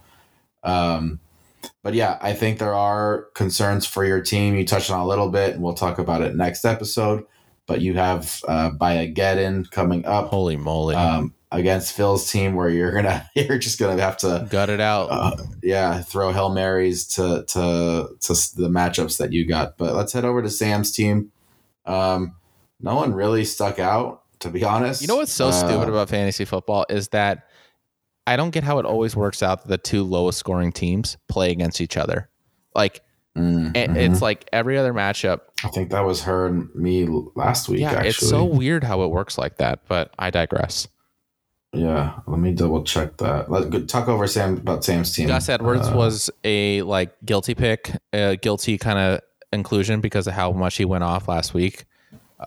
Um, 0.62 1.20
but 1.82 1.94
yeah, 1.94 2.18
I 2.20 2.32
think 2.32 2.58
there 2.58 2.74
are 2.74 3.26
concerns 3.34 3.86
for 3.86 4.04
your 4.04 4.20
team. 4.20 4.54
You 4.56 4.64
touched 4.64 4.90
on 4.90 5.00
a 5.00 5.06
little 5.06 5.28
bit, 5.30 5.54
and 5.54 5.62
we'll 5.62 5.74
talk 5.74 5.98
about 5.98 6.22
it 6.22 6.34
next 6.36 6.64
episode. 6.64 7.24
But 7.66 7.80
you 7.80 7.94
have 7.94 8.40
uh, 8.48 8.70
Bayageddon 8.70 9.70
coming 9.70 10.04
up 10.04 10.28
Holy 10.28 10.56
moly. 10.56 10.94
um, 10.96 11.32
against 11.52 11.94
Phil's 11.94 12.30
team, 12.30 12.54
where 12.54 12.68
you're 12.68 12.92
gonna 12.92 13.28
you're 13.34 13.58
just 13.58 13.78
gonna 13.78 14.00
have 14.02 14.16
to 14.18 14.46
Gut 14.50 14.68
it 14.68 14.80
out. 14.80 15.08
uh, 15.10 15.36
yeah 15.62 16.00
throw 16.00 16.32
hail 16.32 16.50
marys 16.50 17.06
to 17.14 17.44
to 17.48 18.08
to 18.20 18.32
the 18.56 18.68
matchups 18.68 19.18
that 19.18 19.32
you 19.32 19.46
got. 19.46 19.78
But 19.78 19.94
let's 19.94 20.12
head 20.12 20.24
over 20.24 20.42
to 20.42 20.50
Sam's 20.50 20.90
team. 20.90 21.30
Um, 21.86 22.34
no 22.82 22.94
one 22.96 23.14
really 23.14 23.44
stuck 23.44 23.78
out, 23.78 24.22
to 24.40 24.50
be 24.50 24.64
honest. 24.64 25.00
You 25.02 25.08
know 25.08 25.16
what's 25.16 25.32
so 25.32 25.48
Uh, 25.48 25.52
stupid 25.52 25.88
about 25.88 26.08
fantasy 26.08 26.44
football 26.44 26.84
is 26.90 27.08
that 27.08 27.48
I 28.26 28.36
don't 28.36 28.50
get 28.50 28.62
how 28.64 28.78
it 28.78 28.86
always 28.86 29.16
works 29.16 29.42
out 29.42 29.62
that 29.62 29.68
the 29.68 29.78
two 29.78 30.04
lowest 30.04 30.38
scoring 30.38 30.72
teams 30.72 31.16
play 31.28 31.50
against 31.50 31.80
each 31.80 31.96
other. 31.96 32.28
Like 32.74 33.00
mm, 33.36 33.76
it- 33.76 33.96
it's 33.96 34.22
like 34.22 34.48
every 34.52 34.78
other 34.78 34.92
matchup. 34.94 35.40
I 35.64 35.68
think 35.68 35.90
that 35.90 36.00
was 36.04 36.22
her 36.22 36.46
and 36.46 36.68
me 36.74 37.06
last 37.34 37.68
week. 37.68 37.80
yeah, 37.80 37.92
actually, 37.92 38.08
it's 38.08 38.28
so 38.28 38.44
weird 38.44 38.84
how 38.84 39.02
it 39.02 39.08
works 39.08 39.38
like 39.38 39.58
that. 39.58 39.80
But 39.88 40.12
I 40.18 40.30
digress. 40.30 40.88
yeah. 41.72 42.18
Let 42.26 42.38
me 42.38 42.52
double 42.52 42.82
check 42.84 43.16
that. 43.18 43.50
Let's 43.50 43.90
talk 43.90 44.08
over 44.08 44.26
Sam 44.26 44.58
about 44.58 44.84
Sam's 44.84 45.14
team. 45.14 45.28
Gus 45.28 45.48
Edwards 45.48 45.88
Uh, 45.88 45.96
was 45.96 46.30
a 46.44 46.82
like 46.82 47.12
guilty 47.24 47.54
pick, 47.54 47.92
a 48.12 48.36
guilty 48.36 48.76
kind 48.78 48.98
of 48.98 49.20
inclusion 49.52 50.00
because 50.00 50.26
of 50.26 50.34
how 50.34 50.52
much 50.52 50.76
he 50.76 50.84
went 50.84 51.04
off 51.04 51.28
last 51.28 51.54
week. 51.54 51.84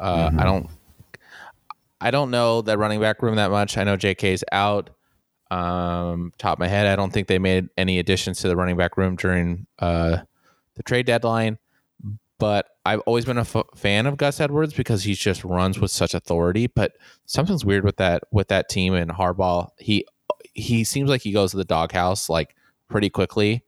Uh, 0.02 0.30
Mhm. 0.30 0.40
I 0.40 0.44
don't, 0.44 0.70
I 2.02 2.12
don't 2.12 2.32
know 2.32 2.62
that 2.62 2.78
running 2.78 3.00
back 3.00 3.22
room 3.22 3.36
that 3.36 3.52
much. 3.52 3.78
I 3.78 3.84
know 3.84 3.96
J.K.'s 3.96 4.44
out. 4.52 4.90
Um, 5.52 6.34
top 6.38 6.54
of 6.54 6.60
my 6.60 6.68
head, 6.68 6.88
I 6.88 6.96
don't 6.96 7.12
think 7.14 7.28
they 7.28 7.40
made 7.40 7.70
any 7.78 8.00
additions 8.00 8.40
to 8.42 8.48
the 8.48 8.56
running 8.56 8.78
back 8.78 8.98
room 8.98 9.16
during 9.16 9.68
uh, 9.80 10.18
the 10.76 10.84
trade 10.84 11.06
deadline. 11.06 11.58
But 12.38 12.68
I've 12.86 13.00
always 13.02 13.24
been 13.24 13.38
a 13.38 13.42
f- 13.42 13.64
fan 13.76 14.08
of 14.08 14.18
Gus 14.18 14.42
Edwards 14.42 14.74
because 14.74 15.04
he 15.04 15.14
just 15.14 15.46
runs 15.46 15.80
with 15.80 15.90
such 15.92 16.14
authority. 16.14 16.68
But 16.68 16.98
something's 17.26 17.64
weird 17.64 17.86
with 17.86 17.96
that 17.98 18.24
with 18.32 18.50
that 18.50 18.68
team 18.68 18.94
and 18.94 19.10
Harbaugh. 19.10 19.70
He 19.80 20.06
he 20.54 20.84
seems 20.84 21.10
like 21.10 21.22
he 21.22 21.32
goes 21.32 21.52
to 21.52 21.58
the 21.58 21.64
doghouse 21.64 22.28
like 22.30 22.56
pretty 22.90 23.10
quickly. 23.10 23.64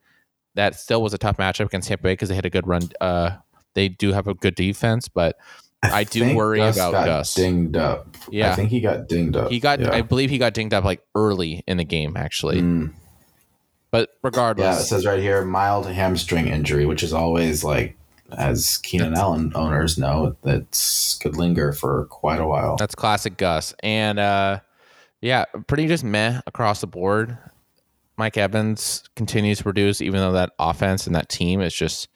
That 0.55 0.75
still 0.75 1.01
was 1.01 1.13
a 1.13 1.17
tough 1.17 1.37
matchup 1.37 1.67
against 1.67 1.87
Tampa 1.87 2.03
Bay 2.03 2.13
because 2.13 2.27
they 2.27 2.35
had 2.35 2.45
a 2.45 2.49
good 2.49 2.67
run. 2.67 2.89
Uh, 2.99 3.37
they 3.73 3.87
do 3.87 4.11
have 4.11 4.27
a 4.27 4.33
good 4.33 4.55
defense, 4.55 5.07
but 5.07 5.37
I 5.83 6.03
do 6.03 6.21
think 6.21 6.37
worry 6.37 6.59
about 6.59 6.91
got 6.91 7.05
Gus. 7.05 7.33
Dinged 7.33 7.77
up. 7.77 8.15
Yeah. 8.29 8.51
I 8.51 8.55
think 8.55 8.69
he 8.69 8.81
got 8.81 9.07
dinged 9.07 9.35
up. 9.35 9.51
he 9.51 9.59
got, 9.59 9.79
Yeah. 9.79 9.91
I 9.91 10.01
believe 10.01 10.29
he 10.29 10.37
got 10.37 10.53
dinged 10.53 10.73
up 10.73 10.83
like 10.83 11.01
early 11.15 11.63
in 11.67 11.77
the 11.77 11.83
game, 11.83 12.17
actually. 12.17 12.61
Mm. 12.61 12.93
But 13.91 14.09
regardless, 14.23 14.65
Yeah, 14.75 14.81
it 14.81 14.85
says 14.85 15.05
right 15.05 15.19
here 15.19 15.45
mild 15.45 15.87
hamstring 15.87 16.47
injury, 16.47 16.85
which 16.85 17.03
is 17.03 17.13
always 17.13 17.63
like, 17.63 17.95
as 18.37 18.77
Keenan 18.79 19.13
Allen 19.13 19.53
owners 19.55 19.97
know, 19.97 20.35
that 20.41 21.17
could 21.21 21.37
linger 21.37 21.71
for 21.71 22.05
quite 22.07 22.41
a 22.41 22.47
while. 22.47 22.75
that's 22.75 22.95
classic 22.95 23.37
Gus. 23.37 23.73
And 23.81 24.19
uh, 24.19 24.59
yeah, 25.21 25.45
pretty 25.67 25.87
just 25.87 26.03
meh 26.03 26.41
across 26.45 26.81
the 26.81 26.87
board. 26.87 27.37
Mike 28.17 28.35
Evans 28.35 29.03
continues 29.15 29.59
to 29.59 29.63
produce, 29.63 30.01
even 30.01 30.19
though 30.19 30.33
that 30.33 30.51
offense 30.59 31.05
and 31.05 31.15
that 31.15 31.29
team 31.29 31.61
is 31.61 31.73
just 31.73 32.09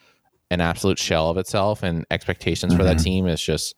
an 0.51 0.61
absolute 0.61 0.99
shell 0.99 1.29
of 1.31 1.37
itself, 1.37 1.81
and 1.81 2.05
expectations 2.11 2.75
for 2.75 2.83
that 2.83 2.97
Mhm. 2.97 3.03
team 3.03 3.27
is 3.27 3.41
just 3.41 3.73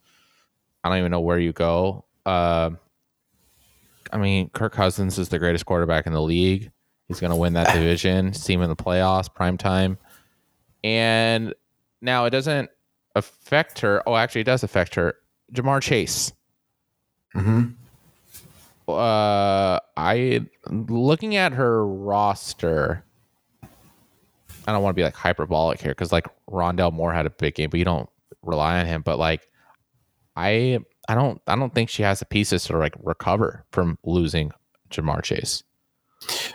I 0.84 0.90
don't 0.90 0.98
even 0.98 1.12
know 1.12 1.22
where 1.22 1.40
you 1.40 1.54
go. 1.54 2.04
Uh, 2.26 2.72
I 4.12 4.18
mean, 4.18 4.50
Kirk 4.50 4.74
Cousins 4.74 5.18
is 5.18 5.30
the 5.30 5.40
greatest 5.40 5.66
quarterback 5.66 6.06
in 6.06 6.12
the 6.12 6.22
league. 6.22 6.72
He's 7.08 7.22
going 7.22 7.32
to 7.32 7.38
win 7.38 7.54
that 7.54 7.68
division, 7.74 8.34
see 8.34 8.52
him 8.54 8.62
in 8.62 8.70
the 8.70 8.76
playoffs, 8.76 9.34
prime 9.34 9.58
time. 9.58 9.98
And 10.84 11.54
now 12.02 12.26
it 12.26 12.32
doesn't 12.32 12.70
affect 13.16 13.80
her. 13.80 14.04
Oh, 14.06 14.16
actually, 14.18 14.42
it 14.42 14.46
does 14.46 14.64
affect 14.64 14.96
her. 14.96 15.16
Ja'Marr 15.54 15.82
Chase. 15.82 16.34
hmm 17.34 17.64
Uh, 18.88 19.80
I 19.96 20.42
looking 20.70 21.36
at 21.38 21.54
her 21.54 21.86
roster. 21.88 23.06
I 24.68 24.72
don't 24.72 24.84
want 24.84 24.96
to 24.96 25.00
be 25.00 25.04
like 25.04 25.16
hyperbolic 25.16 25.82
here 25.82 25.92
because 25.92 26.12
like 26.12 26.28
Rondale 26.50 26.94
Moore 26.94 27.14
had 27.14 27.26
a 27.26 27.30
big 27.30 27.56
game, 27.56 27.70
but 27.70 27.80
you 27.80 27.86
don't 27.86 28.10
rely 28.42 28.80
on 28.80 28.86
him. 28.86 29.02
But 29.02 29.20
like, 29.20 29.48
I 30.36 30.80
I 31.08 31.16
don't 31.16 31.42
I 31.48 31.56
don't 31.56 31.74
think 31.74 31.90
she 31.90 32.04
has 32.04 32.20
the 32.20 32.26
pieces 32.26 32.64
to 32.66 32.78
like 32.78 32.96
recover 33.02 33.66
from 33.72 33.98
losing 34.04 34.52
Ja'Marr 34.90 35.24
Chase. 35.24 35.64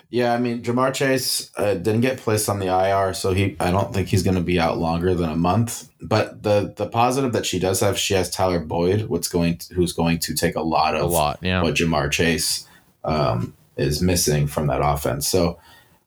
Yeah, 0.09 0.33
I 0.33 0.38
mean 0.38 0.62
Ja'Marr 0.62 0.94
Chase 0.94 1.51
uh, 1.57 1.75
didn't 1.75 2.01
get 2.01 2.18
placed 2.18 2.49
on 2.49 2.59
the 2.59 2.66
IR, 2.66 3.12
so 3.12 3.35
he 3.35 3.57
I 3.61 3.71
don't 3.71 3.92
think 3.92 4.09
he's 4.09 4.23
going 4.23 4.37
to 4.37 4.42
be 4.42 4.59
out 4.59 4.79
longer 4.79 5.14
than 5.14 5.29
a 5.29 5.37
month. 5.37 5.90
But 6.01 6.42
the 6.42 6.73
the 6.75 6.88
positive 6.88 7.33
that 7.33 7.44
she 7.44 7.59
does 7.59 7.81
have, 7.81 7.99
she 7.99 8.14
has 8.14 8.31
Tyler 8.31 8.61
Boyd, 8.61 9.03
what's 9.03 9.29
going 9.29 9.59
to, 9.59 9.75
who's 9.75 9.92
going 9.92 10.18
to 10.21 10.35
take 10.35 10.57
a 10.57 10.62
lot 10.62 10.94
of 10.94 11.03
A 11.03 11.07
lot, 11.07 11.38
yeah. 11.42 11.62
what 11.62 11.75
Ja'Marr 11.75 12.11
Chase 12.11 12.66
um, 13.05 13.55
is 13.77 14.01
missing 14.01 14.47
from 14.47 14.68
that 14.68 14.81
offense. 14.83 15.29
So, 15.29 15.59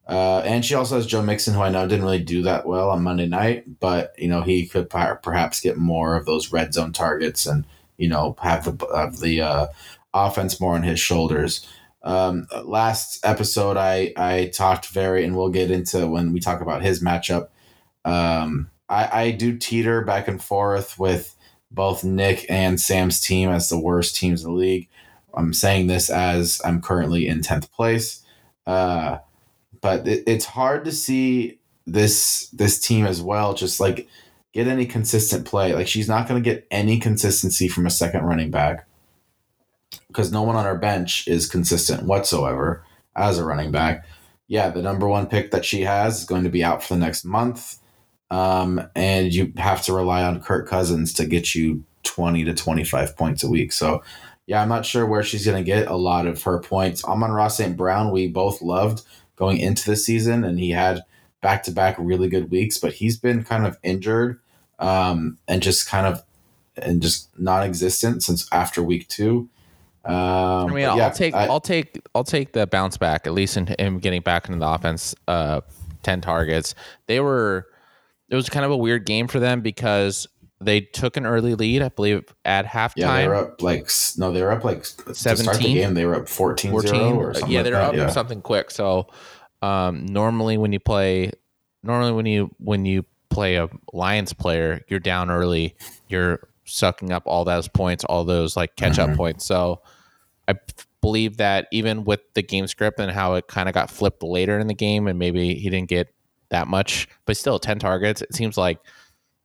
uh, 0.08 0.40
and 0.40 0.66
she 0.66 0.76
also 0.76 0.96
has 0.96 1.06
Joe 1.06 1.22
Mixon, 1.22 1.54
who 1.54 1.62
I 1.62 1.70
know 1.70 1.88
didn't 1.88 2.06
really 2.06 2.24
do 2.24 2.42
that 2.44 2.66
well 2.66 2.90
on 2.90 3.04
Monday 3.04 3.28
night, 3.28 3.80
but 3.80 4.14
you 4.18 4.28
know 4.28 4.42
he 4.42 4.68
could 4.68 4.90
perhaps 4.90 5.62
get 5.62 5.78
more 5.78 6.16
of 6.16 6.26
those 6.26 6.52
red 6.52 6.74
zone 6.74 6.92
targets 6.92 7.46
and 7.46 7.66
you 7.98 8.10
know 8.10 8.36
have 8.42 8.66
the 8.66 8.88
have 8.96 9.20
the 9.20 9.42
uh, 9.42 9.68
offense 10.14 10.60
more 10.60 10.76
on 10.76 10.84
his 10.84 11.00
shoulders. 11.00 11.68
Um, 12.04 12.48
last 12.64 13.24
episode, 13.24 13.78
I 13.78 14.14
I 14.18 14.52
talked 14.54 14.88
very, 14.88 15.24
and 15.24 15.36
we'll 15.36 15.50
get 15.50 15.72
into 15.72 16.08
when 16.08 16.34
we 16.34 16.40
talk 16.40 16.62
about 16.62 16.82
his 16.82 17.04
matchup. 17.04 17.50
Um, 18.04 18.72
I, 18.90 19.22
I 19.22 19.32
do 19.32 19.58
teeter 19.58 20.02
back 20.02 20.28
and 20.28 20.44
forth 20.44 21.00
with 21.00 21.36
both 21.72 22.04
Nick 22.04 22.46
and 22.50 22.80
Sam's 22.80 23.22
team 23.22 23.50
as 23.50 23.70
the 23.70 23.80
worst 23.80 24.16
teams 24.18 24.44
in 24.44 24.52
the 24.52 24.58
league. 24.58 24.90
I'm 25.34 25.54
saying 25.54 25.88
this 25.88 26.10
as 26.10 26.62
I'm 26.66 26.82
currently 26.82 27.28
in 27.28 27.40
10th 27.40 27.72
place. 27.72 28.22
Uh, 28.68 29.20
but 29.82 30.08
it, 30.08 30.24
it's 30.28 30.46
hard 30.46 30.86
to 30.86 30.92
see 30.92 31.60
this 31.88 32.48
this 32.50 32.80
team 32.80 33.06
as 33.06 33.22
well 33.22 33.54
just 33.54 33.80
like 33.80 34.08
get 34.54 34.68
any 34.68 34.86
consistent 34.86 35.46
play. 35.46 35.74
Like 35.74 35.88
she's 35.88 36.08
not 36.08 36.28
going 36.28 36.42
to 36.42 36.50
get 36.50 36.68
any 36.72 37.00
consistency 37.00 37.68
from 37.68 37.86
a 37.86 37.92
second 37.92 38.24
running 38.24 38.52
back 38.52 38.88
because 40.08 40.32
no 40.32 40.42
one 40.42 40.56
on 40.56 40.66
our 40.66 40.78
bench 40.78 41.28
is 41.28 41.48
consistent 41.48 42.04
whatsoever 42.04 42.86
as 43.16 43.38
a 43.38 43.46
running 43.46 43.72
back. 43.72 44.06
Yeah, 44.48 44.70
the 44.70 44.82
number 44.82 45.08
one 45.08 45.28
pick 45.28 45.52
that 45.52 45.64
she 45.66 45.82
has 45.82 46.20
is 46.20 46.26
going 46.26 46.44
to 46.44 46.50
be 46.50 46.64
out 46.64 46.84
for 46.84 46.96
the 46.96 47.00
next 47.00 47.24
month. 47.24 47.78
Um, 48.30 48.82
and 48.96 49.34
you 49.34 49.54
have 49.58 49.82
to 49.84 49.94
rely 49.94 50.24
on 50.24 50.42
Kirk 50.42 50.68
Cousins 50.68 51.14
to 51.14 51.26
get 51.26 51.56
you 51.56 51.84
20 52.04 52.46
to 52.46 52.54
25 52.54 53.16
points 53.18 53.44
a 53.44 53.50
week. 53.50 53.72
So, 53.72 54.04
yeah, 54.48 54.62
I'm 54.62 54.70
not 54.70 54.86
sure 54.86 55.06
where 55.06 55.24
she's 55.24 55.46
going 55.46 55.58
to 55.58 55.64
get 55.64 55.88
a 55.88 55.96
lot 55.96 56.28
of 56.28 56.42
her 56.44 56.60
points. 56.60 57.04
Amon-Ra 57.04 57.50
St. 57.50 57.78
Brown, 57.78 58.12
we 58.12 58.28
both 58.28 58.62
loved 58.62 59.04
going 59.36 59.58
into 59.58 59.90
the 59.90 59.96
season, 59.96 60.44
and 60.44 60.60
he 60.60 60.72
had 60.72 61.04
back 61.42 61.64
to 61.64 61.72
back 61.72 61.96
really 61.98 62.30
good 62.30 62.52
weeks, 62.52 62.78
but 62.78 62.94
he's 62.94 63.18
been 63.18 63.44
kind 63.44 63.66
of 63.66 63.78
injured 63.84 64.40
um, 64.80 65.38
and 65.48 65.62
just 65.62 65.88
kind 65.88 66.06
of 66.08 66.24
and 66.78 67.02
just 67.02 67.28
non-existent 67.40 68.24
since 68.24 68.48
after 68.52 68.82
week 68.82 69.08
two. 69.08 69.50
Um, 70.06 70.16
I 70.16 70.66
mean, 70.68 70.86
but 70.88 70.98
I'll 71.06 71.12
take 71.12 71.34
I- 71.34 71.46
I'll 71.48 71.60
take 71.60 72.02
I'll 72.16 72.24
take 72.24 72.54
the 72.54 72.66
bounce 72.68 72.98
back 72.98 73.28
at 73.28 73.34
least 73.34 73.58
in 73.58 73.68
him 73.80 74.00
getting 74.00 74.22
back 74.22 74.48
into 74.48 74.60
the 74.60 74.68
offense. 74.68 75.14
Uh, 75.28 75.62
ten 76.04 76.22
targets. 76.22 76.74
They 77.08 77.20
were. 77.20 77.68
It 78.30 78.36
was 78.36 78.48
kind 78.50 78.64
of 78.66 78.72
a 78.72 78.78
weird 78.78 79.06
game 79.06 79.28
for 79.28 79.40
them 79.40 79.60
because 79.62 80.26
they 80.64 80.82
took 80.82 81.18
an 81.18 81.26
early 81.26 81.56
lead, 81.56 81.82
I 81.82 81.90
believe, 81.90 82.24
at 82.46 82.66
halftime. 82.66 82.94
yeah, 82.98 83.18
they 83.22 83.28
were 83.28 83.36
up 83.36 83.62
like 83.62 83.90
no, 84.18 84.32
they 84.32 84.42
were 84.44 84.52
up 84.52 84.64
like 84.64 84.80
s- 84.80 84.94
to 84.94 85.14
start 85.16 85.38
the 85.38 85.44
17? 85.44 85.76
game. 85.76 85.94
They 85.96 86.06
were 86.06 86.16
up 86.16 86.28
14 86.30 86.72
14 86.72 87.16
or 87.16 87.34
something. 87.34 87.52
yeah 87.52 87.64
they're 87.64 87.76
up 87.76 87.96
yeah. 87.96 88.10
something 88.10 88.42
quick 88.42 88.70
so 88.72 89.08
um, 89.62 90.06
normally 90.06 90.58
when 90.58 90.72
you 90.72 90.80
play 90.80 91.32
normally 91.84 92.12
when 92.12 92.26
you 92.26 92.52
when 92.60 92.86
you 92.86 93.04
play 93.30 93.56
a 93.56 93.70
lions 93.94 94.34
player 94.34 94.82
you're 94.88 95.00
down 95.00 95.30
early 95.32 95.76
you're 96.10 96.48
sucking 96.66 97.12
up 97.12 97.24
all 97.26 97.44
those 97.46 97.68
points 97.68 98.04
all 98.06 98.24
those 98.24 98.56
like 98.56 98.76
catch 98.76 99.00
up 99.00 99.10
Mhm. 99.10 99.18
points 99.18 99.46
so 99.46 99.82
I 100.48 100.56
believe 101.02 101.38
that 101.38 101.68
even 101.72 102.04
with 102.04 102.20
the 102.34 102.44
game 102.44 102.68
script 102.68 103.00
and 103.00 103.12
how 103.12 103.34
it 103.36 103.48
kind 103.48 103.68
of 103.68 103.74
got 103.74 103.90
flipped 103.90 104.22
later 104.22 104.60
in 104.60 104.68
the 104.68 104.74
game 104.74 105.08
and 105.08 105.18
maybe 105.18 105.56
he 105.56 105.70
didn't 105.70 105.90
get 105.90 106.14
that 106.50 106.68
much 106.68 107.08
but 107.26 107.36
still 107.38 107.58
10 107.58 107.80
targets 107.80 108.22
it 108.22 108.36
seems 108.36 108.58
like 108.58 108.78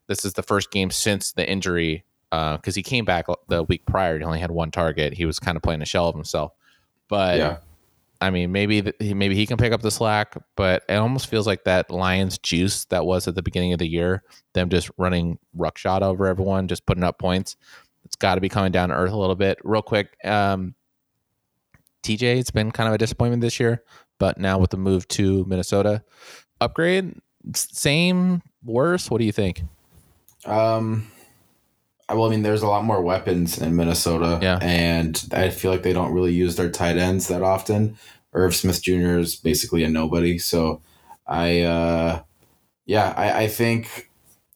this 0.07 0.25
is 0.25 0.35
the 0.35 0.43
first 0.43 0.71
game 0.71 0.91
since 0.91 1.33
the 1.33 1.49
injury 1.49 2.05
because 2.31 2.75
he 2.75 2.83
came 2.83 3.05
back 3.05 3.27
the 3.49 3.63
week 3.63 3.87
prior 3.87 4.19
he 4.19 4.25
only 4.25 4.41
had 4.41 4.51
one 4.51 4.71
target 4.71 5.15
he 5.15 5.25
was 5.25 5.39
kind 5.39 5.57
of 5.57 5.63
playing 5.63 5.81
a 5.81 5.87
shell 5.87 6.09
of 6.09 6.15
himself 6.15 6.53
but 7.09 7.39
yeah. 7.39 7.57
I 8.21 8.31
mean, 8.31 8.51
maybe 8.51 8.83
th- 8.83 8.97
he- 8.99 9.15
maybe 9.15 9.35
he 9.35 9.47
can 9.47 9.59
pick 9.59 9.73
up 9.73 9.83
the 9.83 9.91
slack, 9.91 10.37
but 10.57 10.83
it 10.89 10.95
almost 10.95 11.27
feels 11.27 11.47
like 11.47 11.65
that 11.65 11.91
Lions 11.91 12.39
juice 12.39 12.87
that 12.87 13.05
was 13.05 13.29
at 13.29 13.35
the 13.35 13.43
beginning 13.43 13.73
of 13.73 13.79
the 13.79 13.87
year, 13.87 14.23
them 14.55 14.71
just 14.71 14.91
running 14.97 15.39
ruckshot 15.57 16.03
over 16.03 16.27
everyone, 16.27 16.67
just 16.69 16.87
putting 16.87 17.05
up 17.05 17.19
points. 17.19 17.57
It's 18.05 18.17
got 18.17 18.37
to 18.37 18.41
be 18.41 18.49
coming 18.49 18.73
down 18.73 18.89
to 18.89 18.95
earth 18.95 19.13
a 19.13 19.17
little 19.17 19.35
bit. 19.35 19.59
Real 19.65 19.83
quick, 19.83 20.17
um, 20.25 20.75
TJ, 22.03 22.39
it's 22.39 22.51
been 22.51 22.71
kind 22.71 22.89
of 22.89 22.95
a 22.95 22.99
disappointment 22.99 23.43
this 23.43 23.61
year, 23.61 23.83
but 24.19 24.39
now 24.39 24.59
with 24.59 24.71
the 24.71 24.77
move 24.79 25.07
to 25.09 25.45
Minnesota, 25.45 26.03
upgrade, 26.61 27.21
same, 27.55 28.43
worse. 28.65 29.11
What 29.11 29.19
do 29.19 29.25
you 29.25 29.33
think? 29.33 29.63
Um, 30.47 31.07
I- 32.09 32.15
well, 32.15 32.27
I 32.27 32.31
mean, 32.31 32.43
there's 32.43 32.63
a 32.63 32.69
lot 32.69 32.85
more 32.85 33.03
weapons 33.03 33.59
in 33.59 33.75
Minnesota, 33.77 34.39
Yeah. 34.41 34.59
and 34.63 35.21
I 35.33 35.51
feel 35.51 35.71
like 35.73 35.83
they 35.83 35.93
don't 35.93 36.13
really 36.13 36.33
use 36.33 36.57
their 36.57 36.71
tight 36.71 36.97
ends 36.97 37.29
that 37.29 37.43
often. 37.43 37.97
Irv 38.33 38.55
Smith 38.55 38.83
Jr. 38.83 39.19
is 39.19 39.35
basically 39.37 39.83
a 39.83 39.89
nobody, 39.89 40.39
so 40.39 40.81
I, 41.27 41.63
uh, 41.63 42.21
yeah, 42.85 43.13
I, 43.17 43.43
I 43.45 43.49
think 43.49 44.11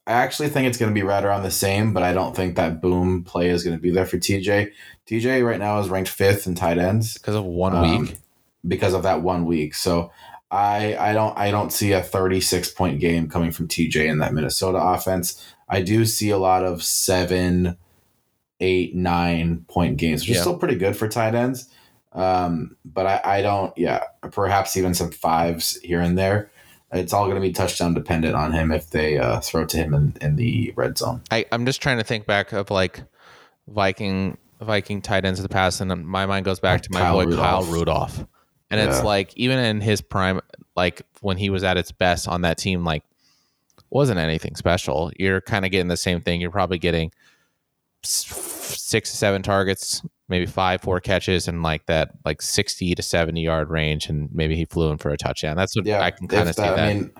I 0.07 0.12
actually 0.12 0.48
think 0.48 0.66
it's 0.66 0.79
going 0.79 0.90
to 0.90 0.94
be 0.94 1.03
right 1.07 1.22
around 1.24 1.42
the 1.44 1.50
same, 1.50 1.92
but 1.92 2.03
I 2.03 2.12
don't 2.12 2.35
think 2.35 2.57
that 2.57 2.81
boom 2.81 3.22
play 3.24 3.48
is 3.50 3.62
going 3.62 3.76
to 3.76 3.83
be 3.83 3.90
there 3.90 4.07
for 4.07 4.16
TJ. 4.18 4.70
TJ 5.09 5.44
right 5.46 5.59
now 5.59 5.79
is 5.81 5.88
ranked 5.88 6.11
fifth 6.11 6.46
in 6.46 6.55
tight 6.55 6.79
ends 6.79 7.14
Because 7.14 7.35
of 7.37 7.44
one 7.44 7.74
Um, 7.76 8.00
week, 8.07 8.16
because 8.66 8.92
of 8.94 9.03
that 9.05 9.22
one 9.22 9.44
week. 9.44 9.74
So 9.74 10.11
I 10.50 10.96
I 10.96 11.12
don't 11.12 11.37
I 11.38 11.50
don't 11.50 11.72
see 11.72 11.92
a 11.92 12.03
36 12.03 12.70
point 12.72 12.98
game 13.00 13.29
coming 13.29 13.50
from 13.53 13.68
TJ 13.68 14.07
in 14.09 14.18
that 14.18 14.35
Minnesota 14.35 14.79
offense. 14.79 15.40
I 15.70 15.83
do 15.83 16.04
see 16.04 16.30
a 16.30 16.38
lot 16.38 16.64
of 16.64 16.83
seven, 16.83 17.78
eight, 18.59 18.94
nine 18.94 19.64
point 19.68 19.96
games, 19.96 20.22
which 20.22 20.30
is 20.30 20.40
still 20.40 20.59
pretty 20.59 20.74
good 20.74 20.96
for 20.96 21.09
tight 21.09 21.35
ends. 21.35 21.70
Um, 22.12 22.76
but 22.85 23.06
I, 23.06 23.20
I 23.24 23.42
don't 23.42 23.76
yeah, 23.78 24.02
perhaps 24.33 24.76
even 24.76 24.94
some 24.94 25.12
fives 25.12 25.76
here 25.80 26.00
and 26.00 26.18
there. 26.18 26.50
It's 26.92 27.12
all 27.12 27.26
going 27.26 27.37
to 27.37 27.40
be 27.40 27.52
touchdown 27.52 27.94
dependent 27.94 28.35
on 28.35 28.52
him 28.52 28.72
if 28.72 28.90
they 28.90 29.16
uh, 29.16 29.38
throw 29.38 29.64
to 29.64 29.76
him 29.76 29.94
in, 29.94 30.16
in 30.20 30.35
the 30.35 30.72
red 30.74 30.98
zone. 30.98 31.22
I, 31.30 31.46
I'm 31.52 31.64
just 31.64 31.80
trying 31.80 31.98
to 31.98 32.04
think 32.04 32.26
back 32.26 32.52
of 32.52 32.72
like 32.72 33.04
Viking 33.68 34.37
Viking 34.61 35.00
tight 35.00 35.24
ends 35.24 35.38
of 35.38 35.44
the 35.44 35.48
past, 35.48 35.80
and 35.80 36.04
my 36.04 36.26
mind 36.26 36.44
goes 36.44 36.59
back 36.59 36.83
to 36.83 36.92
my 36.92 37.00
Kyle 37.00 37.14
boy 37.14 37.37
Kyle 37.37 37.62
Rudolph. 37.62 37.72
Rudolph. 37.72 38.26
And 38.72 38.80
it's 38.80 39.02
like 39.02 39.37
even 39.37 39.59
in 39.59 39.80
his 39.80 40.00
prime, 40.00 40.40
like 40.76 41.02
when 41.22 41.37
he 41.37 41.50
was 41.50 41.64
at 41.64 41.76
its 41.76 41.90
best 41.90 42.28
on 42.28 42.42
that 42.42 42.56
team, 42.56 42.85
like 42.85 43.02
wasn't 43.90 44.18
anything 44.18 44.55
special. 44.57 45.11
You're 45.18 45.40
kind 45.40 45.64
of 45.64 45.70
getting 45.70 45.88
the 45.88 45.96
same 45.96 46.20
thing. 46.20 46.40
You're 46.40 46.50
probably 46.50 46.79
getting 46.79 47.12
six 48.03 49.11
to 49.11 49.16
seven 49.16 49.42
targets, 49.42 50.03
maybe 50.29 50.46
five, 50.46 50.81
four 50.81 51.00
catches, 51.00 51.48
and 51.48 51.62
like 51.62 51.87
that, 51.87 52.12
like 52.24 52.42
sixty 52.42 52.94
to 52.94 53.03
seventy 53.03 53.42
yard 53.42 53.70
range, 53.70 54.09
and 54.09 54.29
maybe 54.33 54.57
he 54.57 54.64
flew 54.64 54.90
in 54.90 54.98
for 54.98 55.11
a 55.11 55.16
touchdown. 55.16 55.57
That's 55.57 55.76
what 55.76 55.87
Yeah, 55.87 56.03
I 56.03 56.11
can 56.11 56.29
kind 56.29 56.48
of 56.48 56.55
see 56.55 56.62
that. 56.62 56.79
I 56.79 56.94
mean, 56.94 57.11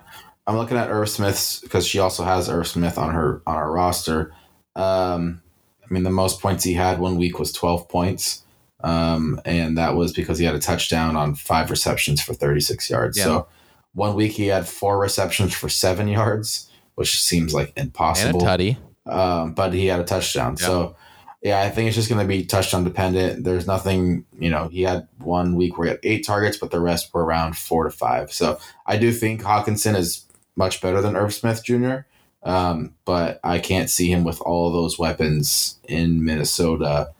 I'm 0.47 0.57
looking 0.57 0.77
at 0.77 0.89
Irv 0.89 1.09
Smith's 1.09 1.59
because 1.59 1.85
she 1.85 1.99
also 1.99 2.23
has 2.23 2.49
Irv 2.49 2.67
Smith 2.67 2.97
on 2.97 3.13
her 3.13 3.41
on 3.45 3.55
her 3.55 3.71
roster. 3.71 4.33
Um, 4.75 5.41
I 5.83 5.93
mean, 5.93 6.03
the 6.03 6.09
most 6.09 6.41
points 6.41 6.63
he 6.63 6.73
had 6.73 6.99
one 6.99 7.17
week 7.17 7.37
was 7.37 7.51
12 7.51 7.89
points, 7.89 8.43
um, 8.83 9.41
and 9.45 9.77
that 9.77 9.95
was 9.95 10.13
because 10.13 10.39
he 10.39 10.45
had 10.45 10.55
a 10.55 10.59
touchdown 10.59 11.15
on 11.15 11.35
five 11.35 11.69
receptions 11.69 12.21
for 12.21 12.33
36 12.33 12.89
yards. 12.89 13.17
Yeah. 13.17 13.23
So 13.25 13.47
one 13.93 14.15
week 14.15 14.33
he 14.33 14.47
had 14.47 14.67
four 14.67 14.99
receptions 14.99 15.53
for 15.53 15.69
seven 15.69 16.07
yards, 16.07 16.69
which 16.95 17.21
seems 17.21 17.53
like 17.53 17.73
impossible. 17.75 18.39
and 18.39 18.61
a 18.61 18.63
tutty. 18.63 18.77
um, 19.11 19.53
but 19.53 19.73
he 19.73 19.87
had 19.87 19.99
a 19.99 20.03
touchdown. 20.03 20.55
Yeah. 20.59 20.65
So, 20.65 20.95
yeah, 21.41 21.61
I 21.61 21.69
think 21.69 21.87
it's 21.87 21.95
just 21.95 22.07
going 22.09 22.21
to 22.21 22.27
be 22.27 22.45
touchdown 22.45 22.83
dependent. 22.83 23.43
There's 23.43 23.65
nothing, 23.65 24.25
you 24.39 24.49
know, 24.49 24.67
he 24.67 24.83
had 24.83 25.07
one 25.17 25.55
week 25.55 25.77
where 25.77 25.87
he 25.87 25.91
had 25.91 25.99
eight 26.03 26.25
targets, 26.25 26.57
but 26.57 26.69
the 26.71 26.79
rest 26.79 27.13
were 27.13 27.25
around 27.25 27.57
four 27.57 27.83
to 27.83 27.89
five. 27.89 28.31
So 28.31 28.59
I 28.85 28.97
do 28.97 29.11
think 29.11 29.41
Hockenson 29.41 29.95
is 29.95 30.25
much 30.55 30.81
better 30.81 31.01
than 31.01 31.15
Irv 31.15 31.33
Smith 31.33 31.63
Jr., 31.63 31.99
um, 32.43 32.93
but 33.05 33.39
I 33.43 33.59
can't 33.59 33.89
see 33.89 34.11
him 34.11 34.23
with 34.23 34.41
all 34.41 34.67
of 34.67 34.73
those 34.73 34.97
weapons 34.99 35.79
in 35.87 36.23
Minnesota. 36.25 37.11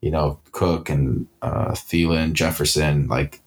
You 0.00 0.10
know, 0.10 0.40
Cook 0.52 0.88
and 0.90 1.26
uh, 1.42 1.72
Thielen, 1.72 2.32
Jefferson, 2.32 3.06
like 3.06 3.40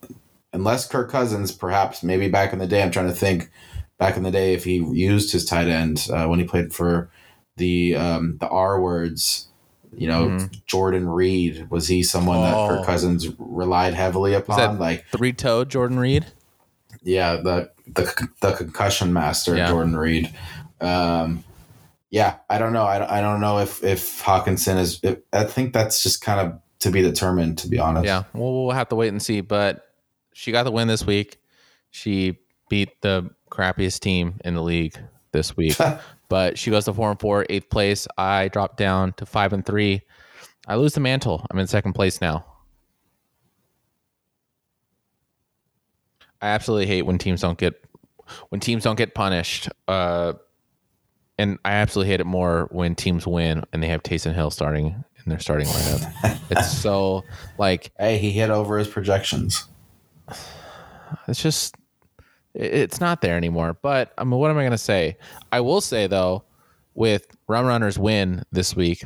unless 0.56 0.88
Kirk 0.88 1.12
Cousins, 1.12 1.52
perhaps 1.52 2.02
maybe 2.02 2.28
back 2.30 2.54
in 2.54 2.60
the 2.60 2.68
day. 2.68 2.82
I'm 2.82 2.92
trying 2.92 3.08
to 3.08 3.14
think 3.14 3.50
back 4.00 4.18
in 4.18 4.24
the 4.24 4.32
day 4.32 4.54
if 4.54 4.64
he 4.64 4.76
used 4.78 5.32
his 5.32 5.46
tight 5.46 5.68
end 5.68 6.08
uh, 6.12 6.26
when 6.28 6.40
he 6.40 6.46
played 6.46 6.74
for 6.74 7.10
the 7.58 7.96
um, 7.96 8.38
the 8.40 8.48
R 8.48 8.82
words. 8.82 9.48
You 9.98 10.08
know, 10.10 10.28
Mhm. 10.28 10.66
Jordan 10.66 11.08
Reed 11.08 11.68
was 11.70 11.88
he 11.88 12.04
someone 12.04 12.42
that 12.42 12.54
Oh. 12.54 12.68
Kirk 12.68 12.86
Cousins 12.86 13.28
relied 13.38 13.94
heavily 13.94 14.34
upon? 14.34 14.58
that- 14.58 14.80
like, 14.80 15.06
Three 15.16 15.32
toed 15.32 15.70
Jordan 15.70 15.98
Reed. 16.00 16.26
yeah, 17.04 17.38
the 17.38 17.70
the 17.94 18.28
the 18.42 18.52
concussion 18.54 19.14
master, 19.14 19.56
Yeah. 19.56 19.68
Jordan 19.70 19.96
Reed. 19.96 20.34
Um, 20.82 21.46
yeah, 22.10 22.36
I 22.50 22.58
don't 22.58 22.74
know. 22.74 22.84
I 22.84 23.00
don't, 23.00 23.10
I 23.10 23.22
don't 23.22 23.40
know 23.40 23.60
if 23.60 23.84
if 23.86 24.22
Hockenson 24.24 24.78
is. 24.80 25.00
If, 25.02 25.20
I 25.32 25.46
think 25.46 25.72
that's 25.74 26.04
just 26.04 26.22
kind 26.22 26.42
of 26.42 26.60
to 26.80 26.92
be 26.92 27.02
determined. 27.02 27.58
To 27.60 27.70
be 27.70 27.80
honest. 27.80 28.06
Yeah, 28.06 28.24
well, 28.34 28.52
we'll 28.66 28.76
have 28.76 28.90
to 28.90 28.96
wait 28.96 29.10
and 29.10 29.22
see. 29.24 29.40
But 29.40 29.86
she 30.38 30.52
got 30.52 30.64
the 30.64 30.72
win 30.72 30.90
this 30.90 31.06
week. 31.06 31.38
She 31.92 32.38
beat 32.70 33.02
the 33.02 33.30
crappiest 33.50 34.02
team 34.02 34.42
in 34.44 34.54
the 34.54 34.62
league 34.62 35.00
this 35.32 35.56
week. 35.56 35.78
but 36.30 36.60
she 36.60 36.72
goes 36.72 36.84
to 36.86 36.94
four 36.94 37.10
and 37.10 37.18
four, 37.18 37.46
eighth 37.50 37.70
place. 37.70 38.06
I 38.18 38.50
dropped 38.50 38.76
down 38.76 39.14
to 39.14 39.26
five 39.26 39.54
and 39.54 39.66
three. 39.66 40.02
I 40.68 40.76
lose 40.76 40.94
the 40.94 41.00
mantle. 41.00 41.46
I'm 41.50 41.58
in 41.58 41.68
second 41.68 41.94
place 41.94 42.20
now. 42.20 42.46
I 46.42 46.48
absolutely 46.50 46.88
hate 46.88 47.04
when 47.04 47.18
teams 47.18 47.40
don't 47.40 47.58
get 47.58 47.82
when 48.50 48.60
teams 48.60 48.84
don't 48.84 48.98
get 48.98 49.16
punished. 49.16 49.70
Uh, 49.88 50.34
and 51.38 51.60
I 51.64 51.72
absolutely 51.76 52.12
hate 52.12 52.20
it 52.20 52.26
more 52.26 52.68
when 52.72 52.94
teams 52.94 53.26
win 53.26 53.64
and 53.72 53.82
they 53.82 53.88
have 53.88 54.04
Taysom 54.04 54.34
Hill 54.34 54.52
starting 54.52 54.88
in 54.88 55.30
their 55.30 55.40
starting 55.40 55.68
lineup. 55.68 56.40
it's 56.50 56.78
so 56.78 57.24
like 57.58 57.94
Hey, 57.98 58.18
he 58.18 58.32
hit 58.32 58.50
over 58.50 58.78
his 58.78 58.90
projections. 58.90 59.70
it's 61.28 61.42
just 61.42 61.76
it's 62.54 63.02
not 63.02 63.22
there 63.22 63.36
anymore. 63.38 63.78
But 63.82 64.14
I 64.18 64.24
mean, 64.24 64.40
what 64.40 64.52
am 64.52 64.58
I 64.58 64.62
going 64.62 64.72
to 64.72 64.78
say? 64.78 65.18
I 65.52 65.60
will 65.62 65.82
say 65.82 66.08
though, 66.08 66.44
with 66.94 67.36
Rum 67.48 67.66
Runners 67.66 68.00
win 68.00 68.44
this 68.52 68.76
week, 68.76 69.04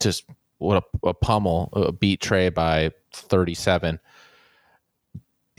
just 0.00 0.24
what 0.58 0.84
a, 1.02 1.08
a 1.08 1.14
pummel, 1.14 1.70
a 1.72 1.92
beat 1.92 2.20
Trey 2.20 2.50
by 2.50 2.92
thirty-seven. 3.12 3.98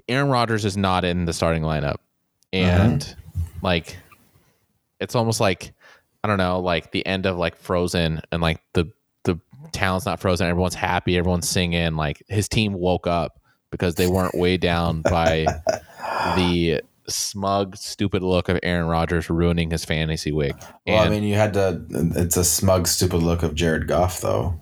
Aaron 0.07 0.29
Rodgers 0.29 0.65
is 0.65 0.77
not 0.77 1.05
in 1.05 1.25
the 1.25 1.33
starting 1.33 1.63
lineup, 1.63 1.95
uh-huh. 1.95 1.97
and 2.53 3.15
like 3.61 3.97
it's 4.99 5.15
almost 5.15 5.39
like 5.39 5.73
I 6.23 6.27
don't 6.27 6.37
know, 6.37 6.59
like 6.59 6.91
the 6.91 7.05
end 7.05 7.25
of 7.25 7.37
like 7.37 7.55
Frozen, 7.55 8.21
and 8.31 8.41
like 8.41 8.61
the 8.73 8.91
the 9.23 9.39
town's 9.71 10.05
not 10.05 10.19
frozen. 10.19 10.47
Everyone's 10.47 10.75
happy. 10.75 11.17
Everyone's 11.17 11.49
singing. 11.49 11.95
Like 11.95 12.23
his 12.27 12.47
team 12.47 12.73
woke 12.73 13.07
up 13.07 13.40
because 13.71 13.95
they 13.95 14.07
weren't 14.07 14.35
weighed 14.35 14.61
down 14.61 15.01
by 15.01 15.45
the 16.35 16.81
smug, 17.07 17.75
stupid 17.75 18.21
look 18.21 18.47
of 18.49 18.59
Aaron 18.63 18.87
Rodgers 18.87 19.29
ruining 19.29 19.71
his 19.71 19.83
fantasy 19.85 20.31
week. 20.31 20.53
Well, 20.85 20.99
I 20.99 21.09
mean, 21.09 21.23
you 21.23 21.35
had 21.35 21.53
to. 21.55 21.81
It's 21.89 22.37
a 22.37 22.43
smug, 22.43 22.87
stupid 22.87 23.23
look 23.23 23.43
of 23.43 23.55
Jared 23.55 23.87
Goff, 23.87 24.21
though. 24.21 24.59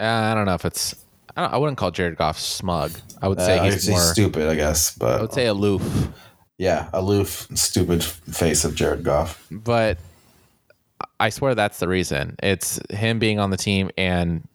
uh, 0.00 0.04
I 0.04 0.34
don't 0.34 0.46
know 0.46 0.54
if 0.54 0.64
it's. 0.64 0.94
I, 1.36 1.42
don't, 1.42 1.52
I 1.52 1.56
wouldn't 1.58 1.76
call 1.78 1.90
Jared 1.90 2.16
Goff 2.16 2.38
smug. 2.38 2.92
I 3.20 3.28
would 3.28 3.38
say 3.40 3.58
Uh, 3.58 3.64
he's 3.64 3.74
he's 3.74 3.88
more. 3.90 4.00
stupid, 4.00 4.48
I 4.48 4.54
guess, 4.54 4.96
But 4.96 5.18
I 5.18 5.20
would 5.22 5.32
say 5.34 5.46
aloof. 5.46 5.82
yeah, 6.58 6.88
aloof, 6.94 7.46
stupid 7.54 8.02
face 8.02 8.64
of 8.64 8.74
Jared 8.74 9.04
Goff. 9.04 9.46
but 9.50 9.98
I 11.20 11.28
swear 11.28 11.54
that's 11.54 11.78
the 11.78 11.88
reason. 11.88 12.36
It's 12.42 12.80
him 12.90 13.18
being 13.18 13.38
on 13.38 13.50
the 13.50 13.56
team 13.58 13.90
and 13.98 14.46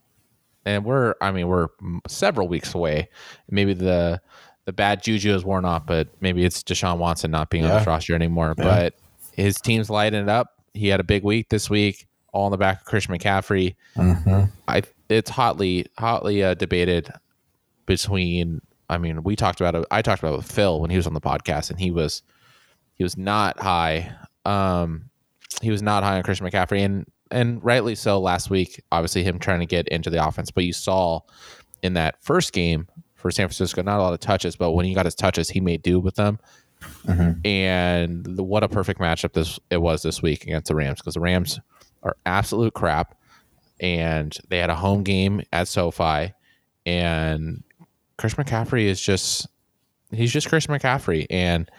and 0.64 0.84
we're 0.84 1.14
I 1.20 1.32
mean 1.32 1.48
we're 1.48 1.68
several 2.08 2.48
weeks 2.48 2.74
away. 2.74 3.08
Maybe 3.50 3.74
the 3.74 4.20
the 4.64 4.72
bad 4.72 5.02
juju 5.02 5.34
is 5.34 5.44
worn 5.44 5.64
off, 5.64 5.86
but 5.86 6.08
maybe 6.20 6.44
it's 6.44 6.62
Deshaun 6.62 6.98
Watson 6.98 7.30
not 7.30 7.50
being 7.50 7.64
on 7.64 7.70
Yeah. 7.70 7.78
this 7.78 7.86
roster 7.86 8.14
anymore. 8.14 8.54
Yeah. 8.58 8.64
But 8.64 8.94
his 9.32 9.56
team's 9.60 9.90
lighting 9.90 10.22
it 10.22 10.28
up. 10.28 10.48
He 10.74 10.88
had 10.88 11.00
a 11.00 11.04
big 11.04 11.24
week 11.24 11.48
this 11.48 11.68
week, 11.68 12.06
all 12.32 12.46
in 12.46 12.50
the 12.52 12.58
back 12.58 12.80
of 12.80 12.86
Christian 12.86 13.14
McCaffrey. 13.16 13.74
hmm 13.96 14.44
I 14.68 14.82
it's 15.08 15.30
hotly 15.30 15.86
hotly 15.98 16.42
uh, 16.42 16.54
debated 16.54 17.12
between. 17.86 18.60
I 18.88 18.98
mean, 18.98 19.22
we 19.22 19.36
talked 19.36 19.60
about 19.60 19.74
it. 19.74 19.86
I 19.90 20.02
talked 20.02 20.22
about 20.22 20.34
it 20.34 20.36
with 20.38 20.52
Phil 20.52 20.80
when 20.80 20.90
he 20.90 20.96
was 20.96 21.06
on 21.06 21.14
the 21.14 21.20
podcast, 21.20 21.70
and 21.70 21.80
he 21.80 21.90
was 21.90 22.22
he 22.94 23.04
was 23.04 23.16
not 23.16 23.58
high. 23.58 24.12
Um, 24.44 25.10
he 25.60 25.70
was 25.70 25.82
not 25.82 26.02
high 26.02 26.16
on 26.16 26.22
Christian 26.22 26.46
McCaffrey, 26.46 26.84
and 26.84 27.06
and 27.32 27.62
rightly 27.64 27.94
so. 27.94 28.20
Last 28.20 28.50
week, 28.50 28.82
obviously, 28.92 29.24
him 29.24 29.38
trying 29.38 29.60
to 29.60 29.66
get 29.66 29.88
into 29.88 30.10
the 30.10 30.24
offense, 30.24 30.50
but 30.50 30.64
you 30.64 30.72
saw 30.72 31.20
in 31.82 31.94
that 31.94 32.22
first 32.22 32.52
game 32.52 32.86
for 33.14 33.30
San 33.30 33.48
Francisco, 33.48 33.82
not 33.82 33.98
a 33.98 34.02
lot 34.02 34.12
of 34.12 34.20
touches, 34.20 34.56
but 34.56 34.72
when 34.72 34.84
he 34.86 34.94
got 34.94 35.04
his 35.04 35.14
touches, 35.14 35.50
he 35.50 35.60
made 35.60 35.82
do 35.82 35.98
with 35.98 36.14
them. 36.16 36.38
Mhm. 37.04 37.46
And 37.46 38.24
the, 38.24 38.42
what 38.42 38.62
a 38.64 38.68
perfect 38.68 39.00
matchup 39.00 39.32
this 39.32 39.58
it 39.70 39.76
was 39.76 40.02
this 40.02 40.20
week 40.20 40.42
against 40.44 40.68
the 40.68 40.74
Rams 40.74 40.98
because 41.00 41.14
the 41.14 41.20
Rams 41.20 41.60
are 42.02 42.16
absolute 42.26 42.74
crap, 42.74 43.16
and 43.80 44.36
they 44.48 44.58
had 44.58 44.70
a 44.70 44.74
home 44.74 45.02
game 45.04 45.42
at 45.52 45.68
SoFi, 45.68 46.32
and 46.84 47.62
Chris 48.18 48.34
McCaffrey 48.34 48.84
is 48.84 49.00
just 49.00 49.46
he's 50.10 50.32
just 50.32 50.48
Chris 50.48 50.66
McCaffrey, 50.66 51.26
and 51.30 51.70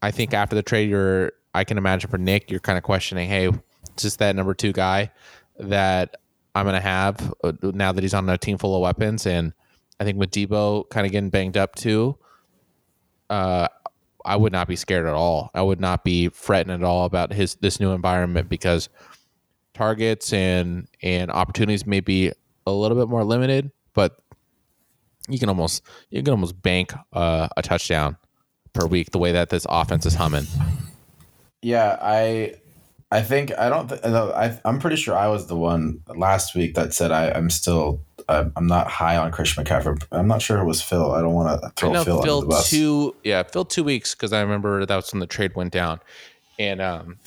I 0.00 0.10
think 0.10 0.32
after 0.32 0.56
the 0.56 0.62
trade, 0.62 0.88
you're 0.88 1.32
I 1.54 1.64
can 1.64 1.76
imagine 1.76 2.10
for 2.10 2.18
Nick, 2.18 2.50
you're 2.50 2.60
kind 2.60 2.78
of 2.78 2.84
questioning, 2.84 3.28
hey, 3.28 3.50
this 4.02 4.16
that 4.16 4.36
number 4.36 4.54
two 4.54 4.72
guy 4.72 5.10
that 5.58 6.16
I'm 6.54 6.64
gonna 6.64 6.80
have 6.80 7.34
uh, 7.44 7.52
now 7.62 7.92
that 7.92 8.02
he's 8.02 8.14
on 8.14 8.28
a 8.28 8.38
team 8.38 8.58
full 8.58 8.74
of 8.74 8.82
weapons, 8.82 9.26
and 9.26 9.52
I 10.00 10.04
think 10.04 10.18
with 10.18 10.30
Deebo 10.30 10.88
kind 10.90 11.06
of 11.06 11.12
getting 11.12 11.30
banged 11.30 11.56
up 11.56 11.74
too, 11.74 12.18
uh, 13.30 13.68
I 14.24 14.36
would 14.36 14.52
not 14.52 14.68
be 14.68 14.76
scared 14.76 15.06
at 15.06 15.14
all. 15.14 15.50
I 15.54 15.62
would 15.62 15.80
not 15.80 16.04
be 16.04 16.28
fretting 16.28 16.72
at 16.72 16.82
all 16.82 17.04
about 17.04 17.32
his 17.32 17.56
this 17.56 17.80
new 17.80 17.92
environment 17.92 18.48
because 18.48 18.88
targets 19.74 20.32
and 20.32 20.88
and 21.02 21.30
opportunities 21.30 21.86
may 21.86 22.00
be 22.00 22.32
a 22.66 22.72
little 22.72 22.96
bit 22.96 23.08
more 23.08 23.24
limited, 23.24 23.70
but 23.94 24.20
you 25.28 25.38
can 25.38 25.48
almost 25.48 25.82
you 26.10 26.22
can 26.22 26.32
almost 26.32 26.60
bank 26.60 26.92
uh, 27.12 27.48
a 27.56 27.62
touchdown 27.62 28.16
per 28.72 28.86
week 28.86 29.10
the 29.10 29.18
way 29.18 29.32
that 29.32 29.50
this 29.50 29.66
offense 29.68 30.06
is 30.06 30.14
humming. 30.14 30.46
Yeah, 31.62 31.98
I, 32.00 32.54
I 33.10 33.22
think 33.22 33.56
I 33.58 33.70
don't. 33.70 33.88
Th- 33.88 34.02
no, 34.02 34.30
I 34.32 34.58
I'm 34.64 34.78
pretty 34.78 34.96
sure 34.96 35.16
I 35.16 35.28
was 35.28 35.46
the 35.46 35.56
one 35.56 36.02
last 36.08 36.54
week 36.54 36.74
that 36.74 36.92
said 36.92 37.10
I, 37.10 37.30
I'm 37.30 37.50
still. 37.50 38.02
I'm 38.28 38.52
I'm 38.56 38.66
not 38.66 38.88
high 38.88 39.16
on 39.16 39.32
Christian 39.32 39.64
McCaffrey. 39.64 40.02
I'm 40.12 40.28
not 40.28 40.42
sure 40.42 40.58
it 40.58 40.66
was 40.66 40.82
Phil. 40.82 41.12
I 41.12 41.22
don't 41.22 41.32
want 41.32 41.60
to 41.60 41.66
I 41.66 41.70
throw 41.70 41.92
know 41.92 42.04
Phil 42.04 42.22
Phil 42.22 42.34
under 42.36 42.46
the 42.46 42.50
bus. 42.50 42.68
two 42.68 43.16
yeah 43.24 43.42
Phil 43.42 43.64
two 43.64 43.84
weeks 43.84 44.14
because 44.14 44.34
I 44.34 44.42
remember 44.42 44.84
that 44.84 44.94
was 44.94 45.10
when 45.12 45.20
the 45.20 45.26
trade 45.26 45.54
went 45.56 45.72
down, 45.72 46.00
and 46.58 46.82
um 46.82 47.18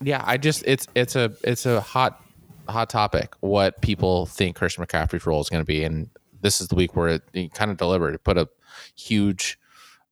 yeah 0.00 0.22
I 0.26 0.38
just 0.38 0.62
it's 0.66 0.86
it's 0.94 1.14
a 1.16 1.32
it's 1.44 1.66
a 1.66 1.82
hot 1.82 2.22
hot 2.68 2.88
topic 2.88 3.34
what 3.40 3.80
people 3.82 4.26
think 4.26 4.56
Christian 4.56 4.84
McCaffrey's 4.84 5.26
role 5.26 5.40
is 5.40 5.48
going 5.48 5.62
to 5.62 5.66
be 5.66 5.84
and 5.84 6.08
this 6.40 6.60
is 6.60 6.68
the 6.68 6.74
week 6.74 6.94
where 6.94 7.08
it, 7.08 7.22
he 7.32 7.48
kind 7.48 7.70
of 7.70 7.76
delivered 7.76 8.14
it 8.14 8.24
put 8.24 8.38
a 8.38 8.48
huge 8.94 9.58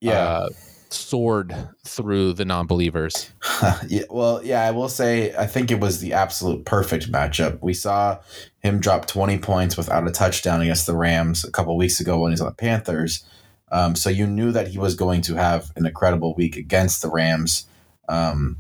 yeah. 0.01 0.13
uh, 0.13 0.49
sword 0.97 1.55
through 1.85 2.33
the 2.33 2.45
non-believers. 2.45 3.31
yeah, 3.89 4.03
well, 4.11 4.43
yeah, 4.45 4.63
I 4.63 4.71
will 4.71 4.89
say 4.89 5.35
I 5.37 5.47
think 5.47 5.71
it 5.71 5.81
was 5.81 6.01
the 6.01 6.13
absolute 6.13 6.65
perfect 6.65 7.11
matchup. 7.11 7.59
We 7.61 7.75
saw 7.75 8.19
him 8.61 8.81
drop 8.81 9.07
20 9.07 9.39
points 9.39 9.77
without 9.77 10.07
a 10.07 10.11
touchdown 10.11 10.63
against 10.63 10.87
the 10.87 10.97
Rams 10.97 11.45
a 11.45 11.51
couple 11.51 11.77
weeks 11.77 12.01
ago 12.01 12.19
when 12.19 12.33
he's 12.33 12.41
on 12.41 12.49
the 12.49 12.55
Panthers. 12.55 13.25
Um, 13.71 13.97
so 13.97 14.11
you 14.11 14.27
knew 14.27 14.53
that 14.53 14.69
he 14.69 14.79
was 14.79 14.95
going 14.95 15.23
to 15.23 15.35
have 15.35 15.73
an 15.77 15.87
incredible 15.87 16.35
week 16.35 16.57
against 16.57 17.03
the 17.03 17.11
Rams, 17.11 17.67
um, 18.09 18.59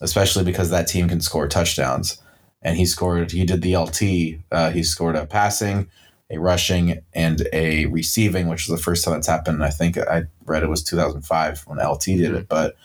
especially 0.00 0.44
because 0.44 0.70
that 0.70 0.88
team 0.88 1.08
can 1.08 1.20
score 1.20 1.46
touchdowns. 1.46 2.20
And 2.62 2.76
he 2.76 2.86
scored, 2.86 3.30
he 3.30 3.44
did 3.44 3.62
the 3.62 3.76
LT. 3.76 4.40
Uh, 4.50 4.70
he 4.70 4.82
scored 4.82 5.16
a 5.16 5.26
passing, 5.26 5.88
a 6.34 6.40
rushing, 6.40 7.02
and 7.12 7.46
a 7.52 7.86
receiving, 7.86 8.48
which 8.48 8.68
was 8.68 8.78
the 8.78 8.82
first 8.82 9.04
time 9.04 9.14
that's 9.14 9.26
happened. 9.26 9.64
I 9.64 9.70
think 9.70 9.98
I 9.98 10.24
read 10.44 10.62
it 10.62 10.68
was 10.68 10.82
2005 10.82 11.62
when 11.66 11.78
LT 11.78 12.04
did 12.04 12.34
it. 12.34 12.48
But 12.48 12.76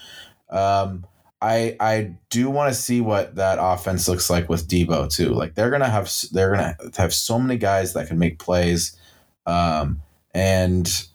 um, 0.50 1.06
I 1.42 1.76
I 1.80 2.16
do 2.30 2.50
want 2.50 2.74
to 2.74 2.80
see 2.80 3.02
what 3.02 3.36
that 3.36 3.60
offense 3.62 4.08
looks 4.08 4.30
like 4.30 4.50
with 4.50 4.68
Deebo 4.68 5.10
too. 5.10 5.30
Like 5.30 5.56
they're 5.56 5.70
gonna 5.70 5.90
have 5.90 6.12
they're 6.32 6.52
gonna 6.52 6.76
have 6.98 7.14
so 7.14 7.40
many 7.40 7.58
guys 7.58 7.94
that 7.94 8.08
can 8.08 8.20
make 8.20 8.40
plays, 8.40 8.98
um, 9.46 10.02
and 10.34 11.08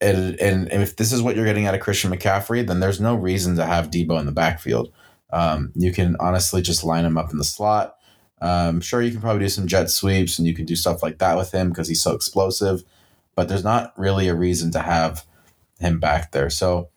and 0.00 0.40
and 0.40 0.82
if 0.82 0.96
this 0.96 1.12
is 1.12 1.22
what 1.22 1.36
you're 1.36 1.44
getting 1.44 1.66
out 1.66 1.74
of 1.74 1.80
Christian 1.80 2.10
McCaffrey, 2.10 2.66
then 2.66 2.80
there's 2.80 3.00
no 3.00 3.14
reason 3.14 3.56
to 3.56 3.64
have 3.64 3.90
Deebo 3.90 4.18
in 4.18 4.26
the 4.26 4.32
backfield. 4.32 4.92
Um, 5.30 5.72
you 5.74 5.92
can 5.92 6.16
honestly 6.20 6.62
just 6.62 6.84
line 6.84 7.04
him 7.04 7.18
up 7.18 7.30
in 7.30 7.38
the 7.38 7.44
slot. 7.44 7.95
Um, 8.40 8.80
sure, 8.80 9.02
you 9.02 9.10
can 9.10 9.20
probably 9.20 9.40
do 9.40 9.48
some 9.48 9.66
jet 9.66 9.90
sweeps 9.90 10.38
and 10.38 10.46
you 10.46 10.54
can 10.54 10.66
do 10.66 10.76
stuff 10.76 11.02
like 11.02 11.18
that 11.18 11.36
with 11.36 11.52
him 11.52 11.70
because 11.70 11.88
he's 11.88 12.02
so 12.02 12.14
explosive, 12.14 12.84
but 13.34 13.48
there's 13.48 13.64
not 13.64 13.92
really 13.96 14.28
a 14.28 14.34
reason 14.34 14.70
to 14.72 14.80
have 14.80 15.24
him 15.80 15.98
back 15.98 16.32
there. 16.32 16.50
So 16.50 16.88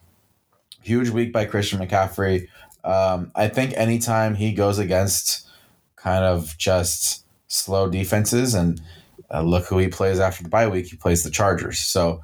huge 0.82 1.10
week 1.10 1.32
by 1.32 1.46
Christian 1.46 1.80
McCaffrey. 1.80 2.48
Um, 2.84 3.32
I 3.36 3.48
think 3.48 3.74
anytime 3.76 4.36
he 4.36 4.54
goes 4.54 4.80
against 4.80 5.48
kind 5.96 6.24
of 6.24 6.58
just 6.58 7.26
slow 7.48 7.90
defenses, 7.90 8.54
and 8.54 8.82
uh, 9.32 9.42
look 9.42 9.66
who 9.66 9.78
he 9.78 9.88
plays 9.88 10.20
after 10.20 10.44
the 10.44 10.50
bye 10.50 10.68
week, 10.68 10.88
he 10.88 10.96
plays 10.96 11.24
the 11.24 11.30
Chargers. 11.30 11.80
So 11.80 12.22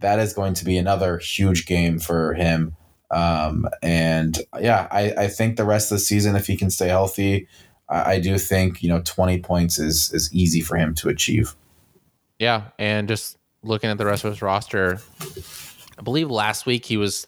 that 0.00 0.18
is 0.18 0.32
going 0.32 0.54
to 0.54 0.64
be 0.64 0.78
another 0.78 1.18
huge 1.18 1.66
game 1.66 1.98
for 1.98 2.34
him. 2.34 2.76
Um, 3.10 3.68
and 3.82 4.38
yeah, 4.60 4.88
I, 4.90 5.12
I 5.12 5.28
think 5.28 5.56
the 5.56 5.64
rest 5.64 5.90
of 5.90 5.96
the 5.96 6.04
season, 6.04 6.36
if 6.36 6.46
he 6.46 6.56
can 6.56 6.70
stay 6.70 6.88
healthy, 6.88 7.48
I, 7.88 8.12
I 8.12 8.20
do 8.20 8.38
think 8.38 8.82
you 8.82 8.88
know 8.88 9.00
twenty 9.04 9.40
points 9.40 9.78
is 9.78 10.12
is 10.12 10.32
easy 10.32 10.60
for 10.60 10.76
him 10.76 10.94
to 10.96 11.08
achieve. 11.08 11.54
Yeah, 12.38 12.64
and 12.78 13.08
just 13.08 13.38
looking 13.62 13.90
at 13.90 13.98
the 13.98 14.06
rest 14.06 14.24
of 14.24 14.30
his 14.30 14.42
roster, 14.42 15.00
I 15.98 16.02
believe 16.02 16.30
last 16.30 16.66
week 16.66 16.84
he 16.84 16.96
was 16.96 17.26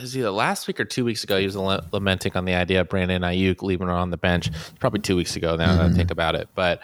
is 0.00 0.16
either 0.16 0.30
last 0.30 0.66
week 0.66 0.78
or 0.80 0.84
two 0.84 1.04
weeks 1.04 1.24
ago 1.24 1.38
he 1.38 1.46
was 1.46 1.56
lamenting 1.56 2.36
on 2.36 2.44
the 2.44 2.54
idea 2.54 2.82
of 2.82 2.88
Brandon 2.88 3.22
Aiyuk 3.22 3.62
leaving 3.62 3.88
her 3.88 3.92
on 3.92 4.10
the 4.10 4.16
bench. 4.16 4.50
Probably 4.78 5.00
two 5.00 5.16
weeks 5.16 5.36
ago 5.36 5.56
now 5.56 5.76
that 5.76 5.86
I 5.86 5.92
think 5.92 6.10
about 6.10 6.34
it, 6.34 6.48
but 6.54 6.82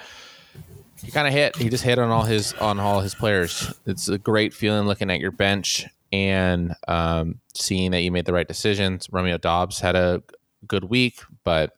he 1.03 1.11
kind 1.11 1.27
of 1.27 1.35
hit. 1.35 1.57
He 1.57 1.69
just 1.69 1.85
hit 1.85 1.99
on 1.99 2.11
all 2.11 2.23
his 2.23 2.55
on 2.55 2.81
all 2.81 3.01
his 3.01 3.15
players. 3.15 3.73
It's 3.87 4.09
a 4.09 4.19
great 4.19 4.55
feeling 4.55 4.87
looking 4.87 5.11
at 5.11 5.21
your 5.21 5.33
bench 5.33 5.87
and 6.13 6.75
um, 6.89 7.41
seeing 7.55 7.91
that 7.91 8.01
you 8.03 8.11
made 8.11 8.25
the 8.25 8.33
right 8.33 8.49
decisions. 8.49 9.09
Romeo 9.11 9.37
Doubs 9.37 9.81
had 9.81 9.97
a 9.97 10.23
good 10.67 10.85
week, 10.85 11.21
but 11.43 11.77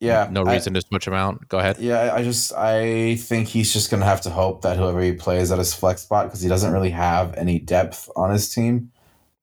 Yeah, 0.00 0.28
no 0.30 0.44
I- 0.44 0.54
reason 0.54 0.74
to 0.74 0.80
switch 0.80 1.06
him 1.06 1.14
out. 1.14 1.48
Go 1.48 1.58
ahead. 1.58 1.78
Yeah, 1.78 2.12
I 2.14 2.22
just 2.22 2.52
I 2.52 3.16
think 3.16 3.48
he's 3.48 3.72
just 3.72 3.90
gonna 3.90 4.04
have 4.04 4.20
to 4.22 4.30
hope 4.30 4.62
that 4.62 4.76
whoever 4.76 5.00
he 5.00 5.12
plays 5.12 5.50
at 5.50 5.58
his 5.58 5.74
flex 5.74 6.02
spot 6.02 6.26
because 6.26 6.40
he 6.40 6.48
doesn't 6.48 6.72
really 6.72 6.90
have 6.90 7.34
any 7.36 7.58
depth 7.58 8.08
on 8.16 8.30
his 8.30 8.48
team. 8.52 8.92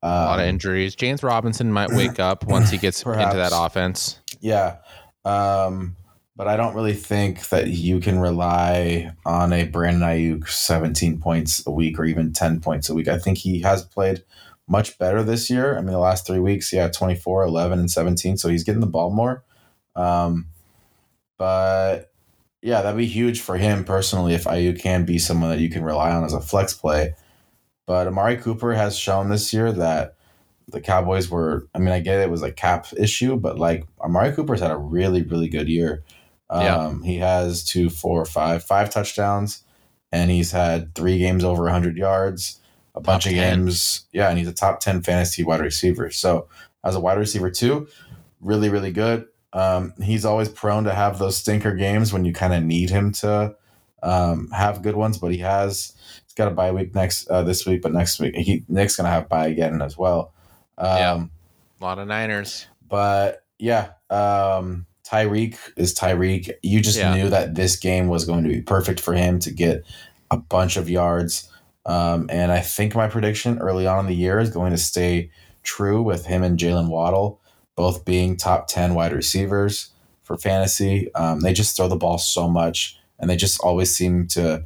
Um, 0.01 0.11
A 0.11 0.25
lot 0.25 0.39
of 0.39 0.45
injuries. 0.45 0.95
James 0.95 1.23
Robinson 1.23 1.71
might 1.71 1.89
wake 1.91 2.19
up 2.19 2.43
once 2.47 2.69
he 2.69 2.77
gets 2.77 3.01
into 3.01 3.15
that 3.17 3.51
offense. 3.53 4.19
Yeah, 4.39 4.77
um, 5.25 5.95
but 6.37 6.47
I 6.47 6.55
don't 6.55 6.75
really 6.75 6.93
think 6.93 7.49
that 7.49 7.67
you 7.67 7.99
can 7.99 8.19
rely 8.19 9.11
on 9.25 9.51
a 9.51 9.65
Brandon 9.65 10.03
Aiyuk 10.07 10.47
seventeen 10.47 11.19
points 11.19 11.65
a 11.67 11.71
week 11.71 11.99
or 11.99 12.05
even 12.05 12.31
ten 12.33 12.61
points 12.61 12.89
a 12.89 12.93
week. 12.93 13.07
I 13.07 13.17
think 13.17 13.39
he 13.39 13.61
has 13.61 13.83
played 13.83 14.23
much 14.67 14.97
better 14.97 15.21
this 15.23 15.49
year. 15.49 15.77
I 15.77 15.81
mean, 15.81 15.91
the 15.91 15.99
last 15.99 16.25
three 16.25 16.39
weeks, 16.39 16.73
yeah, 16.73 16.87
24, 16.87 17.43
11, 17.43 17.77
and 17.77 17.91
17. 17.91 18.35
So 18.37 18.49
he's 18.49 18.63
getting 18.63 18.81
the 18.81 18.87
ball 18.87 19.11
more. 19.11 19.43
Um, 19.95 20.47
but 21.37 22.11
yeah, 22.61 22.81
that'd 22.81 22.97
be 22.97 23.05
huge 23.05 23.41
for 23.41 23.57
him 23.57 23.83
personally 23.83 24.33
if 24.33 24.45
Aiyuk 24.45 24.79
can 24.79 25.05
be 25.05 25.19
someone 25.19 25.49
that 25.51 25.59
you 25.59 25.69
can 25.69 25.83
rely 25.83 26.11
on 26.11 26.23
as 26.23 26.33
a 26.33 26.41
flex 26.41 26.73
play. 26.73 27.15
But 27.85 28.07
Amari 28.07 28.37
Cooper 28.37 28.73
has 28.73 28.97
shown 28.97 29.29
this 29.29 29.53
year 29.53 29.71
that 29.71 30.15
the 30.67 30.81
Cowboys 30.81 31.29
were. 31.29 31.67
I 31.75 31.79
mean, 31.79 31.89
I 31.89 31.99
get 31.99 32.19
it 32.19 32.31
was 32.31 32.41
a 32.41 32.51
cap 32.51 32.87
issue, 32.97 33.35
but 33.35 33.59
like 33.59 33.85
Amari 34.01 34.31
Cooper's 34.31 34.61
had 34.61 34.71
a 34.71 34.77
really, 34.77 35.21
really 35.21 35.47
good 35.47 35.69
year. 35.69 36.03
Um, 36.49 36.63
Yeah. 36.63 36.97
He 37.03 37.17
has 37.17 37.63
two, 37.63 37.89
four, 37.89 38.25
five, 38.25 38.63
five 38.63 38.89
touchdowns, 38.89 39.63
and 40.11 40.31
he's 40.31 40.51
had 40.51 40.95
three 40.95 41.19
games 41.19 41.43
over 41.43 41.63
100 41.63 41.97
yards, 41.97 42.59
a 42.95 43.01
bunch 43.01 43.25
of 43.27 43.33
games. 43.33 44.05
Yeah, 44.11 44.29
and 44.29 44.39
he's 44.39 44.47
a 44.47 44.53
top 44.53 44.79
10 44.79 45.03
fantasy 45.03 45.43
wide 45.43 45.61
receiver. 45.61 46.09
So, 46.09 46.47
as 46.83 46.95
a 46.95 46.99
wide 46.99 47.17
receiver, 47.19 47.51
too, 47.51 47.87
really, 48.41 48.69
really 48.69 48.91
good. 48.91 49.27
Um, 49.55 49.93
he's 50.03 50.25
always 50.25 50.49
prone 50.49 50.83
to 50.83 50.93
have 50.93 51.17
those 51.17 51.37
stinker 51.37 51.73
games 51.73 52.11
when 52.11 52.25
you 52.25 52.33
kind 52.33 52.53
of 52.53 52.61
need 52.61 52.89
him 52.89 53.13
to 53.13 53.55
um, 54.03 54.49
have 54.51 54.81
good 54.83 54.95
ones, 54.97 55.17
but 55.17 55.31
he 55.31 55.37
has. 55.37 55.93
He's 56.25 56.33
got 56.33 56.49
a 56.49 56.51
bye 56.51 56.71
week 56.73 56.93
next 56.93 57.29
uh, 57.29 57.41
this 57.41 57.65
week, 57.65 57.81
but 57.81 57.93
next 57.93 58.19
week 58.19 58.35
he 58.35 58.65
Nick's 58.67 58.97
gonna 58.97 59.09
have 59.09 59.29
bye 59.29 59.47
again 59.47 59.81
as 59.81 59.97
well. 59.97 60.33
Um, 60.77 60.87
Yeah. 60.97 61.23
A 61.79 61.83
lot 61.83 61.99
of 61.99 62.07
Niners. 62.07 62.67
But 62.87 63.43
yeah, 63.57 63.91
um, 64.09 64.85
Tyreek 65.07 65.57
is 65.77 65.95
Tyreek. 65.95 66.51
You 66.61 66.81
just 66.81 66.97
Yeah. 66.97 67.15
knew 67.15 67.29
that 67.29 67.55
this 67.55 67.77
game 67.77 68.07
was 68.09 68.25
going 68.25 68.43
to 68.43 68.49
be 68.49 68.61
perfect 68.61 68.99
for 68.99 69.13
him 69.13 69.39
to 69.39 69.51
get 69.51 69.83
a 70.31 70.37
bunch 70.37 70.75
of 70.77 70.89
yards. 70.89 71.49
Um, 71.85 72.27
and 72.29 72.51
I 72.51 72.59
think 72.59 72.95
my 72.95 73.07
prediction 73.07 73.59
early 73.59 73.87
on 73.87 73.99
in 73.99 74.05
the 74.07 74.15
year 74.15 74.39
is 74.39 74.49
going 74.49 74.71
to 74.71 74.77
stay 74.77 75.29
true 75.63 76.01
with 76.01 76.25
him 76.25 76.43
and 76.43 76.57
Jaylen 76.57 76.89
Waddle 76.89 77.39
both 77.75 78.05
being 78.05 78.37
top 78.37 78.67
10 78.67 78.93
wide 78.93 79.13
receivers 79.13 79.89
for 80.23 80.37
fantasy. 80.37 81.13
Um, 81.15 81.41
they 81.41 81.53
just 81.53 81.75
throw 81.75 81.87
the 81.87 81.95
ball 81.95 82.17
so 82.17 82.49
much 82.49 82.97
and 83.19 83.29
they 83.29 83.35
just 83.35 83.59
always 83.61 83.95
seem 83.95 84.27
to, 84.27 84.65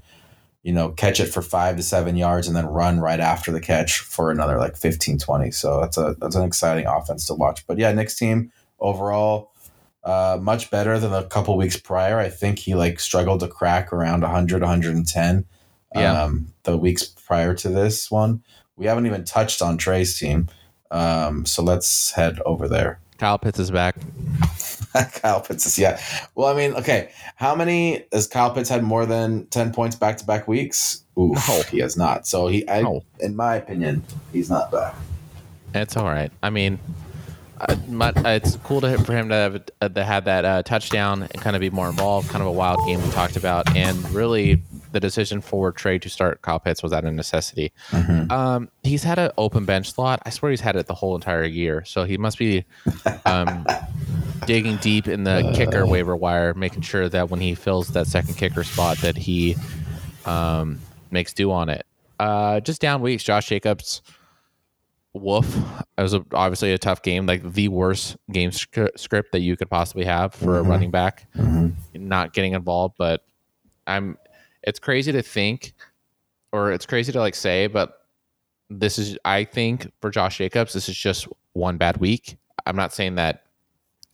you 0.64 0.72
know, 0.74 0.90
catch 0.90 1.20
it 1.20 1.26
for 1.28 1.42
five 1.42 1.76
to 1.78 1.84
seven 1.84 2.16
yards 2.16 2.48
and 2.48 2.56
then 2.56 2.66
run 2.66 3.00
right 3.00 3.20
after 3.20 3.52
the 3.52 3.60
catch 3.62 4.00
for 4.00 4.32
another 4.32 4.58
like 4.58 4.78
15, 4.78 5.18
20. 5.20 5.52
So 5.52 5.82
that's 5.82 5.98
a 5.98 6.16
that's 6.20 6.36
an 6.36 6.44
exciting 6.44 6.86
offense 6.86 7.26
to 7.28 7.34
watch. 7.34 7.66
But 7.68 7.78
yeah, 7.78 7.92
Nick's 7.92 8.16
team 8.16 8.52
overall 8.80 9.52
uh, 10.04 10.38
much 10.42 10.72
better 10.72 10.98
than 10.98 11.14
a 11.14 11.26
couple 11.26 11.58
weeks 11.58 11.78
prior. 11.78 12.18
I 12.20 12.30
think 12.30 12.60
he 12.60 12.74
like 12.76 13.00
struggled 13.00 13.42
to 13.42 13.48
crack 13.48 13.92
around 13.92 14.22
100, 14.22 14.62
110 14.62 15.46
Yeah. 15.96 16.24
um, 16.24 16.54
the 16.64 16.78
weeks 16.78 17.04
prior 17.04 17.54
to 17.56 17.70
this 17.70 18.10
one. 18.10 18.42
We 18.78 18.86
haven't 18.86 19.06
even 19.08 19.26
touched 19.26 19.62
on 19.62 19.78
Trey's 19.78 20.18
team. 20.18 20.48
Um, 20.92 21.46
so 21.46 21.62
let's 21.64 22.12
head 22.12 22.40
over 22.46 22.68
there. 22.68 23.00
Kyle 23.18 23.38
Pitts 23.38 23.60
is 23.60 23.70
back. 23.70 23.96
Kyle 25.14 25.42
Pitts 25.42 25.66
is 25.66 25.78
yeah. 25.78 26.00
Well, 26.36 26.48
I 26.48 26.56
mean, 26.56 26.74
okay. 26.76 27.12
How 27.36 27.54
many 27.54 28.06
has 28.14 28.28
Kyle 28.28 28.52
Pitts 28.52 28.70
had 28.70 28.82
more 28.84 29.06
than 29.06 29.46
ten 29.48 29.72
points 29.74 29.96
back 29.96 30.18
to 30.18 30.26
back 30.26 30.48
weeks? 30.48 31.04
Oof, 31.20 31.38
No. 31.48 31.62
he 31.64 31.80
has 31.80 31.98
not. 31.98 32.26
So 32.26 32.48
he, 32.48 32.68
I, 32.70 32.82
No. 32.82 33.04
in 33.20 33.36
my 33.36 33.56
opinion, 33.56 34.04
he's 34.32 34.50
not 34.50 34.72
back. 34.72 34.96
It's 35.76 35.98
all 35.98 36.06
right. 36.06 36.32
I 36.42 36.50
mean, 36.50 36.80
uh, 37.60 37.76
my, 37.90 38.14
it's 38.26 38.56
cool 38.64 38.80
to 38.82 38.98
for 39.04 39.14
him 39.14 39.30
to 39.30 39.36
have 39.36 39.62
uh, 39.82 39.90
to 39.90 40.04
have 40.04 40.24
that 40.26 40.46
uh, 40.46 40.64
touchdown 40.64 41.24
and 41.24 41.42
kind 41.42 41.56
of 41.58 41.60
be 41.60 41.70
more 41.70 41.90
involved. 41.90 42.30
Kind 42.30 42.42
of 42.42 42.48
a 42.48 42.52
wild 42.52 42.80
game 42.88 43.02
we 43.04 43.10
talked 43.12 43.36
about, 43.36 43.76
and 43.76 44.10
really 44.12 44.62
the 44.92 45.00
decision 45.00 45.40
for 45.42 45.72
Trey 45.72 46.00
to 46.00 46.10
start 46.10 46.42
Kyle 46.42 46.60
Pitts 46.60 46.82
was 46.82 46.92
out 46.94 47.06
of 47.06 47.14
necessity. 47.14 47.72
Mhm. 47.92 48.32
Um, 48.32 48.70
he's 48.84 49.04
had 49.04 49.20
an 49.20 49.32
open 49.38 49.66
bench 49.66 49.92
slot. 49.94 50.22
I 50.26 50.30
swear 50.32 50.50
he's 50.52 50.62
had 50.62 50.76
it 50.76 50.88
the 50.88 50.94
whole 50.96 51.16
entire 51.16 51.44
year. 51.46 51.84
So 51.86 52.04
he 52.06 52.18
must 52.18 52.38
be 52.38 52.66
um, 53.26 53.66
digging 54.48 54.78
deep 54.78 55.08
in 55.08 55.24
the 55.26 55.52
kicker 55.56 55.86
waiver 55.86 56.16
wire, 56.16 56.54
making 56.54 56.82
sure 56.82 57.08
that 57.10 57.30
when 57.30 57.40
he 57.40 57.54
fills 57.56 57.90
that 57.90 58.08
second 58.08 58.36
kicker 58.36 58.64
spot, 58.64 58.98
that 59.00 59.16
he 59.18 59.56
um, 60.26 60.80
makes 61.12 61.34
do 61.34 61.52
on 61.52 61.70
it. 61.70 61.86
Uh, 62.20 62.60
just 62.60 62.82
down 62.82 63.02
weeks, 63.02 63.24
Josh 63.24 63.48
Jacobs. 63.48 64.02
Woof. 65.14 65.56
It 65.98 66.02
was 66.02 66.14
a, 66.14 66.24
obviously 66.34 66.72
a 66.72 66.78
tough 66.78 67.02
game, 67.02 67.26
like 67.26 67.42
the 67.54 67.68
worst 67.68 68.16
game 68.32 68.52
sc- 68.52 68.96
script 68.96 69.32
that 69.32 69.40
you 69.40 69.58
could 69.58 69.70
possibly 69.70 70.06
have 70.06 70.34
for 70.36 70.60
a 70.60 70.64
Mhm. 70.64 70.68
running 70.68 70.92
back 70.92 71.26
Mhm. 71.36 71.74
not 71.96 72.34
getting 72.34 72.54
involved. 72.54 72.96
But 72.98 73.22
I'm, 73.88 74.18
it's 74.64 74.80
crazy 74.80 75.12
to 75.12 75.22
think, 75.22 75.74
or 76.52 76.72
it's 76.72 76.86
crazy 76.86 77.12
to 77.12 77.20
like 77.20 77.36
say, 77.36 77.68
but 77.68 77.94
this 78.70 79.00
is, 79.00 79.18
I 79.26 79.44
think 79.46 79.92
for 80.02 80.10
Josh 80.10 80.38
Jacobs, 80.38 80.74
this 80.74 80.90
is 80.90 80.98
just 80.98 81.28
one 81.54 81.78
bad 81.78 81.98
week. 81.98 82.38
I'm 82.66 82.76
not 82.76 82.94
saying 82.94 83.16
that 83.16 83.44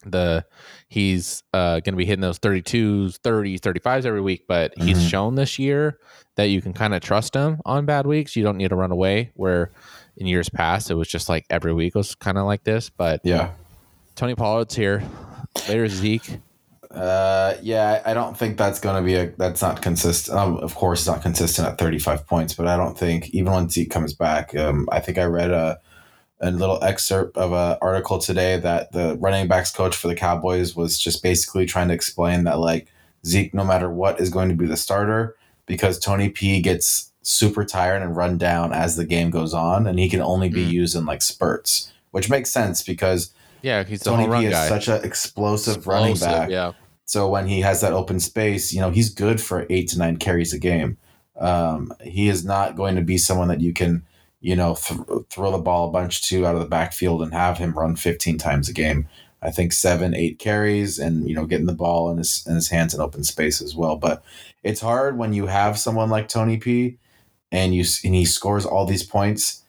the 0.06 0.46
he's 0.88 1.41
uh, 1.54 1.80
going 1.80 1.93
to 1.93 1.96
be 1.96 2.06
hitting 2.06 2.22
those 2.22 2.38
32s 2.38 3.18
30s 3.22 3.60
35s 3.60 4.06
every 4.06 4.22
week 4.22 4.46
but 4.48 4.72
he's 4.78 5.00
Mhm. 5.00 5.10
shown 5.10 5.36
this 5.36 5.58
year 5.58 5.98
that 6.36 6.50
you 6.50 6.62
can 6.62 6.74
kind 6.74 6.93
of 6.93 7.02
trust 7.02 7.34
him 7.34 7.60
on 7.66 7.88
bad 7.88 8.06
weeks 8.06 8.36
you 8.36 8.43
don't 8.43 8.58
need 8.58 8.68
to 8.70 8.76
run 8.76 8.91
away 8.91 9.32
where 9.34 9.72
in 10.18 10.28
years 10.28 10.48
past 10.48 10.91
it 10.91 10.93
was 10.93 11.08
just 11.08 11.28
like 11.28 11.43
every 11.50 11.74
week 11.74 11.96
was 11.96 12.14
kind 12.14 12.38
of 12.38 12.46
like 12.46 12.64
this 12.64 12.91
but 12.91 13.20
Yeah. 13.24 13.50
tony 14.16 14.36
pollard's 14.36 14.76
here 14.76 15.02
later 15.68 15.88
zeke 15.88 16.38
Uh, 16.96 17.58
yeah, 17.62 18.02
I 18.06 18.14
don't 18.14 18.38
think 18.38 18.58
that's 18.58 18.80
going 18.80 18.96
to 18.96 19.02
be 19.06 19.16
a. 19.16 19.28
That's 19.38 19.62
not 19.62 19.82
consistent. 19.82 20.38
Um, 20.38 20.58
of 20.58 20.76
course, 20.76 21.02
it's 21.02 21.08
not 21.08 21.22
consistent 21.22 21.68
at 21.68 21.78
35 21.78 22.26
points, 22.26 22.54
but 22.54 22.68
I 22.68 22.78
don't 22.78 22.98
think 22.98 23.30
even 23.32 23.52
when 23.54 23.70
Zeke 23.70 23.91
comes 23.91 24.14
back. 24.14 24.56
Um, 24.56 24.88
I 24.91 25.00
think 25.00 25.18
I 25.18 25.26
read 25.26 25.52
a 25.52 25.80
a 26.41 26.52
little 26.52 26.84
excerpt 26.84 27.38
of 27.38 27.54
an 27.54 27.78
article 27.82 28.20
today 28.20 28.60
that 28.60 28.91
the 28.91 29.16
running 29.20 29.48
backs 29.48 29.72
coach 29.72 29.96
for 29.96 30.08
the 30.10 30.16
Cowboys 30.16 30.76
was 30.76 31.00
just 31.00 31.24
basically 31.24 31.66
trying 31.66 31.88
to 31.88 31.93
explain 31.93 32.43
that 32.43 32.60
like 32.60 32.88
Zeke, 33.26 33.54
no 33.54 33.64
matter 33.64 33.89
what, 33.89 34.20
is 34.20 34.30
going 34.30 34.50
to 34.50 34.56
be 34.56 34.66
the 34.68 34.76
starter 34.78 35.36
because 35.66 35.98
Tony 35.98 36.30
P 36.30 36.62
gets 36.62 37.12
super 37.24 37.66
tired 37.66 38.02
and 38.04 38.16
run 38.16 38.38
down 38.38 38.72
as 38.74 38.98
the 38.98 39.06
game 39.06 39.30
goes 39.32 39.54
on, 39.54 39.88
and 39.88 39.98
he 39.98 40.08
can 40.10 40.22
only 40.22 40.48
be 40.50 40.64
Mm. 40.66 40.72
used 40.72 40.96
in 40.96 41.06
like 41.06 41.22
spurts, 41.22 41.91
which 42.12 42.30
makes 42.30 42.52
sense 42.52 42.84
because 42.84 43.32
yeah 43.62 43.84
he's 43.84 44.04
Tony 44.04 44.28
P 44.28 44.46
is 44.46 44.54
guy 44.54 44.70
such 44.70 44.88
an 44.89 45.04
explosive, 45.04 45.88
running 45.88 46.16
back. 46.18 46.50
yeah 46.50 46.74
So 47.06 47.30
when 47.30 47.47
he 47.47 47.62
has 47.62 47.82
that 47.82 47.93
open 47.93 48.20
space, 48.20 48.74
you 48.74 48.82
know, 48.82 48.89
he's 48.89 49.14
good 49.14 49.39
for 49.39 49.68
eight 49.70 49.89
to 49.89 49.99
nine 49.99 50.18
carries 50.18 50.53
a 50.53 50.60
game. 50.60 50.97
Um, 51.39 51.93
he 52.01 52.30
is 52.30 52.43
not 52.43 52.76
going 52.76 52.95
to 52.95 53.01
be 53.01 53.18
someone 53.18 53.47
that 53.49 53.62
you 53.62 53.74
can, 53.74 54.03
you 54.41 54.56
know, 54.56 54.76
th- 54.76 54.99
throw 55.30 55.51
the 55.51 55.60
ball 55.60 55.88
a 55.88 55.91
bunch 55.91 56.28
to 56.30 56.45
out 56.45 56.56
of 56.56 56.62
the 56.62 56.68
backfield 56.68 57.22
and 57.22 57.34
have 57.34 57.60
him 57.60 57.74
run 57.74 57.95
15 57.95 58.38
times 58.39 58.70
a 58.70 58.74
game. 58.74 59.08
I 59.41 59.51
think 59.51 59.74
seven, 59.74 60.16
eight 60.16 60.39
carries 60.39 60.97
and, 60.97 61.30
you 61.30 61.36
know, 61.36 61.45
getting 61.45 61.68
the 61.68 61.74
ball 61.74 62.10
in 62.10 62.18
his, 62.18 62.43
in 62.47 62.56
his 62.56 62.70
hands 62.70 62.95
in 62.95 63.01
open 63.01 63.24
space 63.24 63.62
as 63.62 63.76
well. 63.76 63.95
But 63.95 64.24
it's 64.64 64.82
hard 64.82 65.18
when 65.18 65.34
you 65.34 65.45
have 65.45 65.78
someone 65.78 66.10
like 66.10 66.28
Tony 66.28 66.58
P 66.58 66.97
and 67.51 67.76
you, 67.76 67.86
and 68.03 68.16
he 68.16 68.26
scores 68.26 68.66
all 68.66 68.86
these 68.86 69.03
points 69.03 69.62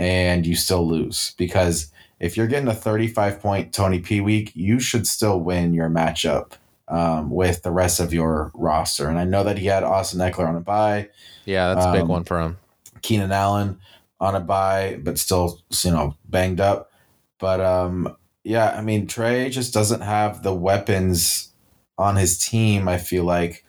and 0.00 0.44
you 0.44 0.56
still 0.56 0.88
lose 0.88 1.34
because 1.36 1.92
if 2.18 2.36
you're 2.36 2.48
getting 2.48 2.68
a 2.68 2.74
35 2.74 3.40
point 3.40 3.72
Tony 3.72 4.00
P 4.00 4.20
week, 4.20 4.50
you 4.54 4.80
should 4.80 5.06
still 5.06 5.38
win 5.38 5.72
your 5.72 5.88
matchup 5.88 6.54
um, 6.90 7.30
with 7.30 7.62
the 7.62 7.70
rest 7.70 8.00
of 8.00 8.12
your 8.12 8.50
roster. 8.54 9.08
And 9.08 9.18
I 9.18 9.24
know 9.24 9.44
that 9.44 9.56
he 9.56 9.66
had 9.66 9.84
Austin 9.84 10.20
Ekeler 10.20 10.48
on 10.48 10.56
a 10.56 10.60
bye. 10.60 11.08
yeah 11.46 11.72
that's 11.72 11.86
a 11.86 11.92
big 11.92 12.02
Um, 12.02 12.08
one 12.08 12.24
for 12.24 12.40
him 12.40 12.58
Keenan 13.02 13.32
Allen 13.32 13.80
on 14.20 14.34
a 14.34 14.40
bye, 14.40 15.00
but 15.02 15.18
still, 15.18 15.60
you 15.82 15.90
know, 15.90 16.14
banged 16.28 16.60
up. 16.60 16.92
But 17.38 17.60
um, 17.60 18.16
yeah, 18.44 18.70
I 18.76 18.82
mean, 18.82 19.06
Trey 19.06 19.48
just 19.48 19.72
doesn't 19.72 20.02
have 20.02 20.42
the 20.42 20.54
weapons 20.54 21.52
on 21.96 22.16
his 22.16 22.38
team. 22.38 22.88
I 22.88 22.98
feel 22.98 23.24
like, 23.24 23.64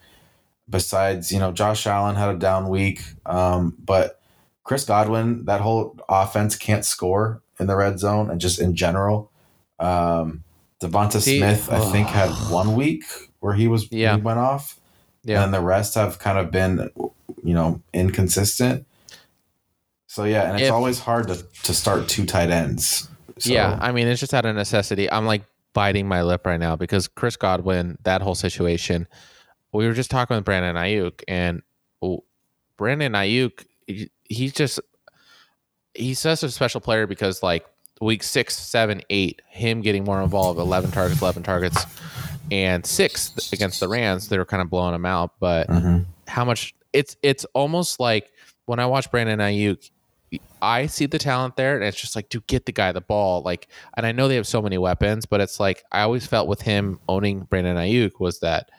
besides, 0.69 1.31
you 1.31 1.39
know, 1.39 1.51
Josh 1.51 1.87
Allen 1.87 2.15
had 2.15 2.35
a 2.35 2.37
down 2.37 2.69
week, 2.69 3.03
um, 3.25 3.77
but 3.83 4.19
Chris 4.63 4.85
Godwin, 4.85 5.45
that 5.45 5.61
whole 5.61 5.97
offense 6.09 6.55
can't 6.55 6.85
score 6.85 7.41
in 7.59 7.67
the 7.67 7.75
red 7.75 7.99
zone 7.99 8.29
and 8.29 8.41
just 8.41 8.59
in 8.59 8.75
general. 8.75 9.31
Um, 9.79 10.43
Devonta 10.81 11.21
See, 11.21 11.37
Smith, 11.37 11.69
I 11.71 11.79
think, 11.91 12.07
had 12.07 12.29
one 12.51 12.75
week 12.75 13.03
where 13.39 13.53
he 13.53 13.67
was 13.67 13.91
Yeah. 13.91 14.15
he 14.15 14.21
went 14.21 14.39
off 14.39 14.79
yeah 15.23 15.43
and 15.43 15.53
the 15.53 15.61
rest 15.61 15.93
have 15.95 16.17
kind 16.19 16.37
of 16.39 16.49
been 16.51 16.89
you 17.43 17.53
know 17.53 17.79
inconsistent 17.93 18.85
so 20.07 20.23
yeah 20.23 20.49
and 20.49 20.59
it's 20.59 20.67
If- 20.67 20.73
always 20.73 20.99
hard 20.99 21.27
to, 21.27 21.43
to 21.63 21.73
start 21.73 22.07
two 22.09 22.25
tight 22.25 22.49
ends 22.49 23.07
so, 23.37 23.51
yeah, 23.53 23.79
I 23.81 23.91
mean, 23.91 24.07
it's 24.07 24.19
just 24.19 24.35
out 24.35 24.45
of 24.45 24.55
necessity. 24.55 25.11
I'm 25.11 25.25
like 25.25 25.41
biting 25.73 26.07
my 26.07 26.21
lip 26.21 26.45
right 26.45 26.59
now 26.59 26.75
because 26.75 27.07
Chris 27.07 27.35
Godwin, 27.37 27.97
that 28.03 28.21
whole 28.21 28.35
situation. 28.35 29.07
We 29.73 29.87
were 29.87 29.93
just 29.93 30.11
talking 30.11 30.35
with 30.35 30.45
Brandon 30.45 30.75
Aiyuk, 30.75 31.23
and 31.27 31.63
Brandon 32.77 33.13
Aiyuk, 33.13 33.65
he's 34.25 34.53
just 34.53 34.79
he's 35.95 36.19
such 36.19 36.43
a 36.43 36.51
special 36.51 36.81
player 36.81 37.07
because 37.07 37.41
like 37.41 37.65
week 38.01 38.23
six, 38.23 38.57
seven, 38.57 39.01
eight, 39.09 39.41
him 39.47 39.81
getting 39.81 40.03
more 40.03 40.21
involved, 40.21 40.59
eleven 40.59 40.91
targets, 40.91 41.21
eleven 41.21 41.43
targets, 41.43 41.85
and 42.51 42.85
six 42.85 43.51
against 43.53 43.79
the 43.79 43.87
Rams, 43.87 44.27
they 44.27 44.37
were 44.37 44.45
kind 44.45 44.61
of 44.61 44.69
blowing 44.69 44.93
him 44.95 45.05
out, 45.05 45.31
but 45.39 45.67
Mhm. 45.69 46.05
how 46.27 46.43
much 46.43 46.73
it's 46.93 47.15
it's 47.23 47.45
almost 47.53 47.99
like 47.99 48.29
when 48.65 48.79
I 48.79 48.85
watch 48.85 49.09
Brandon 49.11 49.39
Aiyuk, 49.39 49.89
I 50.61 50.87
see 50.87 51.05
the 51.05 51.17
talent 51.19 51.55
there, 51.55 51.75
and 51.75 51.83
it's 51.83 51.99
just 51.99 52.15
like 52.15 52.29
to 52.29 52.41
get 52.47 52.65
the 52.65 52.71
guy 52.71 52.91
the 52.91 53.01
ball. 53.01 53.41
Like, 53.41 53.67
and 53.97 54.05
I 54.05 54.11
know 54.11 54.27
they 54.27 54.35
have 54.35 54.47
so 54.47 54.61
many 54.61 54.77
weapons, 54.77 55.25
but 55.25 55.41
it's 55.41 55.59
like 55.59 55.83
I 55.91 56.01
always 56.01 56.25
felt 56.25 56.47
with 56.47 56.61
him 56.61 56.99
owning 57.07 57.41
Brandon 57.49 57.77
Aiyuk 57.77 58.19
was 58.19 58.39
that 58.39 58.69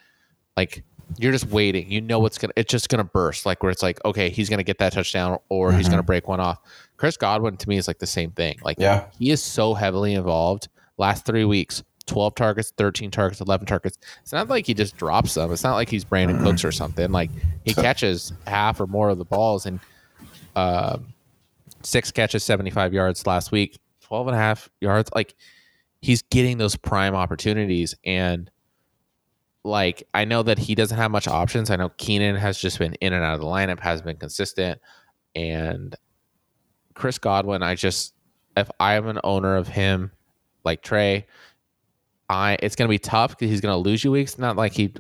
like 0.57 0.85
you're 1.19 1.33
just 1.33 1.47
waiting. 1.49 1.91
You 1.91 2.01
know 2.01 2.19
what's 2.19 2.39
gonna 2.39 2.53
it's 2.57 2.71
just 2.71 2.89
gonna 2.89 3.05
burst. 3.05 3.45
Like 3.47 3.63
where 3.63 3.71
it's 3.71 3.83
like, 3.83 4.03
okay, 4.05 4.31
he's 4.31 4.49
gonna 4.49 4.63
get 4.63 4.79
that 4.79 4.93
touchdown 4.93 5.39
or 5.49 5.73
he's 5.73 5.87
Mhm. 5.87 5.91
gonna 5.93 6.03
break 6.03 6.29
one 6.29 6.41
off. 6.41 6.59
Chris 6.97 7.17
Godwin 7.17 7.57
to 7.57 7.69
me 7.69 7.77
is 7.77 7.89
like 7.89 7.99
the 7.99 8.07
same 8.07 8.31
thing. 8.33 8.59
Like 8.63 8.79
Yeah. 8.79 9.05
he 9.19 9.31
is 9.31 9.43
so 9.43 9.75
heavily 9.75 10.15
involved. 10.15 10.69
Last 10.99 11.25
three 11.25 11.45
weeks, 11.45 11.83
12 12.07 12.35
targets, 12.35 12.73
13 12.77 13.11
targets, 13.11 13.41
11 13.41 13.67
targets. 13.67 13.99
It's 14.23 14.33
not 14.33 14.49
like 14.49 14.67
he 14.67 14.75
just 14.75 14.97
drops 14.97 15.35
them. 15.35 15.53
It's 15.53 15.65
not 15.65 15.75
like 15.75 15.89
he's 15.89 16.05
Brandin 16.05 16.39
Mhm. 16.39 16.45
Cooks 16.45 16.65
or 16.65 16.73
something. 16.73 17.11
Like 17.11 17.31
he 17.65 17.75
catches 17.75 18.33
half 18.47 18.81
or 18.81 18.87
more 18.87 19.09
of 19.09 19.19
the 19.19 19.25
balls 19.25 19.67
and 19.67 19.81
um, 20.55 21.07
six 21.83 22.11
catches, 22.11 22.45
75 22.45 22.93
yards 22.93 23.27
last 23.27 23.51
week, 23.53 23.79
12 24.03 24.29
and 24.29 24.37
a 24.37 24.39
half 24.39 24.69
yards. 24.81 25.11
Like 25.15 25.35
he's 26.01 26.23
getting 26.23 26.59
those 26.59 26.77
prime 26.77 27.15
opportunities. 27.15 27.95
And 28.05 28.51
like 29.65 30.03
I 30.13 30.25
know 30.25 30.43
that 30.43 30.59
he 30.59 30.75
doesn't 30.75 30.97
have 30.97 31.11
much 31.11 31.29
options. 31.29 31.71
I 31.71 31.77
know 31.77 31.91
Keenan 31.97 32.37
has 32.37 32.59
just 32.59 32.79
been 32.79 32.95
in 32.95 33.13
and 33.13 33.25
out 33.25 33.35
of 33.35 33.41
the 33.41 33.47
lineup, 33.47 33.81
has 33.81 34.03
been 34.03 34.17
consistent. 34.17 34.81
And 35.35 35.95
Chris 36.95 37.19
Godwin, 37.19 37.63
I 37.63 37.75
just 37.75 38.15
if 38.57 38.71
I 38.81 38.95
am 38.95 39.07
an 39.09 39.19
owner 39.25 39.57
of 39.57 39.69
him, 39.69 40.11
like 40.65 40.83
Trey, 40.83 41.27
I 42.29 42.57
it's 42.61 42.77
gonna 42.77 42.89
be 42.89 42.99
tough 42.99 43.31
because 43.31 43.51
he's 43.51 43.61
gonna 43.61 43.77
lose 43.79 44.03
you 44.05 44.11
weeks. 44.11 44.39
Not 44.39 44.57
like 44.57 44.73
he 44.73 44.95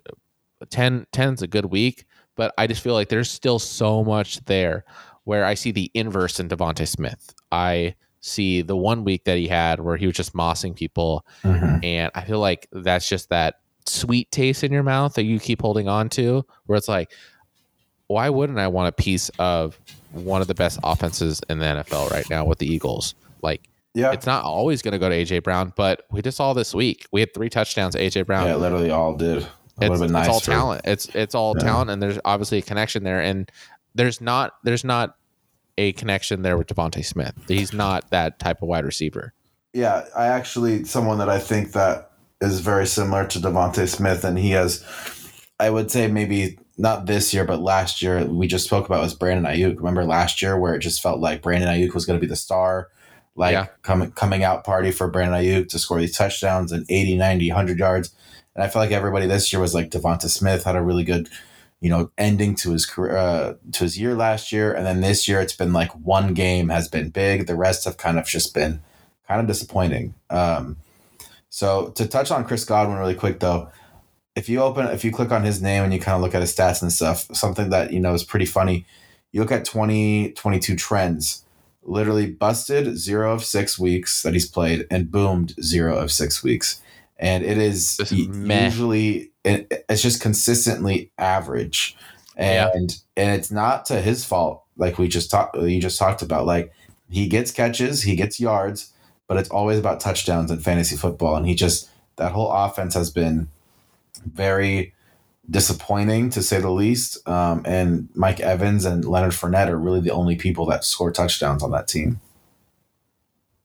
10 0.71 1.07
10's 1.13 1.43
a 1.43 1.47
good 1.49 1.67
week, 1.67 2.07
but 2.37 2.55
I 2.57 2.67
just 2.67 2.83
feel 2.83 2.95
like 2.95 3.09
there's 3.09 3.31
still 3.31 3.59
so 3.59 4.05
much 4.05 4.45
there 4.45 4.85
where 5.25 5.45
I 5.45 5.55
see 5.55 5.71
the 5.71 5.91
inverse 5.95 6.41
in 6.41 6.49
DeVonta 6.49 6.87
Smith. 6.87 7.35
I 7.51 7.95
see 8.21 8.63
the 8.63 8.77
one 8.77 9.03
week 9.05 9.25
that 9.25 9.37
he 9.39 9.49
had 9.49 9.81
where 9.81 9.97
he 9.97 10.07
was 10.07 10.15
just 10.17 10.33
mossing 10.35 10.75
people, 10.77 11.27
Mhm. 11.43 11.85
and 11.85 12.13
I 12.15 12.25
feel 12.25 12.39
like 12.39 12.69
that's 12.73 13.09
just 13.09 13.29
that 13.31 13.57
sweet 13.87 14.31
taste 14.31 14.65
in 14.65 14.73
your 14.73 14.83
mouth 14.83 15.15
that 15.15 15.25
you 15.25 15.39
keep 15.41 15.61
holding 15.63 15.89
on 15.89 16.09
to, 16.11 16.45
where 16.67 16.77
it's 16.77 16.89
like, 16.89 17.13
why 18.07 18.29
wouldn't 18.29 18.59
I 18.59 18.69
want 18.69 18.89
a 18.89 18.93
piece 18.93 19.31
of 19.39 19.79
one 20.13 20.41
of 20.43 20.49
the 20.49 20.55
best 20.55 20.79
offenses 20.85 21.41
in 21.49 21.59
the 21.59 21.65
NFL 21.67 22.11
right 22.11 22.29
now 22.29 22.45
with 22.45 22.59
the 22.59 22.67
Eagles? 22.67 23.15
Like, 23.43 23.69
Yeah. 23.95 24.13
it's 24.13 24.27
not 24.27 24.45
always 24.45 24.83
going 24.83 24.93
to 24.93 24.99
go 24.99 25.09
to 25.09 25.15
AJ 25.15 25.43
Brown, 25.43 25.73
but 25.77 26.05
we 26.11 26.21
just 26.23 26.37
saw 26.37 26.53
this 26.53 26.75
week 26.75 27.07
we 27.13 27.21
had 27.21 27.33
three 27.35 27.49
touchdowns. 27.49 27.95
AJ 27.97 28.27
Brown, 28.27 28.47
Yeah, 28.47 28.57
literally 28.57 28.91
all 28.91 29.15
did. 29.15 29.47
It's, 29.81 30.01
been 30.01 30.15
it's 30.15 30.29
all 30.29 30.41
for- 30.41 30.51
talent. 30.51 30.83
It's 30.85 31.07
it's 31.15 31.35
all 31.35 31.55
Yeah. 31.57 31.65
talent, 31.65 31.91
and 31.91 32.03
there's 32.03 32.19
obviously 32.25 32.59
a 32.59 32.63
connection 32.63 33.05
there. 33.05 33.21
And 33.23 33.51
there's 33.95 34.21
not 34.21 34.53
there's 34.63 34.85
not 34.85 35.17
a 35.79 35.93
connection 35.93 36.43
there 36.43 36.59
with 36.59 36.67
DeVonta 36.69 37.03
Smith. 37.05 37.33
He's 37.49 37.73
not 37.73 38.11
that 38.11 38.39
type 38.39 38.61
of 38.63 38.69
wide 38.69 38.85
receiver. 38.85 39.33
Yeah, 39.73 40.05
I 40.15 40.27
actually 40.27 40.85
someone 40.85 41.17
that 41.19 41.31
I 41.31 41.39
think 41.39 41.73
that 41.73 42.12
is 42.51 42.61
very 42.61 42.87
similar 42.87 43.27
to 43.27 43.39
DeVonta 43.39 43.89
Smith, 43.89 44.25
and 44.25 44.39
he 44.39 44.51
has, 44.51 44.85
I 45.61 45.71
would 45.71 45.91
say 45.91 46.09
maybe 46.09 46.59
not 46.79 47.07
this 47.07 47.33
year, 47.35 47.45
but 47.45 47.61
last 47.61 48.03
year 48.03 48.25
we 48.25 48.47
just 48.47 48.65
spoke 48.65 48.87
about 48.87 49.03
was 49.03 49.15
Brandon 49.15 49.51
Aiyuk. 49.51 49.77
Remember 49.77 50.05
last 50.05 50.43
year 50.43 50.59
where 50.59 50.75
it 50.75 50.81
just 50.81 51.03
felt 51.03 51.21
like 51.21 51.43
Brandon 51.43 51.69
Aiyuk 51.69 51.95
was 51.95 52.07
going 52.07 52.19
to 52.19 52.21
be 52.21 52.29
the 52.29 52.37
star, 52.37 52.89
like 53.37 53.53
Yeah. 53.53 53.67
coming 53.83 54.11
coming 54.13 54.43
out 54.43 54.65
party 54.65 54.91
for 54.91 55.09
Brandon 55.09 55.41
Aiyuk 55.41 55.69
to 55.69 55.79
score 55.79 56.01
these 56.01 56.17
touchdowns 56.17 56.73
and 56.73 56.85
80, 56.89 57.17
90, 57.17 57.49
100 57.51 57.79
yards. 57.79 58.15
And 58.55 58.63
I 58.65 58.69
feel 58.69 58.83
like 58.83 58.91
everybody 58.91 59.27
this 59.27 59.53
year 59.53 59.61
was 59.61 59.75
like 59.75 59.91
Devonta 59.91 60.29
Smith 60.29 60.65
had 60.65 60.77
a 60.77 60.83
really 60.83 61.05
good, 61.05 61.29
you 61.81 61.89
know, 61.91 62.11
ending 62.19 62.55
to 62.57 62.73
his 62.73 62.85
career, 62.87 63.17
uh, 63.17 63.55
to 63.73 63.85
his 63.85 63.99
year 63.99 64.15
last 64.15 64.53
year, 64.53 64.73
and 64.73 64.85
then 64.87 65.01
this 65.01 65.29
year 65.29 65.41
it's 65.41 65.57
been 65.57 65.73
like 65.73 65.91
one 65.93 66.35
game 66.35 66.69
has 66.71 66.89
been 66.89 67.11
big. 67.11 67.47
The 67.47 67.57
rest 67.57 67.85
have 67.85 67.97
kind 67.97 68.19
of 68.19 68.27
just 68.27 68.53
been 68.55 68.83
kind 69.29 69.41
of 69.41 69.47
disappointing. 69.47 70.15
Um, 70.31 70.77
so 71.53 71.89
to 71.97 72.07
touch 72.07 72.31
on 72.31 72.47
Chris 72.47 72.65
Godwin 72.65 72.97
really 72.97 73.15
quick 73.15 73.39
though, 73.39 73.69
if 74.35 74.49
you 74.49 74.63
open 74.63 74.87
if 74.87 75.05
you 75.05 75.13
click 75.13 75.31
on 75.31 75.45
his 75.45 75.61
name 75.61 75.85
and 75.85 75.93
you 75.93 76.01
kind 76.01 76.17
of 76.17 76.23
look 76.23 76.35
at 76.35 76.41
his 76.41 76.57
stats 76.57 76.81
and 76.81 76.91
stuff, 76.91 77.27
something 77.35 77.69
that 77.69 77.93
you 77.93 78.01
know 78.01 78.15
is 78.15 78.25
pretty 78.25 78.47
funny. 78.47 78.87
You 79.33 79.43
look 79.43 79.53
at 79.53 79.67
2022 79.67 80.77
trends, 80.77 81.45
literally 81.83 82.25
busted 82.25 82.97
zero 82.97 83.35
of 83.35 83.45
six 83.45 83.79
weeks 83.79 84.23
that 84.23 84.33
he's 84.33 84.49
played 84.49 84.87
and 84.91 85.11
boomed 85.11 85.55
zero 85.63 85.95
of 85.95 86.11
six 86.11 86.43
weeks. 86.43 86.81
And 87.19 87.45
it 87.45 87.59
is 87.59 88.01
meh. 88.29 88.65
usually 88.65 89.31
it, 89.45 89.85
it's 89.91 90.01
just 90.01 90.23
consistently 90.23 91.13
average. 91.19 91.99
Yeah. 92.39 92.71
And 92.73 92.97
and 93.15 93.39
it's 93.39 93.51
not 93.51 93.85
to 93.87 94.01
his 94.01 94.25
fault, 94.25 94.65
like 94.79 94.97
we 94.97 95.07
just 95.07 95.31
talked 95.31 95.55
you 95.59 95.83
just 95.83 95.99
talked 95.99 96.23
about. 96.23 96.47
Like 96.47 96.73
he 97.11 97.29
gets 97.29 97.51
catches, 97.51 98.05
he 98.05 98.17
gets 98.17 98.41
yards, 98.41 98.92
but 99.33 99.41
it's 99.41 99.49
always 99.49 99.79
about 99.79 99.99
touchdowns 99.99 100.51
in 100.51 100.59
fantasy 100.61 100.95
football. 100.95 101.37
And 101.37 101.47
he 101.47 101.55
just 101.55 101.89
that 102.17 102.33
whole 102.33 102.53
offense 102.53 102.93
has 102.93 103.11
been 103.11 103.49
very 104.27 104.93
disappointing 105.49 106.29
to 106.29 106.43
say 106.43 106.61
the 106.61 106.71
least. 106.71 107.27
Um, 107.27 107.63
and 107.65 108.11
Mike 108.15 108.41
Evans 108.41 108.85
and 108.85 109.07
Leonard 109.07 109.33
Fournette 109.33 109.69
are 109.69 109.79
really 109.79 110.01
the 110.03 110.11
only 110.11 110.37
people 110.37 110.67
that 110.67 110.85
score 110.85 111.11
touchdowns 111.11 111.63
on 111.63 111.71
that 111.71 111.89
team. 111.89 112.21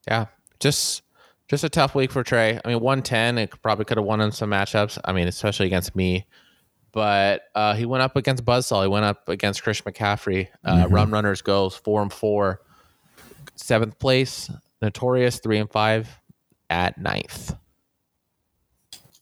Yeah, 0.07 0.27
just 0.61 1.01
just 1.49 1.65
a 1.65 1.69
tough 1.69 1.95
week 1.95 2.13
for 2.13 2.23
Trey. 2.23 2.61
I 2.63 2.67
mean, 2.69 2.79
one 2.79 3.01
ten, 3.01 3.37
it 3.37 3.51
probably 3.61 3.83
could 3.83 3.97
have 3.97 4.05
won 4.05 4.21
in 4.21 4.31
some 4.31 4.49
matchups. 4.51 4.97
I 5.03 5.11
mean, 5.11 5.27
especially 5.27 5.65
against 5.65 5.97
me. 5.97 6.25
But 6.93 7.41
uh, 7.55 7.73
he 7.73 7.85
went 7.85 8.03
up 8.03 8.15
against 8.15 8.45
Buzzsaw. 8.45 8.83
He 8.83 8.87
went 8.87 9.03
up 9.03 9.27
against 9.27 9.63
Chris 9.63 9.81
McCaffrey. 9.81 10.47
Uh, 10.63 10.85
Mhm. 10.85 10.91
Run 10.93 11.11
runners 11.11 11.41
goes 11.41 11.75
four 11.75 12.01
and 12.01 12.13
four, 12.13 12.61
seventh 13.55 13.99
place. 13.99 14.49
Notorious 14.81 15.39
three 15.39 15.57
and 15.57 15.69
five 15.71 16.19
at 16.69 16.97
ninth. 16.97 17.55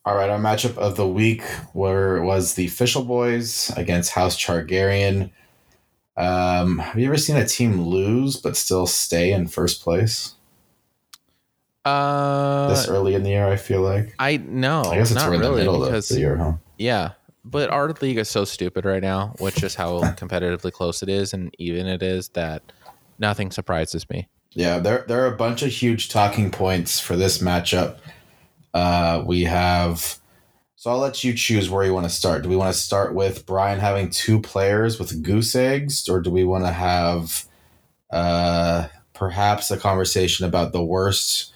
All 0.03 0.16
right, 0.16 0.30
our 0.30 0.38
matchup 0.39 0.78
of 0.78 0.97
the 0.97 1.08
week 1.08 1.41
were 1.74 2.22
was 2.22 2.53
the 2.53 2.66
Official 2.68 3.03
Boys 3.03 3.72
against 3.76 4.12
House 4.12 4.38
Chargarian. 4.38 5.32
Um, 6.18 6.78
have 6.78 6.99
you 6.99 7.08
ever 7.08 7.18
seen 7.18 7.36
a 7.38 7.47
team 7.47 7.82
lose 7.82 8.38
but 8.38 8.56
still 8.56 8.86
stay 8.88 9.34
in 9.34 9.47
first 9.47 9.84
place 9.84 10.36
Uh, 11.84 12.70
this 12.70 12.88
early 12.88 13.16
in 13.16 13.24
the 13.24 13.32
year? 13.32 13.47
I 13.47 13.56
feel 13.58 13.82
like. 13.82 14.14
I 14.20 14.38
no, 14.38 14.84
I 14.84 14.97
guess 14.97 15.12
it's 15.12 15.16
not 15.16 15.30
we're 15.30 15.36
in 15.36 15.41
the 15.41 15.49
really 15.49 15.62
middle 15.62 15.84
of 15.84 15.89
because 15.89 16.10
the 16.10 16.20
year, 16.20 16.38
huh? 16.38 16.53
yeah, 16.78 17.12
but 17.43 17.70
our 17.70 17.91
league 18.01 18.18
is 18.18 18.30
so 18.30 18.45
stupid 18.45 18.86
right 18.86 19.01
now, 19.01 19.34
which 19.39 19.64
is 19.64 19.76
how 19.76 19.99
competitively 20.16 20.72
close 20.72 21.01
it 21.01 21.10
is, 21.10 21.34
and 21.34 21.53
even 21.58 21.88
it 21.88 22.03
is 22.03 22.30
that 22.30 22.62
nothing 23.20 23.49
surprises 23.51 24.08
me. 24.10 24.28
Yeah, 24.56 24.80
there 24.80 25.03
there 25.08 25.22
are 25.24 25.34
a 25.34 25.36
bunch 25.36 25.64
of 25.64 25.70
huge 25.70 26.08
talking 26.08 26.49
points 26.49 26.97
for 26.97 27.18
this 27.18 27.39
matchup. 27.39 27.97
Uh, 28.74 29.22
we 29.26 29.43
have, 29.43 30.18
so 30.76 30.91
I'll 30.91 30.97
let 30.97 31.26
you 31.26 31.34
choose 31.34 31.70
where 31.70 31.84
you 31.84 31.93
want 31.93 32.06
to 32.06 32.10
start. 32.10 32.43
Do 32.43 32.49
we 32.49 32.56
want 32.56 32.74
to 32.74 32.80
start 32.80 33.14
with 33.14 33.45
Brian 33.45 33.80
having 33.80 34.10
two 34.10 34.41
players 34.41 34.97
with 34.97 35.22
goose 35.22 35.56
eggs, 35.56 36.08
or 36.08 36.22
do 36.22 36.30
we 36.30 36.45
want 36.45 36.64
to 36.64 36.72
have, 36.72 37.45
uh, 38.12 38.88
perhaps 39.14 39.72
a 39.72 39.78
conversation 39.78 40.45
about 40.45 40.72
the 40.72 40.84
worst 40.84 41.53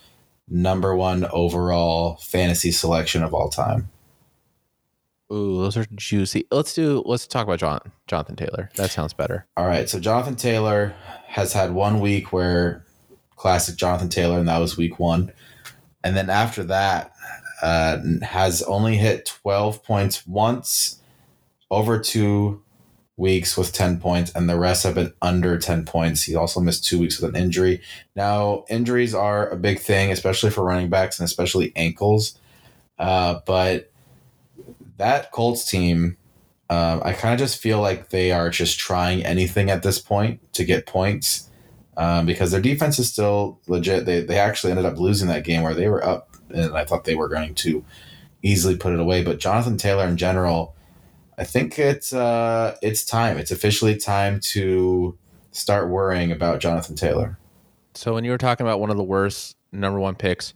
number 0.50 0.93
one 0.93 1.26
overall 1.32 2.18
fantasy 2.18 2.72
selection 2.72 3.24
of 3.24 3.34
all 3.34 3.50
time? 3.50 3.89
Ooh, 5.32 5.62
those 5.62 5.78
are 5.78 5.86
juicy. 5.95 6.47
Let's 6.52 6.74
do. 6.74 7.02
Let's 7.06 7.28
talk 7.28 7.45
about 7.45 7.60
John 7.60 7.80
Jonathan 8.08 8.36
Taylor. 8.36 8.70
That 8.76 8.91
sounds 8.91 9.14
better. 9.14 9.45
All 9.56 9.68
right, 9.68 9.88
so 9.88 10.02
Jonathan 10.02 10.36
Taylor 10.36 10.93
has 11.28 11.54
had 11.54 11.72
one 11.74 12.02
week 12.02 12.34
where 12.34 12.84
classic 13.40 13.78
Jonathan 13.78 14.10
Taylor, 14.10 14.38
and 14.38 14.50
that 14.50 14.60
was 14.60 14.78
week 14.78 15.00
one. 15.00 15.32
And 16.04 16.16
then 16.16 16.30
after 16.30 16.64
that, 16.66 17.14
uh, 17.62 17.98
has 18.22 18.62
only 18.64 18.98
hit 18.98 19.26
12 19.42 19.84
points 19.84 20.28
once 20.28 21.02
over 21.72 22.00
two 22.00 22.62
weeks 23.18 23.58
with 23.58 23.74
10 23.74 24.00
points, 24.00 24.32
and 24.34 24.50
the 24.50 24.60
rest 24.60 24.84
have 24.84 24.96
been 24.96 25.14
under 25.22 25.58
10 25.58 25.86
points. 25.86 26.24
He 26.24 26.36
also 26.36 26.60
missed 26.60 26.86
two 26.86 27.00
weeks 27.00 27.20
with 27.20 27.34
an 27.34 27.42
injury. 27.42 27.82
Now, 28.16 28.66
injuries 28.70 29.14
are 29.16 29.50
a 29.50 29.58
big 29.58 29.80
thing, 29.80 30.12
especially 30.12 30.52
for 30.52 30.64
running 30.64 30.90
backs 30.90 31.20
and 31.20 31.26
especially 31.26 31.74
ankles. 31.76 32.38
Uh, 32.98 33.40
but 33.46 33.92
that 34.98 35.32
Colts 35.32 35.70
team 35.70 36.18
um, 36.70 37.02
I 37.04 37.14
kind 37.14 37.34
of 37.34 37.40
just 37.40 37.60
feel 37.60 37.82
like 37.82 38.10
they 38.10 38.32
are 38.32 38.52
just 38.52 38.78
trying 38.78 39.26
anything 39.26 39.72
at 39.72 39.82
this 39.82 39.98
point 39.98 40.54
to 40.54 40.64
get 40.64 40.86
points 40.86 41.49
um, 42.00 42.26
because 42.26 42.50
their 42.52 42.62
defense 42.62 42.97
is 42.97 43.10
still 43.12 43.60
legit. 43.68 44.06
They, 44.06 44.22
they 44.22 44.39
actually 44.39 44.72
ended 44.72 44.86
up 44.86 44.97
losing 44.97 45.28
that 45.28 45.43
game 45.43 45.62
where 45.62 45.74
they 45.76 45.88
were 45.89 46.04
up, 46.04 46.36
and 46.50 46.76
I 46.76 46.86
thought 46.86 47.04
they 47.04 47.14
were 47.16 47.28
going 47.28 47.54
to 47.56 47.84
easily 48.41 48.76
put 48.78 48.93
it 48.93 49.00
away. 49.00 49.22
But 49.24 49.39
Jonathan 49.39 49.78
Taylor 49.78 50.08
in 50.08 50.16
general, 50.18 50.74
I 51.38 51.43
think 51.43 51.78
it's 51.78 52.14
uh, 52.14 52.76
it's 52.82 53.04
time. 53.06 53.38
It's 53.38 53.52
officially 53.52 53.95
time 53.97 54.39
to 54.54 55.18
start 55.52 55.89
worrying 55.89 56.32
about 56.32 56.60
Jonathan 56.60 56.95
Taylor. 56.95 57.38
So 57.95 58.14
when 58.14 58.24
you 58.24 58.32
were 58.32 58.38
talking 58.38 58.66
about 58.66 58.80
one 58.80 58.89
of 58.91 58.97
the 58.97 59.04
worst 59.04 59.58
number 59.72 60.00
one 60.00 60.16
picks, 60.16 60.54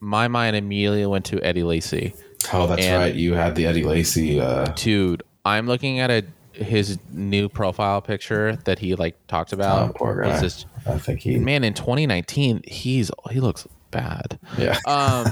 my 0.00 0.28
mind 0.28 0.54
immediately 0.54 1.04
went 1.06 1.24
to 1.26 1.42
Eddie 1.44 1.64
Lacy. 1.64 2.14
Oh, 2.52 2.68
that's 2.68 2.82
And- 2.84 3.02
right. 3.02 3.14
You 3.14 3.34
had 3.34 3.56
the 3.56 3.66
Eddie 3.66 3.82
Lacy. 3.84 4.40
Uh, 4.40 4.66
Dude, 4.76 5.24
I'm 5.44 5.66
looking 5.66 5.98
at 5.98 6.10
a 6.10 6.24
his 6.52 6.98
new 7.12 7.48
profile 7.48 8.00
picture 8.00 8.56
that 8.64 8.78
he 8.78 8.94
like 8.94 9.16
talked 9.28 9.52
about. 9.52 9.90
Oh, 9.90 9.92
poor 9.94 10.22
guy. 10.22 10.40
Just- 10.40 10.66
I 10.86 10.98
think 10.98 11.20
he. 11.20 11.36
man, 11.38 11.64
in 11.64 11.74
2019, 11.74 12.62
he's 12.66 13.10
he 13.30 13.40
looks 13.40 13.66
bad. 13.90 14.38
Yeah. 14.56 14.78
Um, 14.86 15.26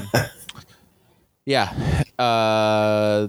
yeah. 1.45 2.03
Uh, 2.19 3.29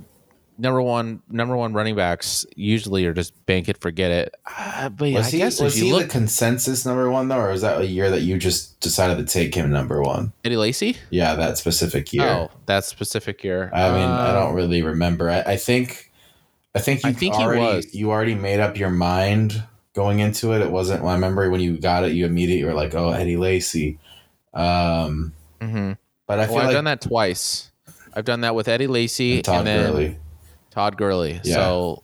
number 0.57 0.81
one 0.81 1.21
number 1.29 1.55
one 1.55 1.71
running 1.73 1.95
backs 1.95 2.45
usually 2.55 3.05
are 3.05 3.13
just 3.13 3.33
bank 3.45 3.69
it, 3.69 3.77
forget 3.79 4.11
it. 4.11 4.35
Uh, 4.57 4.89
but 4.89 5.11
Was 5.13 5.27
I 5.27 5.29
he, 5.31 5.37
guess 5.37 5.61
was 5.61 5.77
if 5.77 5.83
he 5.83 5.91
look 5.91 6.03
the 6.03 6.07
consensus 6.09 6.85
number 6.85 7.09
one 7.11 7.27
though, 7.27 7.37
or 7.39 7.51
is 7.51 7.61
that 7.61 7.79
a 7.79 7.85
year 7.85 8.09
that 8.09 8.21
you 8.21 8.37
just 8.37 8.79
decided 8.79 9.17
to 9.25 9.31
take 9.31 9.53
him 9.53 9.69
number 9.71 10.01
one? 10.01 10.33
Eddie 10.43 10.57
Lacy. 10.57 10.97
Yeah, 11.11 11.35
that 11.35 11.57
specific 11.57 12.11
year. 12.11 12.27
Oh, 12.27 12.51
that 12.65 12.85
specific 12.85 13.43
year. 13.43 13.69
I 13.73 13.89
mean, 13.91 14.09
I 14.09 14.29
Uh, 14.29 14.33
don't 14.33 14.55
really 14.55 14.81
remember. 14.81 15.29
I, 15.29 15.41
I 15.41 15.57
think, 15.57 16.06
I 16.75 16.79
think 16.79 17.03
you 17.03 17.09
I 17.09 17.13
think 17.13 17.35
he 17.35 17.41
already 17.43 17.61
was. 17.61 17.93
you 17.95 18.11
already 18.11 18.35
made 18.35 18.59
up 18.59 18.77
your 18.77 18.89
mind 18.91 19.63
going 19.93 20.19
into 20.19 20.53
it. 20.53 20.61
It 20.61 20.71
wasn't. 20.71 21.01
Well, 21.01 21.11
I 21.11 21.15
remember 21.15 21.49
when 21.49 21.61
you 21.61 21.77
got 21.79 22.03
it, 22.03 22.11
you 22.11 22.25
immediately 22.25 22.63
were 22.65 22.73
like, 22.75 22.93
"Oh, 22.93 23.09
Eddie 23.11 23.37
Lacy." 23.37 23.97
Um, 24.53 25.33
mhm. 25.59 25.97
but 26.27 26.39
I 26.39 26.41
Well, 26.41 26.47
feel 26.47 26.57
I've 26.57 26.65
like 26.65 26.73
done 26.75 26.85
that 26.85 27.01
twice. 27.01 27.71
I've 28.13 28.25
done 28.25 28.41
that 28.41 28.55
with 28.55 28.67
Eddie 28.67 28.87
Lacy 28.87 29.35
and 29.35 29.45
Todd 29.45 29.57
and 29.59 29.67
then 29.67 29.91
Gurley. 29.91 30.17
Todd 30.71 30.97
Gurley. 30.97 31.39
Yeah. 31.43 31.55
So 31.55 32.03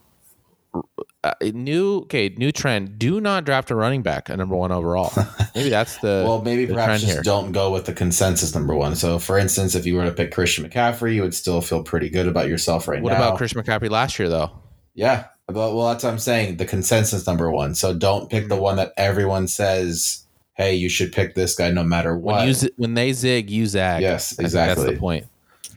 uh, 1.23 1.33
new 1.53 1.99
okay, 1.99 2.29
new 2.37 2.51
trend. 2.51 2.99
Do 2.99 3.21
not 3.21 3.45
draft 3.45 3.71
a 3.71 3.75
running 3.75 4.01
back 4.01 4.29
at 4.29 4.37
number 4.37 4.55
one 4.55 4.71
overall. 4.71 5.11
Maybe 5.55 5.69
that's 5.69 5.97
the 5.97 6.23
Well, 6.27 6.41
maybe 6.41 6.65
the 6.65 6.73
perhaps 6.73 6.87
trend 6.89 7.01
just 7.01 7.13
here. 7.13 7.21
don't 7.21 7.51
go 7.51 7.71
with 7.71 7.85
the 7.85 7.93
consensus 7.93 8.53
number 8.55 8.75
one. 8.75 8.95
So, 8.95 9.19
for 9.19 9.37
instance, 9.37 9.75
if 9.75 9.85
you 9.85 9.95
were 9.95 10.03
to 10.05 10.11
pick 10.11 10.31
Christian 10.31 10.67
McCaffrey, 10.67 11.13
you 11.15 11.21
would 11.21 11.35
still 11.35 11.61
feel 11.61 11.83
pretty 11.83 12.09
good 12.09 12.27
about 12.27 12.47
yourself 12.47 12.87
right 12.87 13.01
What 13.01 13.11
now. 13.13 13.17
about 13.17 13.37
Christian 13.37 13.61
McCaffrey 13.61 13.89
last 13.89 14.17
year 14.19 14.29
though? 14.29 14.51
Yeah. 14.95 15.25
But, 15.47 15.75
well, 15.75 15.89
that's 15.89 16.03
what 16.03 16.11
I'm 16.11 16.19
saying. 16.19 16.57
The 16.57 16.65
consensus 16.65 17.27
number 17.27 17.51
one. 17.51 17.75
So 17.75 17.93
don't 17.93 18.29
pick 18.29 18.47
the 18.47 18.55
one 18.55 18.77
that 18.77 18.93
everyone 18.97 19.47
says, 19.47 20.25
hey, 20.55 20.73
you 20.75 20.89
should 20.89 21.11
pick 21.11 21.35
this 21.35 21.55
guy 21.55 21.69
no 21.71 21.83
matter 21.83 22.17
what. 22.17 22.45
When 22.45 22.47
you 22.49 22.55
when 22.77 22.93
they 22.95 23.13
zig, 23.13 23.49
you 23.49 23.65
zag. 23.65 24.01
yes, 24.01 24.37
exactly 24.39 24.83
that's 24.85 24.95
the 24.95 24.99
point. 24.99 25.25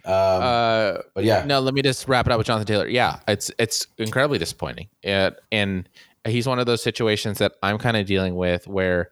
Um, 0.07 0.43
Uh, 0.43 0.99
but 1.15 1.25
yeah, 1.25 1.45
no, 1.45 1.61
let 1.61 1.75
me 1.75 1.83
just 1.83 2.07
wrap 2.09 2.27
it 2.27 2.33
up 2.33 2.39
with 2.39 2.47
Jonathan 2.47 2.67
Taylor. 2.67 2.89
Yeah, 2.89 3.19
it's 3.27 3.51
it's 3.59 3.87
incredibly 3.99 4.39
disappointing. 4.39 4.89
It, 5.03 5.37
and 5.53 5.89
he's 6.27 6.47
one 6.47 6.59
of 6.59 6.67
those 6.67 6.83
situations 6.83 7.39
that 7.39 7.53
I'm 7.63 7.79
kind 7.79 7.97
of 7.97 8.07
dealing 8.07 8.37
with 8.37 8.67
where 8.69 9.11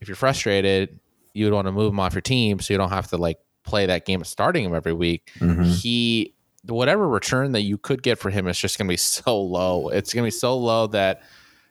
if 0.00 0.08
you're 0.08 0.16
frustrated, 0.16 0.98
you 1.32 1.46
would 1.46 1.54
want 1.54 1.66
to 1.66 1.72
move 1.72 1.92
him 1.92 2.00
off 2.00 2.14
your 2.14 2.20
team 2.20 2.60
so 2.60 2.74
you 2.74 2.78
don't 2.78 2.90
have 2.90 3.08
to 3.08 3.16
like 3.16 3.38
play 3.64 3.86
that 3.86 4.04
game 4.04 4.20
of 4.20 4.26
starting 4.26 4.64
him 4.64 4.74
every 4.74 4.92
week. 4.92 5.30
Mhm. 5.38 5.64
He 5.80 6.34
whatever 6.66 7.06
return 7.08 7.52
that 7.52 7.60
you 7.62 7.76
could 7.76 8.02
get 8.02 8.18
for 8.18 8.30
him 8.30 8.46
is 8.46 8.58
just 8.58 8.78
going 8.78 8.86
to 8.86 8.92
be 8.92 8.96
so 8.98 9.40
low. 9.40 9.88
It's 9.88 10.12
going 10.14 10.22
to 10.22 10.26
be 10.26 10.30
so 10.30 10.56
low 10.56 10.86
that 10.88 11.22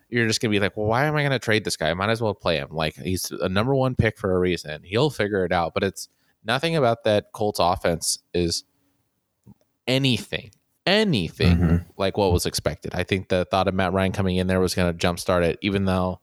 you're 0.08 0.26
just 0.28 0.40
going 0.40 0.52
to 0.52 0.56
be 0.56 0.60
like, 0.60 0.76
well, 0.76 0.86
why 0.86 1.06
am 1.06 1.16
I 1.16 1.22
going 1.22 1.32
to 1.32 1.38
trade 1.40 1.64
this 1.64 1.76
guy? 1.76 1.90
I 1.90 1.94
might 1.94 2.10
as 2.10 2.20
well 2.20 2.34
play 2.34 2.56
him. 2.58 2.68
Like 2.70 2.94
he's 2.96 3.30
a 3.30 3.48
number 3.48 3.74
one 3.74 3.94
pick 3.96 4.18
for 4.18 4.34
a 4.34 4.38
reason. 4.38 4.82
He'll 4.84 5.10
figure 5.10 5.44
it 5.44 5.50
out. 5.52 5.74
But 5.74 5.82
it's 5.82 6.08
nothing 6.44 6.76
about 6.76 7.04
that 7.04 7.32
Colts 7.32 7.58
offense 7.60 8.22
is 8.32 8.64
anything, 9.86 10.50
anything 10.86 11.56
Mhm. 11.58 11.84
like 11.96 12.16
what 12.16 12.32
was 12.32 12.46
expected. 12.46 12.94
I 12.94 13.02
think 13.04 13.28
the 13.28 13.44
thought 13.50 13.68
of 13.68 13.74
Matt 13.74 13.92
Ryan 13.92 14.12
coming 14.12 14.36
in 14.36 14.46
there 14.46 14.60
was 14.60 14.74
going 14.74 14.96
to 14.96 15.06
jumpstart 15.06 15.42
it, 15.42 15.58
even 15.62 15.84
though 15.84 16.20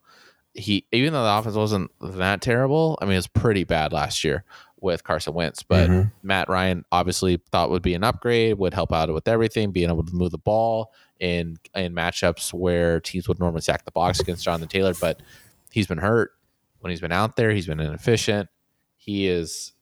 he, 0.54 0.86
even 0.92 1.12
though 1.14 1.22
the 1.24 1.38
offense 1.38 1.54
wasn't 1.54 1.90
that 2.00 2.42
terrible. 2.42 2.98
I 3.00 3.06
mean, 3.06 3.14
it 3.14 3.18
was 3.18 3.26
pretty 3.26 3.64
bad 3.64 3.92
last 3.92 4.22
year 4.22 4.44
with 4.80 5.02
Carson 5.04 5.32
Wentz, 5.32 5.62
but 5.62 5.88
Mhm. 5.88 6.12
Matt 6.22 6.48
Ryan 6.50 6.84
obviously 6.92 7.40
thought 7.52 7.70
would 7.70 7.82
be 7.82 7.94
an 7.94 8.04
upgrade, 8.04 8.58
would 8.58 8.74
help 8.74 8.92
out 8.92 9.12
with 9.14 9.28
everything, 9.28 9.70
being 9.70 9.88
able 9.88 10.04
to 10.04 10.12
move 10.14 10.30
the 10.32 10.38
ball 10.38 10.92
in 11.20 11.56
in 11.74 11.94
matchups 11.94 12.52
where 12.52 13.00
teams 13.00 13.28
would 13.28 13.38
normally 13.38 13.60
sack 13.62 13.84
the 13.84 13.92
box 13.92 14.18
against 14.20 14.44
Jonathan 14.44 14.68
Taylor. 14.68 14.92
But 15.00 15.22
he's 15.70 15.86
been 15.86 15.98
hurt. 15.98 16.32
When 16.80 16.90
he's 16.90 17.00
been 17.00 17.12
out 17.12 17.36
there, 17.36 17.52
he's 17.52 17.66
been 17.68 17.78
inefficient. 17.80 18.48
He 18.96 19.28
is 19.28 19.72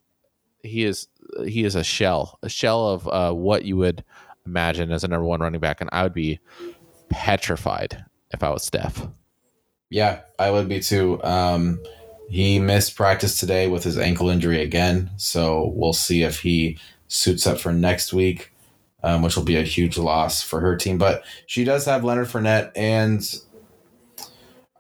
he 0.62 0.84
is 0.84 1.08
he 1.44 1.64
is 1.64 1.74
a 1.74 1.84
shell, 1.84 2.38
a 2.42 2.48
shell 2.48 2.88
of 2.88 3.08
uh, 3.08 3.32
what 3.32 3.64
you 3.64 3.76
would 3.76 4.04
imagine 4.46 4.90
as 4.90 5.04
a 5.04 5.08
number 5.08 5.24
one 5.24 5.40
running 5.40 5.60
back, 5.60 5.80
and 5.80 5.90
I 5.92 6.02
would 6.02 6.14
be 6.14 6.40
petrified 7.08 8.04
if 8.30 8.42
I 8.42 8.50
was 8.50 8.64
Steph. 8.64 9.06
Yeah, 9.90 10.20
I 10.38 10.50
would 10.50 10.68
be 10.68 10.80
too. 10.80 11.22
Um, 11.22 11.80
he 12.28 12.58
missed 12.58 12.96
practice 12.96 13.38
today 13.38 13.68
with 13.68 13.82
his 13.82 13.98
ankle 13.98 14.28
injury 14.28 14.62
again, 14.62 15.10
so 15.16 15.72
we'll 15.74 15.92
see 15.92 16.22
if 16.22 16.40
he 16.40 16.78
suits 17.08 17.46
up 17.46 17.58
for 17.58 17.72
next 17.72 18.12
week, 18.12 18.52
um, 19.02 19.22
which 19.22 19.36
will 19.36 19.44
be 19.44 19.56
a 19.56 19.62
huge 19.62 19.98
loss 19.98 20.42
for 20.42 20.60
her 20.60 20.76
team. 20.76 20.96
But 20.96 21.24
she 21.46 21.64
does 21.64 21.84
have 21.86 22.04
Leonard 22.04 22.28
Fournette, 22.28 22.70
and 22.76 23.20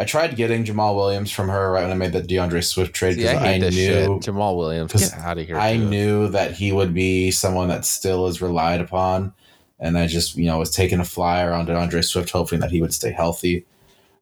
I 0.00 0.04
tried 0.04 0.34
getting 0.34 0.64
Jamaal 0.64 0.96
Williams 0.96 1.30
from 1.30 1.50
her 1.50 1.70
right 1.70 1.82
when 1.82 1.90
I 1.90 1.94
made 1.94 2.12
the 2.12 2.22
D'Andre 2.22 2.62
Swift 2.62 2.94
trade 2.94 3.16
because 3.16 3.36
I 3.36 3.52
I, 3.52 3.58
knew 3.58 3.70
shit. 3.70 4.08
Jamaal 4.08 4.56
Williams, 4.56 4.94
get 4.94 5.12
out 5.18 5.36
of 5.36 5.46
here. 5.46 5.58
I 5.58 5.76
dude. 5.76 5.90
knew 5.90 6.28
that 6.28 6.52
he 6.52 6.72
would 6.72 6.94
be 6.94 7.30
someone 7.30 7.68
that 7.68 7.84
still 7.84 8.26
is 8.26 8.40
relied 8.40 8.80
upon, 8.80 9.34
and 9.78 9.98
I 9.98 10.06
just 10.06 10.36
you 10.36 10.46
know 10.46 10.58
was 10.58 10.70
taking 10.70 11.00
a 11.00 11.04
flyer 11.04 11.52
on 11.52 11.66
D'Andre 11.66 12.00
Swift, 12.00 12.30
hoping 12.30 12.60
that 12.60 12.70
he 12.70 12.80
would 12.80 12.94
stay 12.94 13.12
healthy. 13.12 13.66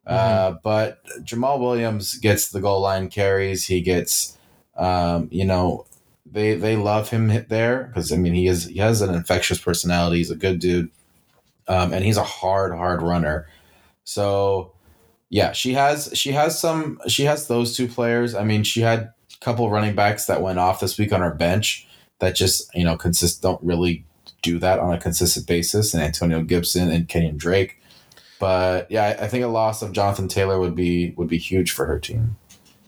Uh, 0.04 0.56
but 0.64 1.04
Jamaal 1.20 1.60
Williams 1.60 2.14
gets 2.14 2.50
the 2.50 2.60
goal 2.60 2.80
line 2.80 3.08
carries. 3.08 3.66
He 3.66 3.80
gets, 3.80 4.36
um, 4.76 5.28
you 5.30 5.44
know, 5.44 5.86
they 6.26 6.56
they 6.56 6.74
love 6.74 7.10
him 7.10 7.46
there 7.48 7.84
because 7.84 8.10
I 8.10 8.16
mean 8.16 8.34
he 8.34 8.48
is 8.48 8.64
he 8.64 8.80
has 8.80 9.00
an 9.00 9.14
infectious 9.14 9.60
personality. 9.60 10.16
He's 10.16 10.32
a 10.32 10.36
good 10.36 10.58
dude, 10.58 10.90
um, 11.68 11.92
and 11.92 12.04
he's 12.04 12.16
a 12.16 12.24
hard 12.24 12.72
hard 12.74 13.00
runner. 13.00 13.46
So 14.02 14.72
yeah, 15.30 15.52
she 15.52 15.74
has 15.74 16.10
she 16.14 16.32
has 16.32 16.58
some 16.58 17.00
she 17.06 17.24
has 17.24 17.48
those 17.48 17.76
two 17.76 17.88
players. 17.88 18.34
I 18.34 18.44
mean, 18.44 18.62
she 18.62 18.80
had 18.80 19.00
a 19.00 19.12
couple 19.40 19.70
running 19.70 19.94
backs 19.94 20.26
that 20.26 20.40
went 20.40 20.58
off 20.58 20.80
this 20.80 20.98
week 20.98 21.12
on 21.12 21.20
her 21.20 21.34
bench 21.34 21.86
that 22.18 22.34
just 22.34 22.74
you 22.74 22.84
know 22.84 22.96
consist 22.96 23.42
don't 23.42 23.62
really 23.62 24.04
do 24.42 24.58
that 24.58 24.78
on 24.78 24.92
a 24.94 24.98
consistent 24.98 25.46
basis, 25.46 25.92
and 25.92 26.02
Antonio 26.02 26.42
Gibson 26.42 26.90
and 26.90 27.08
Kenyan 27.08 27.36
Drake. 27.36 27.80
But 28.38 28.90
yeah, 28.90 29.16
I 29.18 29.24
I 29.24 29.28
think 29.28 29.44
a 29.44 29.48
loss 29.48 29.82
of 29.82 29.92
Jonathan 29.92 30.28
Taylor 30.28 30.58
would 30.58 30.74
be 30.74 31.12
would 31.16 31.28
be 31.28 31.38
huge 31.38 31.72
for 31.72 31.86
her 31.86 31.98
team. 31.98 32.36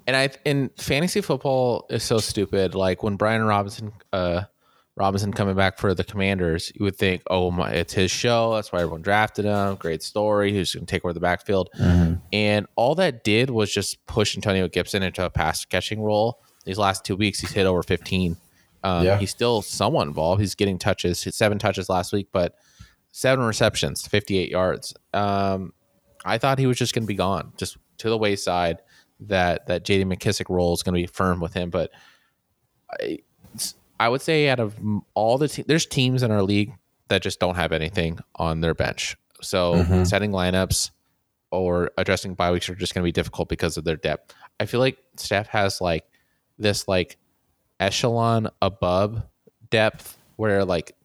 and 0.06 0.16
I 0.16 0.30
in 0.44 0.70
fantasy 0.78 1.20
football 1.20 1.86
is 1.90 2.02
so 2.02 2.18
stupid. 2.18 2.74
Like 2.74 3.02
when 3.02 3.16
Brian 3.16 3.44
Robinson, 3.44 3.92
uh, 4.12 4.44
Robinson 4.96 5.32
coming 5.32 5.54
back 5.54 5.78
for 5.78 5.94
the 5.94 6.04
Commanders, 6.04 6.72
you 6.74 6.84
would 6.84 6.96
think, 6.96 7.22
oh 7.30 7.50
my, 7.50 7.70
it's 7.70 7.92
his 7.94 8.10
show. 8.10 8.54
That's 8.54 8.70
why 8.72 8.80
everyone 8.80 9.02
drafted 9.02 9.44
him. 9.46 9.76
Great 9.76 10.02
story. 10.02 10.52
He's 10.52 10.74
going 10.74 10.84
to 10.84 10.90
take 10.90 11.04
over 11.04 11.12
the 11.12 11.20
backfield. 11.20 11.70
And 12.32 12.66
all 12.76 12.94
that 12.96 13.24
did 13.24 13.50
was 13.50 13.72
just 13.72 14.04
push 14.06 14.36
Antonio 14.36 14.68
Gibson 14.68 15.02
into 15.02 15.24
a 15.24 15.30
pass 15.30 15.64
catching 15.64 16.02
role. 16.02 16.42
These 16.66 16.76
last 16.78 17.04
two 17.04 17.16
weeks, 17.16 17.40
he's 17.40 17.52
hit 17.52 17.66
over 17.66 17.82
15. 17.82 18.36
Um, 18.82 19.04
Yeah. 19.04 19.18
He's 19.18 19.30
still 19.30 19.62
somewhat 19.62 20.06
involved. 20.06 20.40
He's 20.40 20.54
getting 20.54 20.78
touches, 20.78 21.20
seven 21.20 21.58
touches 21.58 21.88
last 21.88 22.12
week, 22.12 22.28
but 22.32 22.56
seven 23.12 23.44
receptions, 23.44 24.06
58 24.06 24.50
yards. 24.50 24.94
Um, 25.14 25.72
I 26.24 26.36
thought 26.36 26.58
he 26.58 26.66
was 26.66 26.76
just 26.76 26.94
going 26.94 27.04
to 27.04 27.08
be 27.08 27.14
gone, 27.14 27.52
just 27.56 27.78
to 27.98 28.10
the 28.10 28.18
wayside. 28.18 28.82
That 29.20 29.66
that 29.66 29.84
JD 29.84 30.04
McKissic 30.04 30.48
role 30.48 30.72
is 30.74 30.82
going 30.82 30.94
to 30.94 31.00
be 31.00 31.06
firm 31.06 31.40
with 31.40 31.52
him, 31.54 31.68
but 31.70 31.90
I, 32.90 33.18
I 34.00 34.08
would 34.08 34.20
say 34.22 34.48
out 34.48 34.58
of 34.58 34.74
all 35.14 35.38
the 35.38 35.46
te- 35.46 35.62
there's 35.62 35.86
teams 35.86 36.22
in 36.24 36.30
our 36.32 36.42
league 36.42 36.72
that 37.08 37.22
just 37.22 37.38
don't 37.38 37.54
have 37.54 37.70
anything 37.70 38.18
on 38.36 38.60
their 38.62 38.74
bench. 38.74 39.16
So 39.42 39.74
Mhm. 39.84 40.06
setting 40.06 40.32
lineups 40.32 40.90
or 41.52 41.90
addressing 41.98 42.34
bye 42.34 42.50
weeks 42.50 42.68
are 42.68 42.74
just 42.74 42.94
going 42.94 43.02
to 43.02 43.06
be 43.06 43.12
difficult 43.12 43.48
because 43.48 43.76
of 43.76 43.84
their 43.84 43.96
depth. 43.96 44.34
I 44.58 44.66
feel 44.66 44.80
like 44.80 44.98
Steph 45.16 45.48
has 45.48 45.80
like 45.80 46.04
this 46.58 46.88
like 46.88 47.16
echelon 47.78 48.48
above 48.62 49.22
depth 49.70 50.18
where 50.36 50.64
like 50.64 50.96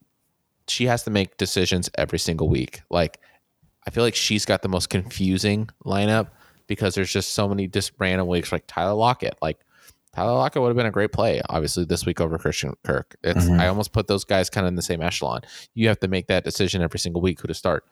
she 0.68 0.86
has 0.88 1.04
to 1.04 1.10
make 1.12 1.38
decisions 1.38 1.90
every 1.98 2.20
single 2.20 2.50
week. 2.50 2.82
Like 2.90 3.20
I 3.88 3.92
feel 3.92 4.04
like 4.04 4.16
she's 4.16 4.46
got 4.46 4.62
the 4.62 4.70
most 4.70 4.90
confusing 4.90 5.70
lineup 5.86 6.30
because 6.68 6.96
there's 6.96 7.12
just 7.14 7.34
so 7.34 7.48
many 7.48 7.68
just 7.68 7.92
random 8.00 8.28
weeks 8.28 8.52
like 8.52 8.64
Tyler 8.68 8.94
Lockett. 8.96 9.38
Like 9.42 9.60
Lockett 10.24 10.62
would 10.62 10.70
have 10.70 10.78
been 10.78 10.86
a 10.86 10.92
great 10.92 11.12
play, 11.12 11.42
obviously, 11.50 11.86
this 11.86 12.06
week 12.06 12.22
over 12.22 12.38
Christian 12.38 12.74
Kirk. 12.84 13.16
It's 13.24 13.46
Mhm. 13.46 13.60
I 13.60 13.68
almost 13.68 13.92
put 13.92 14.08
those 14.08 14.24
guys 14.24 14.50
kind 14.50 14.66
of 14.66 14.70
in 14.70 14.76
the 14.76 14.82
same 14.82 15.02
echelon. 15.02 15.42
You 15.74 15.88
have 15.90 16.00
to 16.00 16.08
make 16.08 16.28
that 16.28 16.44
decision 16.44 16.82
every 16.82 17.00
single 17.00 17.22
week 17.22 17.42
who 17.42 17.48
to 17.48 17.54
start. 17.54 17.84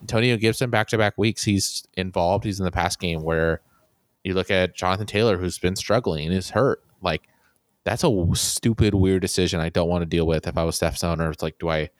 Antonio 0.00 0.36
Gibson 0.36 0.70
back 0.70 0.88
to 0.88 0.98
back 0.98 1.14
weeks, 1.18 1.44
he's 1.44 1.84
involved. 1.94 2.44
He's 2.44 2.58
in 2.60 2.64
the 2.64 2.70
pass 2.70 2.96
game 2.96 3.22
where 3.22 3.60
you 4.24 4.34
look 4.34 4.50
at 4.50 4.74
Jonathan 4.74 5.06
Taylor, 5.06 5.38
who's 5.38 5.58
been 5.58 5.76
struggling 5.76 6.26
and 6.26 6.34
is 6.34 6.50
hurt. 6.50 6.82
Like 7.02 7.22
that's 7.84 8.04
a 8.04 8.26
stupid, 8.34 8.94
weird 8.94 9.22
decision 9.22 9.60
I 9.60 9.68
don't 9.68 9.88
want 9.88 10.02
to 10.02 10.06
deal 10.06 10.26
with 10.26 10.46
if 10.46 10.58
I 10.58 10.64
was 10.64 10.76
Steph's 10.76 11.04
owner. 11.04 11.30
It's 11.30 11.42
like, 11.42 11.58
do 11.58 11.68
I 11.68 11.90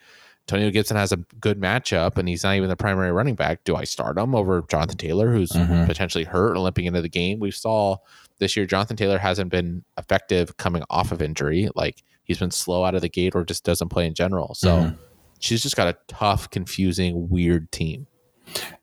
Antonio 0.49 0.71
Gibson 0.71 0.97
has 0.97 1.11
a 1.11 1.17
good 1.41 1.61
matchup 1.61 2.19
and 2.19 2.29
he's 2.29 2.45
not 2.45 2.55
even 2.55 2.69
the 2.69 2.77
primary 2.77 3.11
running 3.11 3.35
back. 3.35 3.65
Do 3.65 3.75
I 3.75 3.83
start 3.83 4.17
him 4.17 4.33
over 4.35 4.63
Jonathan 4.69 4.97
Taylor, 4.97 5.33
who's 5.33 5.51
Mhm. 5.51 5.87
potentially 5.87 6.23
hurt 6.23 6.53
or 6.53 6.59
limping 6.61 6.85
into 6.85 7.03
the 7.03 7.09
game? 7.09 7.41
We 7.41 7.51
saw 7.51 7.97
this 8.39 8.57
year 8.57 8.67
Jonathan 8.67 8.97
Taylor 8.97 9.19
hasn't 9.19 9.51
been 9.51 9.85
effective 9.99 10.57
coming 10.57 10.83
off 10.91 11.13
of 11.13 11.23
injury. 11.23 11.69
Like 11.75 12.03
he's 12.25 12.39
been 12.39 12.51
slow 12.51 12.85
out 12.85 12.95
of 12.95 13.03
the 13.03 13.09
gate 13.09 13.35
or 13.35 13.45
just 13.45 13.65
doesn't 13.65 13.89
play 13.89 14.07
in 14.07 14.15
general. 14.15 14.55
So 14.55 14.69
Mhm. 14.77 14.97
she's 15.39 15.63
just 15.63 15.77
got 15.77 15.89
a 15.89 15.97
tough, 16.09 16.51
confusing, 16.51 17.29
weird 17.31 17.71
team. 17.73 18.07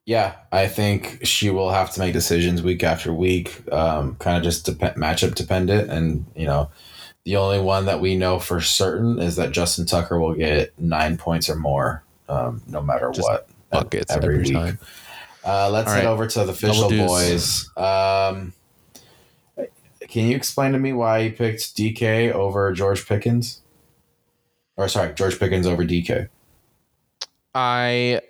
Yeah, 0.05 0.33
I 0.51 0.67
think 0.67 1.19
she 1.23 1.49
will 1.49 1.71
have 1.71 1.91
to 1.93 1.99
make 1.99 2.11
decisions 2.13 2.61
week 2.61 2.83
after 2.83 3.13
week, 3.13 3.63
um, 3.71 4.15
kind 4.15 4.35
of 4.37 4.43
just 4.43 4.65
dep- 4.65 4.95
matchup 4.97 5.35
dependent. 5.35 5.89
And, 5.89 6.25
you 6.35 6.45
know, 6.45 6.69
the 7.23 7.37
only 7.37 7.59
one 7.59 7.85
that 7.85 8.01
we 8.01 8.15
know 8.17 8.39
for 8.39 8.59
certain 8.59 9.19
is 9.19 9.37
that 9.37 9.51
Justin 9.51 9.85
Tucker 9.85 10.19
will 10.19 10.33
get 10.33 10.73
nine 10.77 11.15
points 11.17 11.49
or 11.49 11.55
more 11.55 12.03
um, 12.27 12.61
no 12.67 12.81
matter 12.81 13.11
Just 13.13 13.27
what. 13.27 13.47
Buckets 13.69 14.11
every, 14.11 14.43
time. 14.45 14.77
Uh, 15.45 15.69
let's 15.69 15.87
All 15.87 15.93
head 15.95 16.05
right. 16.05 16.11
over 16.11 16.27
to 16.27 16.43
the 16.45 16.51
official 16.51 16.89
boys. 16.89 17.69
Um, 17.75 18.53
can 20.13 20.27
you 20.27 20.35
explain 20.35 20.73
to 20.73 20.79
me 20.79 20.93
why 20.93 21.23
he 21.23 21.29
picked 21.31 21.75
DK 21.75 22.31
over 22.31 22.71
George 22.71 23.07
Pickens? 23.07 23.61
Or 24.77 24.87
sorry, 24.87 25.11
George 25.15 25.39
Pickens 25.39 25.65
over 25.65 25.83
DK. 25.83 26.29
I 27.55 28.21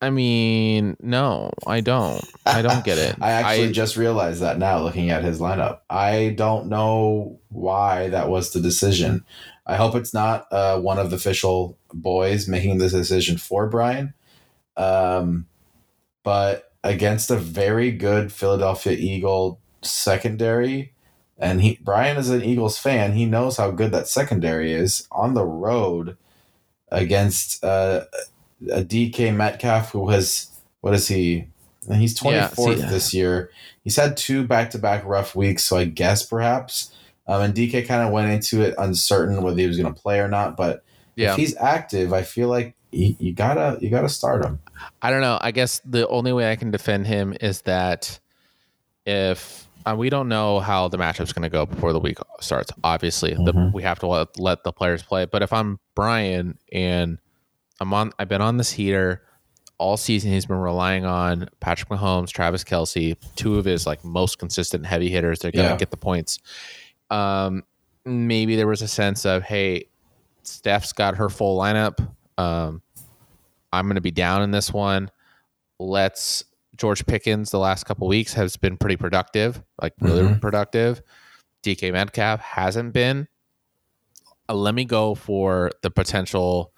I 0.00 0.08
mean, 0.08 0.96
no, 0.98 1.50
I 1.66 1.82
don't. 1.82 2.24
I 2.46 2.62
don't 2.62 2.82
get 2.86 2.96
it. 2.96 3.16
I 3.20 3.32
actually 3.32 3.68
I- 3.68 3.72
just 3.72 3.98
realized 3.98 4.40
that 4.40 4.58
now 4.58 4.78
looking 4.78 5.10
at 5.10 5.24
his 5.24 5.40
lineup. 5.40 5.80
I 5.90 6.34
don't 6.38 6.68
know 6.68 7.38
why 7.50 8.08
that 8.08 8.30
was 8.30 8.54
the 8.54 8.60
decision. 8.60 9.26
I 9.66 9.76
hope 9.76 9.94
it's 9.94 10.14
not 10.14 10.50
uh, 10.50 10.80
one 10.80 10.98
of 10.98 11.10
the 11.10 11.16
official 11.16 11.76
boys 11.92 12.48
making 12.48 12.78
this 12.78 12.92
decision 12.92 13.36
for 13.36 13.68
Brian. 13.68 14.14
Um, 14.78 15.48
but 16.22 16.72
against 16.82 17.30
a 17.30 17.36
very 17.36 17.90
good 17.90 18.32
Philadelphia 18.32 18.94
Eagle 18.94 19.60
secondary, 19.82 20.92
and 21.38 21.60
he 21.62 21.78
Brian 21.82 22.16
is 22.16 22.30
an 22.30 22.42
Eagles 22.42 22.78
fan. 22.78 23.12
He 23.12 23.26
knows 23.26 23.56
how 23.56 23.70
good 23.70 23.92
that 23.92 24.08
secondary 24.08 24.72
is 24.72 25.06
on 25.10 25.34
the 25.34 25.44
road 25.44 26.16
against 26.90 27.64
uh, 27.64 28.04
a 28.70 28.82
DK 28.82 29.34
Metcalf 29.34 29.90
who 29.90 30.10
has 30.10 30.50
what 30.80 30.94
is 30.94 31.08
he? 31.08 31.46
And 31.88 32.00
He's 32.00 32.14
twenty 32.14 32.38
Yeah, 32.38 32.48
see- 32.48 32.74
this 32.74 33.14
year. 33.14 33.50
He's 33.84 33.96
had 33.96 34.16
two 34.16 34.44
back 34.44 34.70
to 34.70 34.78
back 34.78 35.04
rough 35.04 35.36
weeks, 35.36 35.62
so 35.64 35.76
I 35.76 35.84
guess 35.84 36.24
perhaps. 36.24 36.92
Um, 37.28 37.42
and 37.42 37.54
DK 37.54 37.86
kind 37.86 38.06
of 38.06 38.12
went 38.12 38.30
into 38.30 38.60
it 38.60 38.74
uncertain 38.78 39.42
whether 39.42 39.58
he 39.58 39.66
was 39.66 39.76
going 39.76 39.92
to 39.92 40.00
play 40.00 40.20
or 40.20 40.28
not. 40.28 40.56
But 40.56 40.84
yeah. 41.16 41.32
if 41.32 41.36
he's 41.36 41.56
active, 41.56 42.12
I 42.12 42.22
feel 42.22 42.48
like 42.48 42.76
you, 42.92 43.16
you 43.18 43.32
gotta 43.32 43.78
you 43.80 43.90
gotta 43.90 44.08
start 44.08 44.44
him. 44.44 44.60
I 45.02 45.10
don't 45.10 45.20
know. 45.20 45.38
I 45.40 45.50
guess 45.50 45.80
the 45.84 46.06
only 46.08 46.32
way 46.32 46.50
I 46.50 46.56
can 46.56 46.70
defend 46.70 47.06
him 47.06 47.34
is 47.40 47.62
that 47.62 48.18
if 49.04 49.65
uh, 49.86 49.94
we 49.96 50.10
don't 50.10 50.28
know 50.28 50.58
how 50.60 50.88
the 50.88 50.96
matchup's 50.98 51.32
going 51.32 51.42
to 51.44 51.48
go 51.48 51.64
before 51.64 51.92
the 51.92 52.00
week 52.00 52.18
starts, 52.40 52.72
obviously 52.84 53.34
the, 53.34 53.52
Mhm. 53.52 53.72
we 53.72 53.82
have 53.82 53.98
to 54.00 54.06
let, 54.06 54.38
let 54.38 54.64
the 54.64 54.72
players 54.72 55.02
play. 55.02 55.24
But 55.26 55.42
if 55.42 55.52
I'm 55.52 55.78
Brian 55.94 56.58
and 56.72 57.18
I'm 57.80 57.94
on, 57.94 58.12
I've 58.18 58.28
been 58.28 58.42
on 58.42 58.56
this 58.56 58.72
heater 58.72 59.22
all 59.78 59.96
season. 59.96 60.32
He's 60.32 60.46
been 60.46 60.56
relying 60.56 61.04
on 61.04 61.48
Patrick 61.60 61.88
Mahomes, 61.90 62.30
Travis 62.30 62.64
Kelce, 62.64 63.16
two 63.36 63.58
of 63.58 63.64
his 63.64 63.86
like 63.86 64.04
most 64.04 64.38
consistent 64.38 64.86
heavy 64.86 65.08
hitters. 65.10 65.38
They're 65.40 65.50
going 65.52 65.66
to 65.66 65.72
Yeah. 65.72 65.76
get 65.78 65.90
the 65.90 65.96
points. 65.98 66.38
Um, 67.10 67.62
maybe 68.04 68.56
there 68.56 68.66
was 68.66 68.82
a 68.82 68.88
sense 68.88 69.24
of, 69.26 69.42
hey, 69.42 69.84
Steph's 70.42 70.92
got 70.92 71.16
her 71.16 71.28
full 71.28 71.58
lineup. 71.58 71.98
Um, 72.38 72.80
I'm 73.72 73.84
going 73.86 73.96
to 73.96 74.00
be 74.00 74.10
down 74.10 74.42
in 74.42 74.50
this 74.50 74.72
one. 74.72 75.10
Let's 75.78 76.44
George 76.76 77.04
Pickens 77.06 77.50
the 77.50 77.58
last 77.58 77.84
couple 77.84 78.06
weeks 78.06 78.34
has 78.34 78.56
been 78.56 78.76
pretty 78.76 78.96
productive, 78.96 79.62
like 79.80 79.94
really 80.00 80.22
Mhm. 80.22 80.40
productive. 80.40 81.02
DK 81.62 81.90
Metcalf 81.92 82.40
hasn't 82.40 82.92
been. 82.92 83.28
Uh, 84.48 84.54
let 84.54 84.74
me 84.74 84.84
go 84.84 85.14
for 85.14 85.70
the 85.82 85.90
potential 85.90 86.72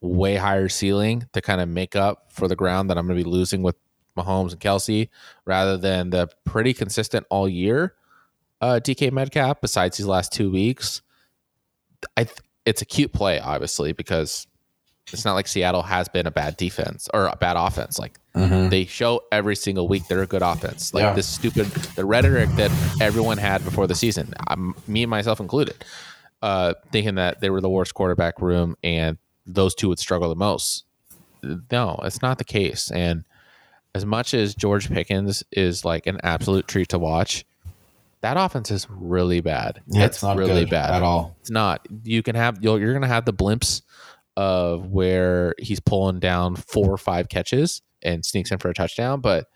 way 0.00 0.36
higher 0.36 0.68
ceiling 0.68 1.28
to 1.32 1.42
kind 1.42 1.60
of 1.60 1.68
make 1.68 1.94
up 1.94 2.32
for 2.32 2.48
the 2.48 2.56
ground 2.56 2.88
that 2.88 2.96
I'm 2.96 3.06
going 3.06 3.18
to 3.18 3.24
be 3.24 3.28
losing 3.30 3.62
with 3.62 3.76
Mahomes 4.16 4.52
and 4.52 4.60
Kelce, 4.60 5.08
rather 5.44 5.76
than 5.76 6.10
the 6.10 6.28
pretty 6.44 6.72
consistent 6.72 7.26
all 7.30 7.48
year 7.48 7.94
uh, 8.62 8.78
DK 8.82 9.10
Metcalf. 9.10 9.60
Besides 9.60 9.96
these 9.98 10.06
last 10.06 10.32
two 10.32 10.50
weeks, 10.50 11.02
I 12.16 12.24
th- 12.24 12.38
it's 12.66 12.82
a 12.82 12.84
cute 12.86 13.12
play, 13.12 13.38
obviously, 13.40 13.92
because 13.92 14.46
it's 15.12 15.24
not 15.24 15.34
like 15.34 15.48
Seattle 15.48 15.82
has 15.82 16.08
been 16.08 16.26
a 16.26 16.30
bad 16.30 16.56
defense 16.56 17.08
or 17.12 17.26
a 17.26 17.36
bad 17.36 17.56
offense. 17.56 17.98
Like 17.98 18.18
Mhm. 18.36 18.70
they 18.70 18.84
show 18.84 19.22
every 19.32 19.56
single 19.56 19.88
week 19.88 20.06
they're 20.08 20.22
a 20.22 20.26
good 20.26 20.42
offense. 20.42 20.94
Like 20.94 21.02
Yeah. 21.02 21.12
this 21.14 21.26
stupid 21.26 21.66
the 21.96 22.04
rhetoric 22.04 22.48
that 22.56 22.70
everyone 23.00 23.38
had 23.38 23.64
before 23.64 23.86
the 23.86 23.94
season, 23.94 24.32
I'm, 24.48 24.74
me 24.86 25.02
and 25.02 25.10
myself 25.10 25.40
included, 25.40 25.84
uh, 26.42 26.74
thinking 26.92 27.16
that 27.16 27.40
they 27.40 27.50
were 27.50 27.60
the 27.60 27.68
worst 27.70 27.94
quarterback 27.94 28.40
room 28.40 28.76
and 28.84 29.18
those 29.46 29.74
two 29.74 29.88
would 29.88 29.98
struggle 29.98 30.28
the 30.28 30.36
most. 30.36 30.84
No, 31.70 31.98
it's 32.04 32.22
not 32.22 32.38
the 32.38 32.44
case. 32.44 32.90
And 32.90 33.24
as 33.94 34.04
much 34.06 34.34
as 34.34 34.54
George 34.54 34.88
Pickens 34.88 35.42
is 35.50 35.84
like 35.84 36.06
an 36.06 36.20
absolute 36.22 36.68
treat 36.68 36.88
to 36.90 36.98
watch, 36.98 37.44
that 38.20 38.36
offense 38.36 38.70
is 38.70 38.86
really 38.90 39.40
bad. 39.40 39.80
Yeah, 39.88 40.04
it's, 40.04 40.22
not 40.22 40.36
really 40.36 40.66
bad 40.66 40.90
at 40.94 41.02
all. 41.02 41.34
it's 41.40 41.50
not. 41.50 41.86
You 42.04 42.22
can 42.22 42.36
have 42.36 42.62
you're 42.62 42.78
going 42.92 43.00
to 43.02 43.08
have 43.08 43.24
the 43.24 43.32
blimps 43.32 43.80
of 44.40 44.86
where 44.86 45.54
he's 45.58 45.80
pulling 45.80 46.18
down 46.18 46.56
four 46.56 46.90
or 46.90 46.96
five 46.96 47.28
catches 47.28 47.82
and 48.02 48.24
sneaks 48.24 48.50
in 48.50 48.56
for 48.58 48.70
a 48.70 48.74
touchdown, 48.74 49.20
but 49.20 49.48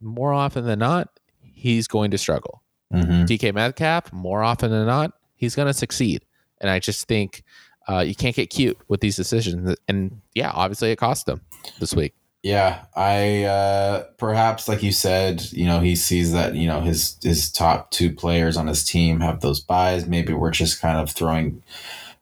more 0.00 0.32
often 0.32 0.64
than 0.64 0.78
not, 0.78 1.08
he's 1.40 1.88
going 1.88 2.12
to 2.12 2.18
struggle. 2.18 2.62
Mhm. 2.94 3.26
DK 3.26 3.52
Metcalf, 3.52 4.12
more 4.12 4.44
often 4.44 4.70
than 4.70 4.86
not, 4.86 5.10
he's 5.34 5.56
going 5.56 5.66
to 5.66 5.74
succeed. 5.74 6.24
And 6.60 6.70
I 6.70 6.78
just 6.78 7.08
think 7.08 7.42
uh, 7.88 7.98
you 7.98 8.14
can't 8.14 8.36
get 8.36 8.48
cute 8.48 8.78
with 8.86 9.00
these 9.00 9.16
decisions. 9.16 9.74
And 9.88 10.20
yeah, 10.36 10.52
obviously 10.54 10.92
it 10.92 10.96
cost 10.96 11.26
them 11.26 11.40
this 11.80 11.92
week. 11.92 12.14
Yeah, 12.44 12.84
I 12.94 13.42
uh, 13.42 14.04
perhaps 14.18 14.68
like 14.68 14.84
you 14.84 14.92
said, 14.92 15.50
you 15.50 15.66
know, 15.66 15.80
he 15.80 15.96
sees 15.96 16.32
that 16.32 16.54
you 16.54 16.68
know 16.68 16.80
his 16.80 17.16
his 17.24 17.50
top 17.50 17.90
two 17.90 18.12
players 18.14 18.56
on 18.56 18.68
his 18.68 18.84
team 18.84 19.18
have 19.18 19.40
those 19.40 19.58
byes. 19.58 20.06
Maybe 20.06 20.32
we're 20.32 20.52
just 20.52 20.80
kind 20.80 20.98
of 21.00 21.10
throwing 21.10 21.64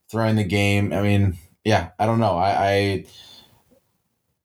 throwing 0.09 0.37
the 0.37 0.45
game. 0.45 0.95
I 0.95 1.03
mean, 1.03 1.37
yeah, 1.65 1.91
I 1.99 2.07
don't 2.07 2.21
know. 2.21 2.37
I, 2.37 2.69
I 2.69 3.05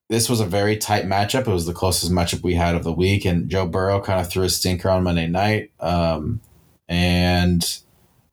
this 0.08 0.28
was 0.28 0.40
a 0.40 0.46
very 0.46 0.76
tight 0.76 1.04
matchup. 1.04 1.46
It 1.46 1.52
was 1.52 1.66
the 1.66 1.72
closest 1.72 2.10
matchup 2.10 2.42
we 2.42 2.54
had 2.54 2.74
of 2.74 2.82
the 2.82 2.92
week, 2.92 3.24
and 3.24 3.48
Joe 3.48 3.66
Burrow 3.66 4.00
kind 4.00 4.20
of 4.20 4.28
threw 4.28 4.44
a 4.44 4.48
stinker 4.48 4.90
on 4.90 5.04
Monday 5.04 5.28
night. 5.28 5.70
Um, 5.78 6.40
and 6.88 7.64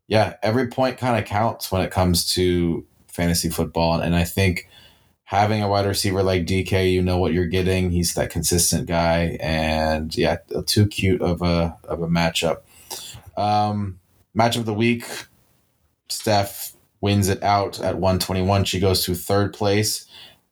yeah, 0.08 0.36
every 0.42 0.68
point 0.68 0.98
kind 0.98 1.20
of 1.20 1.30
counts 1.30 1.72
when 1.72 1.84
it 1.84 1.92
comes 1.92 2.34
to 2.34 2.86
fantasy 3.08 3.50
football, 3.50 4.00
and 4.00 4.16
I 4.16 4.24
think 4.24 4.68
having 5.26 5.62
a 5.62 5.68
wide 5.68 5.86
receiver 5.86 6.24
like 6.24 6.46
DK, 6.46 6.92
you 6.94 7.02
know 7.02 7.18
what 7.18 7.34
you're 7.34 7.46
getting. 7.46 7.92
He's 7.92 8.14
that 8.14 8.32
consistent 8.32 8.88
guy, 8.88 9.38
and 9.42 10.16
yeah, 10.18 10.38
too 10.66 10.88
cute 10.88 11.22
of 11.22 11.42
a 11.42 11.78
of 11.84 12.02
a 12.02 12.08
matchup. 12.08 12.62
Um, 13.36 14.00
match 14.34 14.56
of 14.56 14.66
the 14.66 14.74
week, 14.74 15.06
Steph 16.10 16.74
wins 17.02 17.30
it 17.30 17.42
out 17.44 17.80
at 17.80 17.96
121. 17.96 18.66
She 18.66 18.80
goes 18.80 19.04
to 19.04 19.16
third 19.16 19.54
place, 19.54 20.06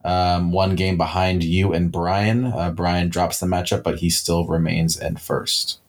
um, 0.03 0.51
one 0.51 0.75
game 0.75 0.97
behind 0.97 1.43
you 1.43 1.73
and 1.73 1.91
Brian. 1.91 2.45
Uh, 2.45 2.71
Brian 2.71 3.09
drops 3.09 3.39
the 3.39 3.47
matchup, 3.47 3.83
but 3.83 3.99
he 3.99 4.09
still 4.09 4.45
remains 4.45 4.97
in 4.99 5.17
first. 5.17 5.79